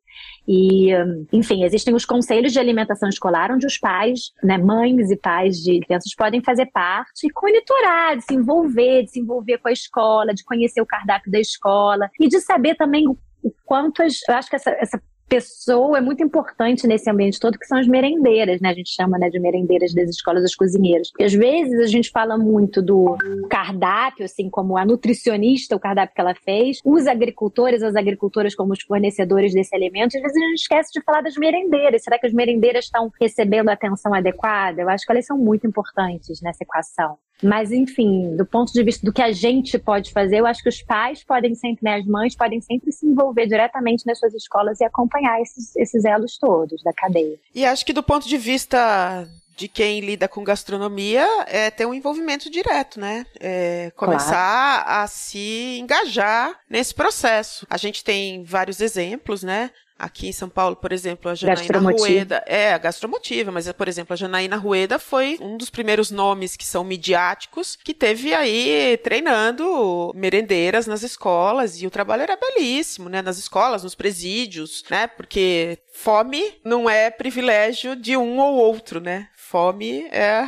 E, 0.48 0.90
enfim, 1.32 1.64
existem 1.64 1.94
os 1.94 2.04
conselhos 2.04 2.52
de 2.52 2.58
alimentação 2.58 3.08
escolar, 3.08 3.50
onde 3.50 3.66
os 3.66 3.78
pais, 3.78 4.32
né, 4.42 4.56
mães 4.56 5.10
e 5.10 5.16
pais 5.16 5.56
de 5.58 5.80
crianças 5.80 6.14
podem 6.14 6.42
fazer 6.42 6.66
parte 6.66 7.26
e 7.26 7.30
monitorar, 7.42 8.16
de 8.16 8.24
se 8.24 8.34
envolver, 8.34 9.04
de 9.04 9.10
se 9.10 9.20
envolver 9.20 9.58
com 9.58 9.68
a 9.68 9.72
escola, 9.72 10.34
de 10.34 10.44
conhecer 10.44 10.80
o 10.80 10.86
cardápio 10.86 11.30
da 11.30 11.40
escola 11.40 12.08
e 12.20 12.28
de 12.28 12.40
saber 12.40 12.76
também 12.76 13.08
o 13.08 13.16
quanto 13.64 14.02
eu 14.02 14.34
acho 14.34 14.50
que 14.50 14.56
essa, 14.56 14.70
essa 14.70 15.00
pessoa 15.28 15.98
é 15.98 16.00
muito 16.00 16.22
importante 16.22 16.86
nesse 16.86 17.10
ambiente 17.10 17.38
todo, 17.40 17.58
que 17.58 17.66
são 17.66 17.78
as 17.78 17.86
merendeiras, 17.86 18.60
né? 18.60 18.70
A 18.70 18.74
gente 18.74 18.90
chama 18.90 19.18
né, 19.18 19.28
de 19.28 19.38
merendeiras 19.38 19.92
das 19.94 20.10
escolas, 20.10 20.44
as 20.44 20.54
cozinheiras. 20.54 21.10
Porque 21.10 21.24
às 21.24 21.32
vezes 21.32 21.80
a 21.80 21.86
gente 21.86 22.10
fala 22.10 22.38
muito 22.38 22.80
do 22.82 23.16
cardápio, 23.50 24.24
assim, 24.24 24.48
como 24.48 24.76
a 24.76 24.84
nutricionista, 24.84 25.76
o 25.76 25.80
cardápio 25.80 26.14
que 26.14 26.20
ela 26.20 26.34
fez, 26.34 26.80
os 26.84 27.06
agricultores, 27.06 27.82
as 27.82 27.96
agricultoras 27.96 28.54
como 28.54 28.72
os 28.72 28.82
fornecedores 28.82 29.52
desse 29.52 29.74
alimento, 29.74 30.16
às 30.16 30.22
vezes 30.22 30.36
a 30.36 30.46
gente 30.46 30.60
esquece 30.60 30.92
de 30.92 31.02
falar 31.02 31.22
das 31.22 31.36
merendeiras. 31.36 32.02
Será 32.02 32.18
que 32.18 32.26
as 32.26 32.32
merendeiras 32.32 32.84
estão 32.84 33.10
recebendo 33.20 33.68
a 33.68 33.72
atenção 33.72 34.14
adequada? 34.14 34.80
Eu 34.80 34.88
acho 34.88 35.04
que 35.04 35.12
elas 35.12 35.26
são 35.26 35.36
muito 35.36 35.66
importantes 35.66 36.40
nessa 36.40 36.62
equação. 36.62 37.18
Mas, 37.42 37.70
enfim, 37.70 38.34
do 38.36 38.46
ponto 38.46 38.72
de 38.72 38.82
vista 38.82 39.04
do 39.04 39.12
que 39.12 39.22
a 39.22 39.32
gente 39.32 39.78
pode 39.78 40.12
fazer, 40.12 40.38
eu 40.38 40.46
acho 40.46 40.62
que 40.62 40.68
os 40.68 40.82
pais 40.82 41.22
podem 41.22 41.54
sempre, 41.54 41.84
né, 41.84 41.96
as 41.96 42.06
mães 42.06 42.34
podem 42.34 42.60
sempre 42.60 42.90
se 42.92 43.06
envolver 43.06 43.46
diretamente 43.46 44.06
nas 44.06 44.18
suas 44.18 44.34
escolas 44.34 44.80
e 44.80 44.84
acompanhar 44.84 45.40
esses, 45.40 45.76
esses 45.76 46.04
elos 46.04 46.38
todos 46.38 46.82
da 46.82 46.92
cadeia. 46.92 47.38
E 47.54 47.64
acho 47.64 47.84
que 47.84 47.92
do 47.92 48.02
ponto 48.02 48.26
de 48.26 48.38
vista 48.38 49.28
de 49.56 49.68
quem 49.68 50.00
lida 50.00 50.28
com 50.28 50.44
gastronomia 50.44 51.26
é 51.46 51.70
ter 51.70 51.86
um 51.86 51.94
envolvimento 51.94 52.50
direto, 52.50 53.00
né? 53.00 53.24
É 53.40 53.90
começar 53.96 54.84
claro. 54.84 55.02
a 55.02 55.06
se 55.06 55.78
engajar 55.80 56.60
nesse 56.68 56.94
processo. 56.94 57.66
A 57.70 57.78
gente 57.78 58.04
tem 58.04 58.44
vários 58.44 58.80
exemplos, 58.80 59.42
né? 59.42 59.70
Aqui 59.98 60.28
em 60.28 60.32
São 60.32 60.48
Paulo, 60.48 60.76
por 60.76 60.92
exemplo, 60.92 61.30
a 61.30 61.34
Janaína 61.34 61.78
Rueda. 61.78 62.44
É, 62.46 62.74
a 62.74 62.78
gastromotiva, 62.78 63.50
mas, 63.50 63.70
por 63.72 63.88
exemplo, 63.88 64.12
a 64.12 64.16
Janaína 64.16 64.56
Rueda 64.56 64.98
foi 64.98 65.38
um 65.40 65.56
dos 65.56 65.70
primeiros 65.70 66.10
nomes 66.10 66.54
que 66.54 66.66
são 66.66 66.84
midiáticos 66.84 67.76
que 67.82 67.94
teve 67.94 68.34
aí 68.34 68.98
treinando 69.02 70.12
merendeiras 70.14 70.86
nas 70.86 71.02
escolas 71.02 71.80
e 71.80 71.86
o 71.86 71.90
trabalho 71.90 72.22
era 72.22 72.36
belíssimo, 72.36 73.08
né? 73.08 73.22
Nas 73.22 73.38
escolas, 73.38 73.82
nos 73.82 73.94
presídios, 73.94 74.84
né? 74.90 75.06
Porque 75.06 75.78
fome 75.90 76.42
não 76.62 76.90
é 76.90 77.10
privilégio 77.10 77.96
de 77.96 78.18
um 78.18 78.38
ou 78.38 78.54
outro, 78.54 79.00
né? 79.00 79.28
Fome 79.34 80.06
é, 80.12 80.46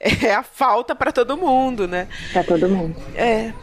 é 0.26 0.34
a 0.34 0.42
falta 0.42 0.94
para 0.94 1.12
todo 1.12 1.36
mundo, 1.36 1.88
né? 1.88 2.08
Para 2.32 2.44
todo 2.44 2.68
mundo. 2.68 2.96
É. 3.16 3.54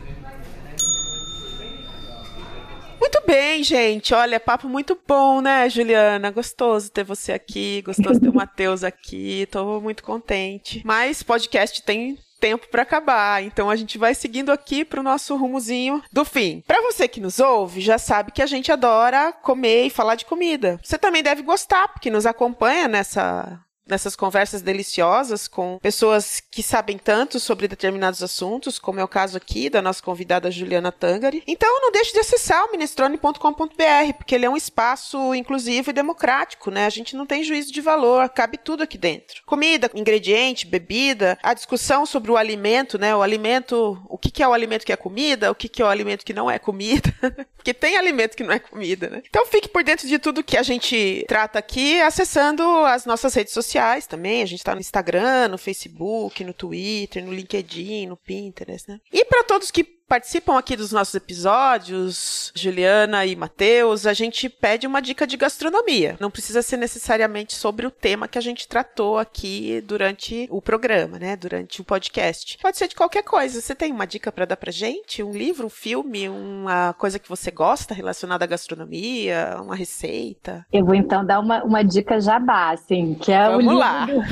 Muito 2.99 3.21
bem, 3.25 3.63
gente. 3.63 4.13
Olha, 4.13 4.39
papo 4.39 4.67
muito 4.67 4.99
bom, 5.07 5.39
né, 5.39 5.69
Juliana? 5.69 6.31
Gostoso 6.31 6.91
ter 6.91 7.03
você 7.03 7.31
aqui, 7.31 7.81
gostoso 7.81 8.19
ter 8.19 8.29
o 8.29 8.33
Matheus 8.33 8.83
aqui. 8.83 9.47
Tô 9.49 9.79
muito 9.79 10.03
contente. 10.03 10.81
Mas 10.83 11.23
podcast 11.23 11.81
tem 11.81 12.17
tempo 12.39 12.67
para 12.69 12.81
acabar. 12.81 13.43
Então 13.43 13.69
a 13.69 13.75
gente 13.75 13.97
vai 13.97 14.15
seguindo 14.15 14.51
aqui 14.51 14.83
pro 14.83 15.03
nosso 15.03 15.35
rumozinho 15.35 16.01
do 16.11 16.25
fim. 16.25 16.63
Para 16.65 16.81
você 16.81 17.07
que 17.07 17.21
nos 17.21 17.39
ouve, 17.39 17.81
já 17.81 17.97
sabe 17.97 18.31
que 18.31 18.41
a 18.41 18.45
gente 18.45 18.71
adora 18.71 19.31
comer 19.31 19.85
e 19.85 19.89
falar 19.89 20.15
de 20.15 20.25
comida. 20.25 20.79
Você 20.83 20.97
também 20.97 21.21
deve 21.21 21.41
gostar, 21.41 21.87
porque 21.89 22.09
nos 22.09 22.25
acompanha 22.25 22.87
nessa 22.87 23.59
nessas 23.89 24.15
conversas 24.15 24.61
deliciosas 24.61 25.47
com 25.47 25.79
pessoas 25.81 26.41
que 26.51 26.61
sabem 26.61 26.97
tanto 26.97 27.39
sobre 27.39 27.67
determinados 27.67 28.21
assuntos, 28.21 28.77
como 28.77 28.99
é 28.99 29.03
o 29.03 29.07
caso 29.07 29.37
aqui 29.37 29.69
da 29.69 29.81
nossa 29.81 30.01
convidada 30.01 30.51
Juliana 30.51 30.91
Tangari. 30.91 31.43
Então 31.47 31.81
não 31.81 31.91
deixe 31.91 32.13
de 32.13 32.19
acessar 32.19 32.65
o 32.65 32.71
minestrone.com.br, 32.71 34.13
porque 34.17 34.35
ele 34.35 34.45
é 34.45 34.49
um 34.49 34.57
espaço 34.57 35.33
inclusivo 35.33 35.89
e 35.89 35.93
democrático, 35.93 36.69
né? 36.69 36.85
A 36.85 36.89
gente 36.89 37.15
não 37.15 37.25
tem 37.25 37.43
juízo 37.43 37.71
de 37.71 37.81
valor, 37.81 38.29
cabe 38.29 38.57
tudo 38.57 38.83
aqui 38.83 38.97
dentro. 38.97 39.41
Comida, 39.45 39.89
ingrediente, 39.95 40.67
bebida, 40.67 41.37
a 41.41 41.53
discussão 41.53 42.05
sobre 42.05 42.31
o 42.31 42.37
alimento, 42.37 42.97
né? 42.97 43.15
O 43.15 43.21
alimento, 43.21 43.99
o 44.07 44.17
que 44.17 44.43
é 44.43 44.47
o 44.47 44.53
alimento 44.53 44.85
que 44.85 44.93
é 44.93 44.97
comida, 44.97 45.51
o 45.51 45.55
que 45.55 45.81
é 45.81 45.85
o 45.85 45.89
alimento 45.89 46.23
que 46.23 46.33
não 46.33 46.49
é 46.49 46.59
comida, 46.59 47.13
porque 47.57 47.73
tem 47.73 47.97
alimento 47.97 48.37
que 48.37 48.43
não 48.43 48.53
é 48.53 48.59
comida, 48.59 49.09
né? 49.09 49.23
Então 49.27 49.45
fique 49.47 49.67
por 49.67 49.83
dentro 49.83 50.07
de 50.07 50.19
tudo 50.19 50.43
que 50.43 50.57
a 50.57 50.63
gente 50.63 51.25
trata 51.27 51.57
aqui 51.57 51.99
acessando 52.01 52.63
as 52.85 53.05
nossas 53.05 53.33
redes 53.33 53.53
sociais 53.53 53.78
sociais 53.79 54.05
também. 54.05 54.43
A 54.43 54.45
gente 54.45 54.59
está 54.59 54.75
no 54.75 54.81
Instagram, 54.81 55.47
no 55.49 55.57
Facebook, 55.57 56.43
no 56.43 56.53
Twitter, 56.53 57.23
no 57.23 57.33
LinkedIn, 57.33 58.07
no 58.07 58.17
Pinterest, 58.17 58.89
né? 58.89 58.99
E 59.11 59.23
para 59.25 59.43
todos 59.43 59.71
que 59.71 59.98
participam 60.09 60.57
aqui 60.57 60.75
dos 60.75 60.91
nossos 60.91 61.13
episódios, 61.13 62.51
Juliana 62.55 63.27
e 63.27 63.35
Matheus, 63.35 64.07
a 64.07 64.13
gente 64.13 64.49
pede 64.49 64.87
uma 64.87 65.01
dica 65.03 65.27
de 65.27 65.37
gastronomia. 65.37 66.17
Não 66.19 66.31
precisa 66.31 66.63
ser 66.63 66.77
necessariamente 66.77 67.53
sobre 67.53 67.85
o 67.85 67.91
tema 67.91 68.27
que 68.27 68.39
a 68.39 68.41
gente 68.41 68.67
tratou 68.67 69.19
aqui 69.19 69.81
durante 69.81 70.47
o 70.49 70.59
programa, 70.61 71.19
né? 71.19 71.35
Durante 71.35 71.79
o 71.79 71.83
podcast. 71.83 72.57
Pode 72.59 72.77
ser 72.77 72.87
de 72.87 72.95
qualquer 72.95 73.21
coisa. 73.21 73.61
Você 73.61 73.75
tem 73.75 73.91
uma 73.91 74.07
dica 74.07 74.31
para 74.31 74.45
dar 74.45 74.57
pra 74.57 74.71
gente? 74.71 75.21
Um 75.21 75.31
livro, 75.31 75.67
um 75.67 75.69
filme, 75.69 76.27
uma 76.27 76.93
coisa 76.93 77.19
que 77.19 77.29
você 77.29 77.51
gosta 77.51 77.93
relacionada 77.93 78.43
à 78.43 78.47
gastronomia, 78.47 79.57
uma 79.61 79.75
receita? 79.75 80.65
Eu 80.73 80.83
vou 80.85 80.95
então 80.95 81.23
dar 81.23 81.39
uma, 81.39 81.63
uma 81.63 81.83
dica 81.83 82.19
jabá, 82.19 82.71
assim, 82.71 83.13
que 83.13 83.31
é 83.31 83.47
Vamos 83.47 83.59
o 83.59 83.69
livro. 83.69 83.77
lá. 83.77 84.05
Do... 84.07 84.23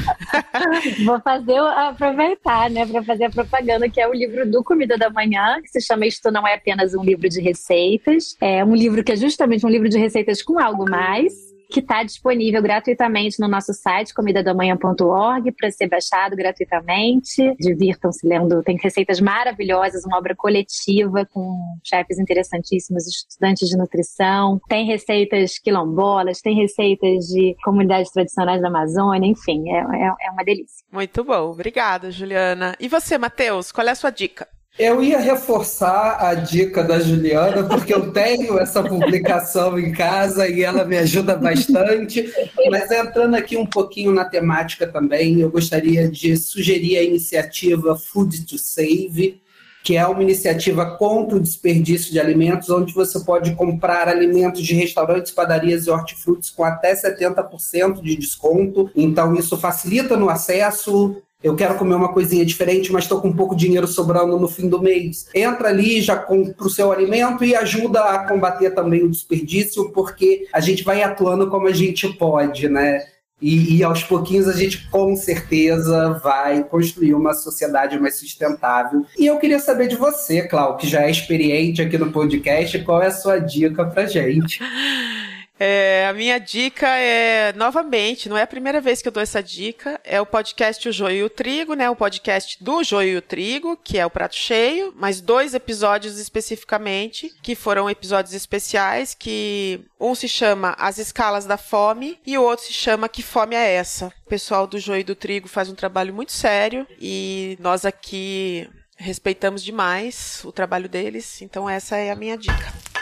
vou 1.06 1.22
fazer, 1.22 1.60
aproveitar, 1.60 2.68
né, 2.72 2.84
para 2.84 3.04
fazer 3.04 3.26
a 3.26 3.30
propaganda, 3.30 3.88
que 3.88 4.02
é 4.02 4.08
o 4.08 4.14
livro 4.14 4.50
do 4.50 4.64
Comida 4.64 4.98
da 4.98 5.12
Manhã, 5.12 5.62
que 5.68 5.80
se 5.80 5.86
chama 5.86 6.06
Isto 6.06 6.32
Não 6.32 6.48
É 6.48 6.56
Apenas 6.56 6.94
um 6.94 7.04
Livro 7.04 7.28
de 7.28 7.42
Receitas. 7.42 8.36
É 8.42 8.64
um 8.64 8.76
livro 8.76 9.04
que 9.04 9.12
é 9.12 9.16
justamente 9.16 9.66
um 9.66 9.70
livro 9.70 9.90
de 9.90 9.98
receitas 9.98 10.42
com 10.42 10.60
algo 10.60 10.90
mais 10.90 11.34
que 11.70 11.80
está 11.80 12.04
disponível 12.04 12.62
gratuitamente 12.62 13.40
no 13.40 13.48
nosso 13.48 13.74
site 13.74 14.14
comidadamanhã.org 14.14 15.52
para 15.52 15.72
ser 15.72 15.88
baixado 15.88 16.36
gratuitamente. 16.36 17.56
Divirtam-se 17.60 18.28
lendo, 18.28 18.64
tem 18.64 18.78
receitas 18.78 19.20
maravilhosas, 19.20 20.06
uma 20.06 20.18
obra 20.18 20.36
coletiva 20.36 21.26
com 21.26 21.78
chefes 21.84 22.20
interessantíssimos, 22.20 23.06
estudantes 23.08 23.68
de 23.68 23.78
nutrição, 23.78 24.60
tem 24.68 24.86
receitas 24.86 25.60
quilombolas, 25.60 26.42
tem 26.42 26.56
receitas 26.56 27.26
de 27.26 27.56
comunidades 27.64 28.12
tradicionais 28.12 28.62
da 28.62 28.68
Amazônia, 28.68 29.28
enfim, 29.28 29.70
é, 29.70 29.80
é, 29.80 30.28
é 30.28 30.32
uma 30.32 30.44
delícia. 30.44 30.86
Muito 30.92 31.24
bom, 31.24 31.52
obrigada, 31.52 32.12
Juliana. 32.12 32.76
E 32.80 32.88
você, 32.88 33.18
Matheus, 33.18 33.72
qual 33.72 33.88
é 33.88 33.92
a 33.92 33.96
sua 33.96 34.10
dica? 34.10 34.48
Eu 34.78 35.02
ia 35.02 35.18
reforçar 35.18 36.24
a 36.24 36.36
dica 36.36 36.84
da 36.84 37.00
Juliana, 37.00 37.64
porque 37.64 37.92
eu 37.92 38.12
tenho 38.12 38.60
essa 38.60 38.84
publicação 38.84 39.80
em 39.80 39.92
casa 39.92 40.48
e 40.48 40.62
ela 40.62 40.86
me 40.86 40.96
ajuda 40.98 41.36
bastante. 41.36 42.32
Mas 42.70 42.92
entrando 42.92 43.36
aqui 43.36 43.58
um 43.58 43.66
pouquinho 43.66 44.12
na 44.12 44.26
temática 44.26 44.86
também, 44.86 45.40
eu 45.40 45.50
gostaria 45.50 46.08
de 46.08 46.38
sugerir 46.38 46.96
a 46.98 47.04
iniciativa 47.04 47.96
Food 47.96 48.46
to 48.46 48.60
Save, 48.60 49.42
que 49.84 49.98
é 49.98 50.06
uma 50.06 50.22
iniciativa 50.22 50.98
contra 50.98 51.38
o 51.38 51.42
desperdício 51.42 52.12
de 52.12 52.20
alimentos, 52.20 52.70
onde 52.70 52.94
você 52.94 53.20
pode 53.22 53.56
comprar 53.56 54.08
alimentos 54.08 54.62
de 54.62 54.76
restaurantes, 54.76 55.32
padarias 55.32 55.88
e 55.88 55.90
hortifrutis 55.90 56.52
com 56.52 56.64
até 56.64 56.94
70% 56.94 58.02
de 58.04 58.16
desconto. 58.16 58.92
Então, 58.96 59.34
isso 59.34 59.58
facilita 59.58 60.16
no 60.16 60.30
acesso, 60.30 61.20
eu 61.44 61.56
quero 61.56 61.76
comer 61.76 61.96
uma 61.96 62.12
coisinha 62.12 62.46
diferente, 62.46 62.92
mas 62.92 63.04
estou 63.04 63.22
com 63.22 63.32
pouco 63.32 63.56
dinheiro 63.56 63.88
sobrando 63.88 64.40
no 64.40 64.48
fim 64.48 64.68
do 64.68 64.82
mês. 64.82 65.28
Entra 65.36 65.70
ali, 65.70 66.02
já 66.02 66.16
compra 66.16 66.66
o 66.66 66.70
seu 66.70 66.92
alimento 66.92 67.46
e 67.46 67.56
ajuda 67.56 68.02
a 68.02 68.28
combater 68.28 68.72
também 68.72 69.04
o 69.04 69.10
desperdício, 69.10 69.92
porque 69.92 70.48
a 70.52 70.60
gente 70.60 70.84
vai 70.84 71.04
atuando 71.04 71.48
como 71.48 71.68
a 71.68 71.74
gente 71.74 72.12
pode, 72.14 72.68
né? 72.68 73.06
E, 73.40 73.78
e, 73.78 73.84
aos 73.84 74.04
pouquinhos 74.04 74.48
a 74.48 74.54
gente 74.54 74.90
com 74.90 75.16
certeza 75.16 76.20
vai 76.24 76.64
construir 76.64 77.14
uma 77.14 77.36
sociedade 77.36 78.00
mais 78.00 78.18
sustentável. 78.18 79.06
E 79.16 79.28
eu 79.28 79.38
queria 79.38 79.60
saber 79.60 79.88
de 79.88 79.96
você, 79.96 80.42
Cláudio, 80.42 80.78
que 80.78 80.88
já 80.88 81.04
é 81.04 81.12
experiente 81.12 81.84
aqui 81.84 82.00
no 82.00 82.12
podcast, 82.12 82.80
qual 82.80 83.00
é 83.00 83.08
a 83.08 83.12
sua 83.12 83.38
dica 83.38 83.86
pra 83.86 84.08
gente? 84.08 84.60
É, 85.60 86.08
a 86.08 86.14
minha 86.14 86.40
dica 86.40 86.88
é, 86.88 87.52
novamente, 87.54 88.30
não 88.30 88.38
é 88.38 88.44
a 88.44 88.48
primeira 88.48 88.80
vez 88.80 89.02
que 89.02 89.08
eu 89.08 89.12
dou 89.12 89.24
essa 89.24 89.42
dica, 89.42 90.00
é 90.04 90.22
o 90.22 90.26
podcast 90.26 90.88
O 90.88 90.92
Joio 90.92 91.18
e 91.18 91.24
o 91.24 91.30
Trigo, 91.30 91.74
né? 91.74 91.90
O 91.90 91.96
podcast 91.96 92.64
do 92.64 92.84
Joio 92.84 93.14
e 93.14 93.18
o 93.18 93.22
Trigo, 93.22 93.78
que 93.78 93.98
é 93.98 94.06
o 94.06 94.10
prato 94.10 94.36
cheio, 94.36 94.94
mas 94.96 95.20
dois 95.20 95.54
episódios 95.54 96.20
especificamente, 96.20 97.34
que 97.42 97.56
foram 97.56 97.90
episódios 97.90 98.34
especiais, 98.34 99.16
que 99.16 99.82
um 100.00 100.14
se 100.14 100.28
chama 100.28 100.76
As 100.78 101.00
Escalas 101.00 101.46
da 101.46 101.58
Fome 101.58 102.20
e 102.26 102.38
o 102.38 102.44
outro 102.44 102.66
se 102.66 102.74
chama 102.74 103.10
Que 103.10 103.24
Fome 103.24 103.56
é 103.56 103.74
Essa? 103.74 104.14
O 104.26 104.30
pessoal 104.30 104.68
do 104.68 104.80
Joio 104.80 105.02
e 105.02 105.04
do 105.04 105.16
Trigo 105.16 105.48
faz 105.48 105.70
um 105.70 105.76
trabalho 105.76 106.14
muito 106.14 106.32
sério 106.32 106.86
e 107.00 107.58
nós 107.60 107.86
aqui 107.86 108.70
respeitamos 108.96 109.64
demais 109.64 110.42
o 110.44 110.52
trabalho 110.52 110.90
deles, 110.90 111.42
então 111.42 111.70
essa 111.70 111.96
é 111.98 112.12
a 112.12 112.16
minha 112.16 112.38
dica. 112.38 112.97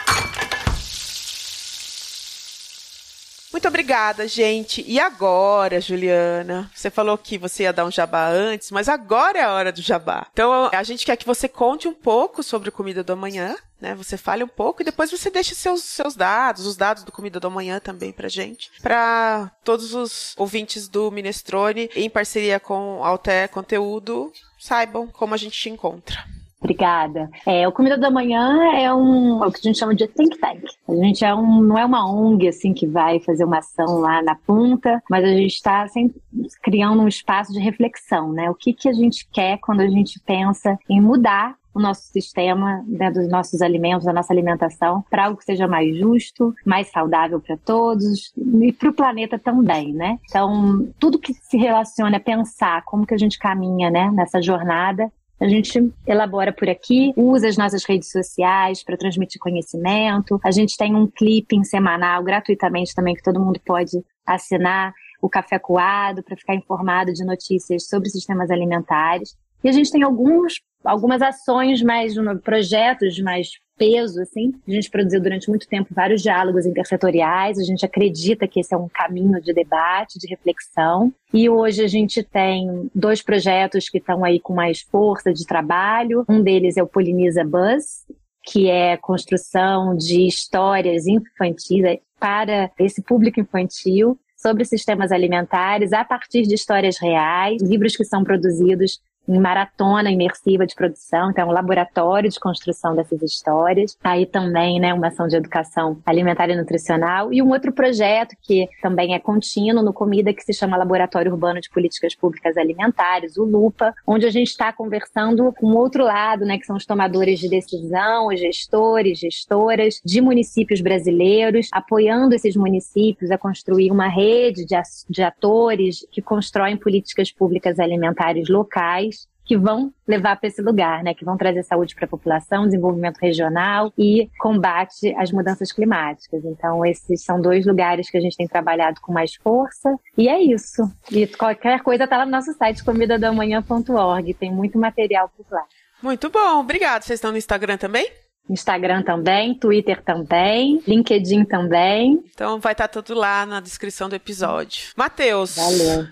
Muito 3.52 3.68
obrigada, 3.68 4.26
gente. 4.26 4.84
E 4.86 4.98
agora, 4.98 5.80
Juliana? 5.80 6.70
Você 6.74 6.90
falou 6.90 7.16
que 7.16 7.38
você 7.38 7.62
ia 7.62 7.72
dar 7.72 7.84
um 7.84 7.90
jabá 7.90 8.28
antes, 8.28 8.70
mas 8.70 8.88
agora 8.88 9.38
é 9.38 9.42
a 9.42 9.52
hora 9.52 9.72
do 9.72 9.80
jabá. 9.80 10.26
Então, 10.32 10.68
a 10.72 10.82
gente 10.82 11.06
quer 11.06 11.16
que 11.16 11.26
você 11.26 11.48
conte 11.48 11.88
um 11.88 11.94
pouco 11.94 12.42
sobre 12.42 12.70
Comida 12.70 13.02
do 13.02 13.12
Amanhã, 13.12 13.56
né? 13.80 13.94
Você 13.94 14.16
fale 14.16 14.42
um 14.42 14.48
pouco 14.48 14.82
e 14.82 14.84
depois 14.84 15.10
você 15.10 15.30
deixe 15.30 15.54
seus, 15.54 15.82
seus 15.82 16.14
dados, 16.16 16.66
os 16.66 16.76
dados 16.76 17.04
do 17.04 17.12
Comida 17.12 17.38
do 17.38 17.46
Amanhã 17.46 17.78
também 17.78 18.12
pra 18.12 18.28
gente, 18.28 18.70
para 18.82 19.50
todos 19.64 19.94
os 19.94 20.34
ouvintes 20.36 20.88
do 20.88 21.10
Minestrone, 21.10 21.90
em 21.94 22.10
parceria 22.10 22.58
com 22.58 23.04
Alter 23.04 23.48
Conteúdo, 23.50 24.32
saibam 24.58 25.06
como 25.06 25.34
a 25.34 25.38
gente 25.38 25.58
te 25.58 25.70
encontra. 25.70 26.24
Obrigada. 26.66 27.30
É, 27.46 27.66
o 27.68 27.70
Comida 27.70 27.96
da 27.96 28.10
Manhã 28.10 28.72
é 28.74 28.92
um 28.92 29.44
é 29.44 29.46
o 29.46 29.52
que 29.52 29.60
a 29.60 29.62
gente 29.62 29.78
chama 29.78 29.94
de 29.94 30.08
think 30.08 30.36
tank. 30.38 30.64
A 30.88 30.94
gente 30.96 31.24
é 31.24 31.32
um, 31.32 31.60
não 31.60 31.78
é 31.78 31.84
uma 31.84 32.10
ONG 32.10 32.48
assim 32.48 32.74
que 32.74 32.88
vai 32.88 33.20
fazer 33.20 33.44
uma 33.44 33.58
ação 33.58 34.00
lá 34.00 34.20
na 34.20 34.34
punta, 34.34 35.00
mas 35.08 35.24
a 35.24 35.28
gente 35.28 35.54
está 35.54 35.86
sempre 35.86 36.20
criando 36.60 37.02
um 37.02 37.08
espaço 37.08 37.52
de 37.52 37.60
reflexão, 37.60 38.32
né? 38.32 38.50
O 38.50 38.54
que, 38.54 38.72
que 38.72 38.88
a 38.88 38.92
gente 38.92 39.28
quer 39.32 39.58
quando 39.58 39.80
a 39.80 39.88
gente 39.88 40.18
pensa 40.26 40.76
em 40.90 41.00
mudar 41.00 41.54
o 41.72 41.78
nosso 41.78 42.02
sistema 42.04 42.82
né, 42.88 43.10
dos 43.10 43.28
nossos 43.28 43.60
alimentos, 43.60 44.06
da 44.06 44.12
nossa 44.12 44.32
alimentação, 44.32 45.04
para 45.10 45.26
algo 45.26 45.36
que 45.36 45.44
seja 45.44 45.68
mais 45.68 45.94
justo, 45.96 46.54
mais 46.64 46.90
saudável 46.90 47.38
para 47.38 47.56
todos 47.58 48.32
e 48.62 48.72
para 48.72 48.88
o 48.88 48.94
planeta 48.94 49.38
também, 49.38 49.92
né? 49.92 50.18
Então, 50.24 50.88
tudo 50.98 51.18
que 51.18 51.34
se 51.34 51.58
relaciona 51.58 52.16
a 52.16 52.20
pensar 52.20 52.82
como 52.86 53.06
que 53.06 53.12
a 53.12 53.18
gente 53.18 53.38
caminha 53.38 53.90
né, 53.90 54.10
nessa 54.10 54.40
jornada 54.40 55.12
a 55.38 55.46
gente 55.48 55.92
elabora 56.06 56.52
por 56.52 56.68
aqui, 56.68 57.12
usa 57.16 57.48
as 57.48 57.56
nossas 57.56 57.84
redes 57.84 58.10
sociais 58.10 58.82
para 58.82 58.96
transmitir 58.96 59.40
conhecimento. 59.40 60.40
A 60.42 60.50
gente 60.50 60.76
tem 60.76 60.94
um 60.94 61.06
clipping 61.06 61.62
semanal 61.62 62.22
gratuitamente 62.22 62.94
também 62.94 63.14
que 63.14 63.22
todo 63.22 63.40
mundo 63.40 63.60
pode 63.64 64.02
assinar, 64.24 64.92
o 65.20 65.28
Café 65.28 65.58
Coado, 65.58 66.22
para 66.22 66.36
ficar 66.36 66.54
informado 66.54 67.12
de 67.12 67.24
notícias 67.24 67.86
sobre 67.88 68.08
sistemas 68.08 68.50
alimentares. 68.50 69.36
E 69.62 69.68
a 69.68 69.72
gente 69.72 69.90
tem 69.90 70.02
alguns, 70.02 70.60
algumas 70.84 71.22
ações 71.22 71.82
mais, 71.82 72.14
projetos 72.42 73.18
mais 73.20 73.48
peso, 73.76 74.20
assim. 74.20 74.52
A 74.66 74.70
gente 74.70 74.90
produziu 74.90 75.20
durante 75.20 75.48
muito 75.48 75.68
tempo 75.68 75.94
vários 75.94 76.22
diálogos 76.22 76.66
intersetoriais, 76.66 77.58
a 77.58 77.64
gente 77.64 77.84
acredita 77.84 78.48
que 78.48 78.60
esse 78.60 78.74
é 78.74 78.76
um 78.76 78.88
caminho 78.88 79.40
de 79.40 79.52
debate, 79.52 80.18
de 80.18 80.26
reflexão. 80.26 81.12
E 81.32 81.48
hoje 81.48 81.82
a 81.84 81.88
gente 81.88 82.22
tem 82.22 82.90
dois 82.94 83.22
projetos 83.22 83.88
que 83.88 83.98
estão 83.98 84.24
aí 84.24 84.40
com 84.40 84.54
mais 84.54 84.80
força 84.80 85.32
de 85.32 85.44
trabalho. 85.46 86.24
Um 86.28 86.42
deles 86.42 86.76
é 86.76 86.82
o 86.82 86.86
Poliniza 86.86 87.44
Buzz, 87.44 88.06
que 88.42 88.70
é 88.70 88.96
construção 88.96 89.96
de 89.96 90.26
histórias 90.26 91.06
infantis 91.06 91.82
para 92.18 92.70
esse 92.78 93.02
público 93.02 93.40
infantil 93.40 94.18
sobre 94.36 94.64
sistemas 94.64 95.10
alimentares 95.10 95.92
a 95.92 96.04
partir 96.04 96.42
de 96.42 96.54
histórias 96.54 96.98
reais, 96.98 97.60
livros 97.62 97.96
que 97.96 98.04
são 98.04 98.22
produzidos 98.22 99.00
em 99.28 99.38
maratona 99.38 100.10
imersiva 100.10 100.66
de 100.66 100.74
produção, 100.74 101.30
então 101.30 101.44
é 101.44 101.46
um 101.46 101.52
laboratório 101.52 102.30
de 102.30 102.38
construção 102.38 102.94
dessas 102.94 103.22
histórias. 103.22 103.96
Aí 104.02 104.26
também, 104.26 104.80
né, 104.80 104.94
uma 104.94 105.08
ação 105.08 105.26
de 105.26 105.36
educação 105.36 105.98
alimentar 106.06 106.48
e 106.48 106.56
nutricional 106.56 107.32
e 107.32 107.42
um 107.42 107.50
outro 107.50 107.72
projeto 107.72 108.36
que 108.42 108.68
também 108.80 109.14
é 109.14 109.18
contínuo 109.18 109.82
no 109.82 109.92
Comida 109.92 110.32
que 110.32 110.42
se 110.42 110.52
chama 110.52 110.76
Laboratório 110.76 111.32
Urbano 111.32 111.60
de 111.60 111.70
Políticas 111.70 112.14
Públicas 112.14 112.56
Alimentares, 112.56 113.36
o 113.36 113.44
LUPA, 113.44 113.94
onde 114.06 114.26
a 114.26 114.30
gente 114.30 114.48
está 114.48 114.72
conversando 114.72 115.52
com 115.52 115.66
o 115.66 115.76
outro 115.76 116.04
lado, 116.04 116.44
né, 116.44 116.58
que 116.58 116.66
são 116.66 116.76
os 116.76 116.86
tomadores 116.86 117.40
de 117.40 117.48
decisão, 117.48 118.28
os 118.28 118.40
gestores, 118.40 119.18
gestoras 119.18 120.00
de 120.04 120.20
municípios 120.20 120.80
brasileiros, 120.80 121.68
apoiando 121.72 122.34
esses 122.34 122.56
municípios 122.56 123.30
a 123.30 123.38
construir 123.38 123.90
uma 123.90 124.08
rede 124.08 124.64
de, 124.64 124.76
de 125.08 125.22
atores 125.22 126.06
que 126.10 126.22
constroem 126.22 126.76
políticas 126.76 127.32
públicas 127.32 127.78
alimentares 127.78 128.48
locais 128.48 129.15
que 129.46 129.56
vão 129.56 129.92
levar 130.06 130.36
para 130.36 130.48
esse 130.48 130.60
lugar, 130.60 131.02
né? 131.02 131.14
Que 131.14 131.24
vão 131.24 131.36
trazer 131.36 131.62
saúde 131.62 131.94
para 131.94 132.04
a 132.04 132.08
população, 132.08 132.64
desenvolvimento 132.64 133.18
regional 133.18 133.92
e 133.96 134.28
combate 134.38 135.14
às 135.16 135.30
mudanças 135.30 135.72
climáticas. 135.72 136.44
Então, 136.44 136.84
esses 136.84 137.22
são 137.22 137.40
dois 137.40 137.64
lugares 137.64 138.10
que 138.10 138.16
a 138.18 138.20
gente 138.20 138.36
tem 138.36 138.48
trabalhado 138.48 139.00
com 139.00 139.12
mais 139.12 139.34
força. 139.36 139.96
E 140.18 140.28
é 140.28 140.40
isso. 140.40 140.82
E 141.10 141.26
qualquer 141.26 141.80
coisa 141.82 142.04
está 142.04 142.18
lá 142.18 142.24
no 142.26 142.32
nosso 142.32 142.52
site 142.54 142.84
comidadamanhã.org. 142.84 144.34
Tem 144.34 144.52
muito 144.52 144.78
material 144.78 145.30
por 145.36 145.46
lá. 145.50 145.64
Muito 146.02 146.28
bom, 146.28 146.60
obrigado. 146.60 147.02
Vocês 147.02 147.18
estão 147.18 147.30
no 147.30 147.38
Instagram 147.38 147.76
também? 147.76 148.10
Instagram 148.48 149.02
também, 149.02 149.54
Twitter 149.54 150.02
também, 150.02 150.80
LinkedIn 150.86 151.44
também. 151.44 152.22
Então 152.32 152.60
vai 152.60 152.72
estar 152.72 152.88
tá 152.88 153.02
tudo 153.02 153.18
lá 153.18 153.44
na 153.44 153.60
descrição 153.60 154.08
do 154.08 154.14
episódio. 154.14 154.92
Matheus, 154.96 155.56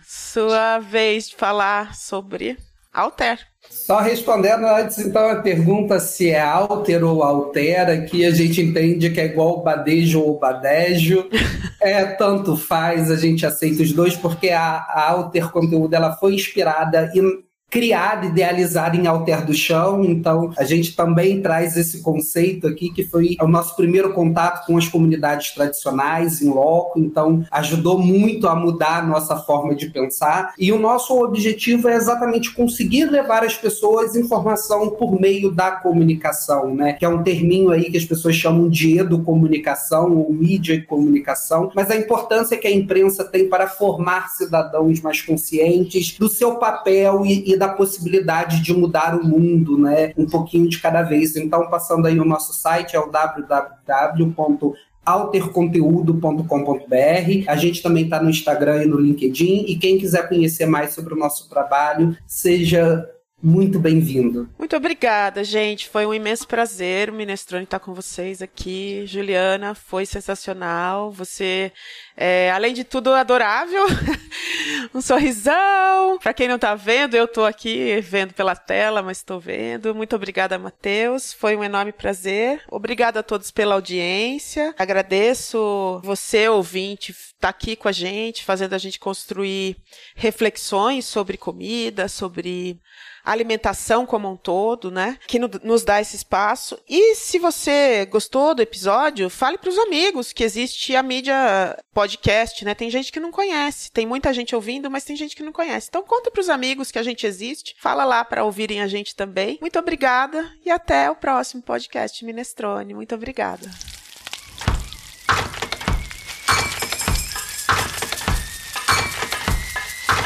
sua 0.05 0.78
vez 0.80 1.28
de 1.28 1.37
falar 1.37 1.95
sobre 1.95 2.57
Alter. 2.95 3.41
Só 3.69 3.99
respondendo 3.99 4.67
antes, 4.67 4.99
então, 4.99 5.29
a 5.29 5.37
pergunta 5.37 5.99
se 5.99 6.31
é 6.31 6.41
alter 6.41 7.03
ou 7.03 7.23
altera, 7.23 8.03
que 8.03 8.25
a 8.25 8.31
gente 8.31 8.63
entende 8.63 9.11
que 9.11 9.21
é 9.21 9.25
igual 9.27 9.63
badejo 9.63 10.21
ou 10.21 10.39
badejo. 10.39 11.29
é, 11.83 12.05
tanto 12.05 12.57
faz, 12.57 13.11
a 13.11 13.17
gente 13.17 13.45
aceita 13.45 13.83
os 13.83 13.93
dois, 13.93 14.17
porque 14.17 14.51
a, 14.51 14.77
a 14.77 15.11
alter 15.11 15.51
conteúdo 15.51 15.93
ela 15.93 16.17
foi 16.17 16.35
inspirada 16.35 17.11
em 17.15 17.43
criada, 17.75 18.27
idealizada 18.27 18.97
em 18.97 19.09
Alter 19.09 19.45
do 19.45 19.53
Chão. 19.53 20.05
Então, 20.05 20.53
a 20.57 20.62
gente 20.62 20.95
também 20.95 21.43
traz 21.43 21.77
esse 21.77 22.01
conceito 22.03 22.68
aqui, 22.68 22.89
que 22.89 23.03
foi 23.03 23.37
o 23.41 23.49
nosso 23.49 23.75
primeiro 23.75 24.12
contato 24.12 24.64
com 24.64 24.79
as 24.79 24.87
comunidades 24.87 25.51
tradicionais 25.51 26.41
em 26.41 26.51
loco. 26.51 27.01
Então, 27.01 27.45
ajudou 27.51 27.99
muito 27.99 28.47
a 28.47 28.55
mudar 28.55 28.99
a 28.99 29.03
nossa 29.03 29.37
forma 29.39 29.75
de 29.75 29.91
pensar. 29.91 30.55
E 30.57 30.70
o 30.70 30.79
nosso 30.79 31.20
objetivo 31.20 31.89
é 31.89 31.97
exatamente 31.97 32.55
conseguir 32.55 33.07
levar 33.07 33.43
as 33.43 33.57
pessoas 33.57 34.14
informação 34.14 34.91
por 34.91 35.20
meio 35.20 35.51
da 35.51 35.72
comunicação, 35.72 36.72
né? 36.72 36.93
Que 36.93 37.05
é 37.05 37.09
um 37.09 37.25
terminho 37.25 37.70
aí 37.70 37.91
que 37.91 37.97
as 37.97 38.05
pessoas 38.05 38.37
chamam 38.37 38.68
de 38.68 39.01
educomunicação 39.01 40.16
ou 40.16 40.33
mídia 40.33 40.75
e 40.75 40.83
comunicação. 40.83 41.72
Mas 41.75 41.91
a 41.91 41.97
importância 41.97 42.57
que 42.57 42.68
a 42.68 42.72
imprensa 42.72 43.25
tem 43.25 43.49
para 43.49 43.66
formar 43.66 44.29
cidadãos 44.29 45.01
mais 45.01 45.20
conscientes 45.20 46.16
do 46.16 46.29
seu 46.29 46.55
papel 46.55 47.27
e, 47.27 47.53
e 47.53 47.57
da 47.57 47.64
da 47.67 47.73
possibilidade 47.73 48.62
de 48.62 48.73
mudar 48.73 49.19
o 49.19 49.25
mundo, 49.25 49.79
né? 49.79 50.12
Um 50.17 50.27
pouquinho 50.27 50.69
de 50.69 50.81
cada 50.81 51.03
vez. 51.03 51.37
Então, 51.37 51.69
passando 51.71 52.07
aí 52.07 52.19
o 52.19 52.25
nosso 52.25 52.53
site, 52.53 52.95
é 52.95 53.01
o 53.01 53.11
www 53.11 54.75
alterconteúdo.com.br. 55.05 57.45
A 57.47 57.57
gente 57.57 57.83
também 57.83 58.05
está 58.05 58.23
no 58.23 58.31
Instagram 58.31 58.85
e 58.85 58.87
no 58.87 58.99
LinkedIn. 58.99 59.67
E 59.69 59.77
quem 59.77 59.99
quiser 59.99 60.27
conhecer 60.29 60.65
mais 60.67 60.95
sobre 60.95 61.12
o 61.12 61.17
nosso 61.17 61.51
trabalho, 61.51 62.17
seja 62.27 63.07
muito 63.43 63.78
bem-vindo. 63.78 64.49
Muito 64.59 64.74
obrigada, 64.74 65.45
gente. 65.45 65.89
Foi 65.89 66.07
um 66.07 66.14
imenso 66.14 66.49
prazer 66.49 67.11
o 67.11 67.12
Minestrone 67.12 67.64
estar 67.64 67.78
com 67.78 67.93
vocês 67.93 68.41
aqui. 68.41 69.05
Juliana, 69.07 69.74
foi 69.74 70.07
sensacional. 70.07 71.11
Você, 71.12 71.70
é, 72.16 72.51
além 72.53 72.72
de 72.72 72.85
tudo, 72.85 73.12
adorável. 73.12 73.85
um 74.95 75.03
sorrisão. 75.03 76.18
Para 76.22 76.32
quem 76.32 76.49
não 76.49 76.55
está 76.57 76.74
vendo, 76.74 77.14
eu 77.16 77.26
estou 77.26 77.45
aqui 77.45 78.01
vendo 78.01 78.32
pela 78.32 78.57
tela, 78.57 79.03
mas 79.03 79.18
estou 79.18 79.39
vendo. 79.39 79.95
Muito 79.95 80.16
obrigada, 80.16 80.59
Matheus. 80.59 81.35
Foi 81.35 81.55
um 81.55 81.62
enorme 81.62 81.93
prazer. 81.93 82.62
Obrigada 82.70 83.20
a 83.20 83.22
todos 83.22 83.51
pela 83.51 83.74
audiência. 83.74 84.74
Agradeço 84.78 86.01
você, 86.03 86.49
ouvinte, 86.49 87.12
estar 87.12 87.35
tá 87.41 87.49
aqui 87.51 87.76
com 87.76 87.89
a 87.89 87.93
gente, 87.93 88.43
fazendo 88.43 88.72
a 88.72 88.78
gente 88.78 88.99
construir 88.99 89.76
reflexões 90.16 91.05
sobre 91.05 91.37
comida, 91.37 92.09
sobre 92.09 92.80
alimentação 93.25 94.05
como 94.05 94.31
um 94.31 94.37
todo, 94.37 94.91
né? 94.91 95.18
Que 95.27 95.39
no, 95.39 95.51
nos 95.62 95.83
dá 95.83 96.01
esse 96.01 96.16
espaço. 96.16 96.79
E 96.89 97.14
se 97.14 97.39
você 97.39 98.05
gostou 98.07 98.55
do 98.55 98.62
episódio, 98.62 99.31
fale 99.31 99.57
para 99.57 99.70
os 99.70 99.79
amigos 99.79 100.33
que 100.33 100.45
existe 100.45 100.95
a 100.95 101.03
mídia 101.03 101.79
podcast, 101.93 102.64
né? 102.64 102.75
Tem 102.75 102.91
gente 102.91 103.11
que 103.11 103.20
não 103.20 103.31
conhece, 103.31 103.91
tem 103.91 104.07
muita 104.07 104.33
gente 104.33 104.55
ouvindo, 104.55 104.91
mas 104.91 105.05
tem 105.05 105.16
gente 105.16 105.35
que 105.35 105.43
não 105.43 105.53
conhece. 105.53 105.89
Então 105.89 106.03
conta 106.03 106.31
para 106.31 106.41
os 106.41 106.49
amigos 106.49 106.91
que 106.91 106.99
a 106.99 107.03
gente 107.03 107.27
existe, 107.27 107.75
fala 107.79 108.05
lá 108.05 108.25
para 108.25 108.45
ouvirem 108.45 108.83
a 108.83 108.87
gente 108.87 109.14
também. 109.16 109.59
Muito 109.61 109.79
obrigada 109.79 110.53
e 110.64 110.70
até 110.70 111.11
o 111.11 111.16
próximo 111.16 111.62
podcast 111.62 112.25
Minestrone. 112.25 112.95
Muito 112.95 113.14
obrigada. 113.14 113.70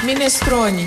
Minestrone. 0.05 0.87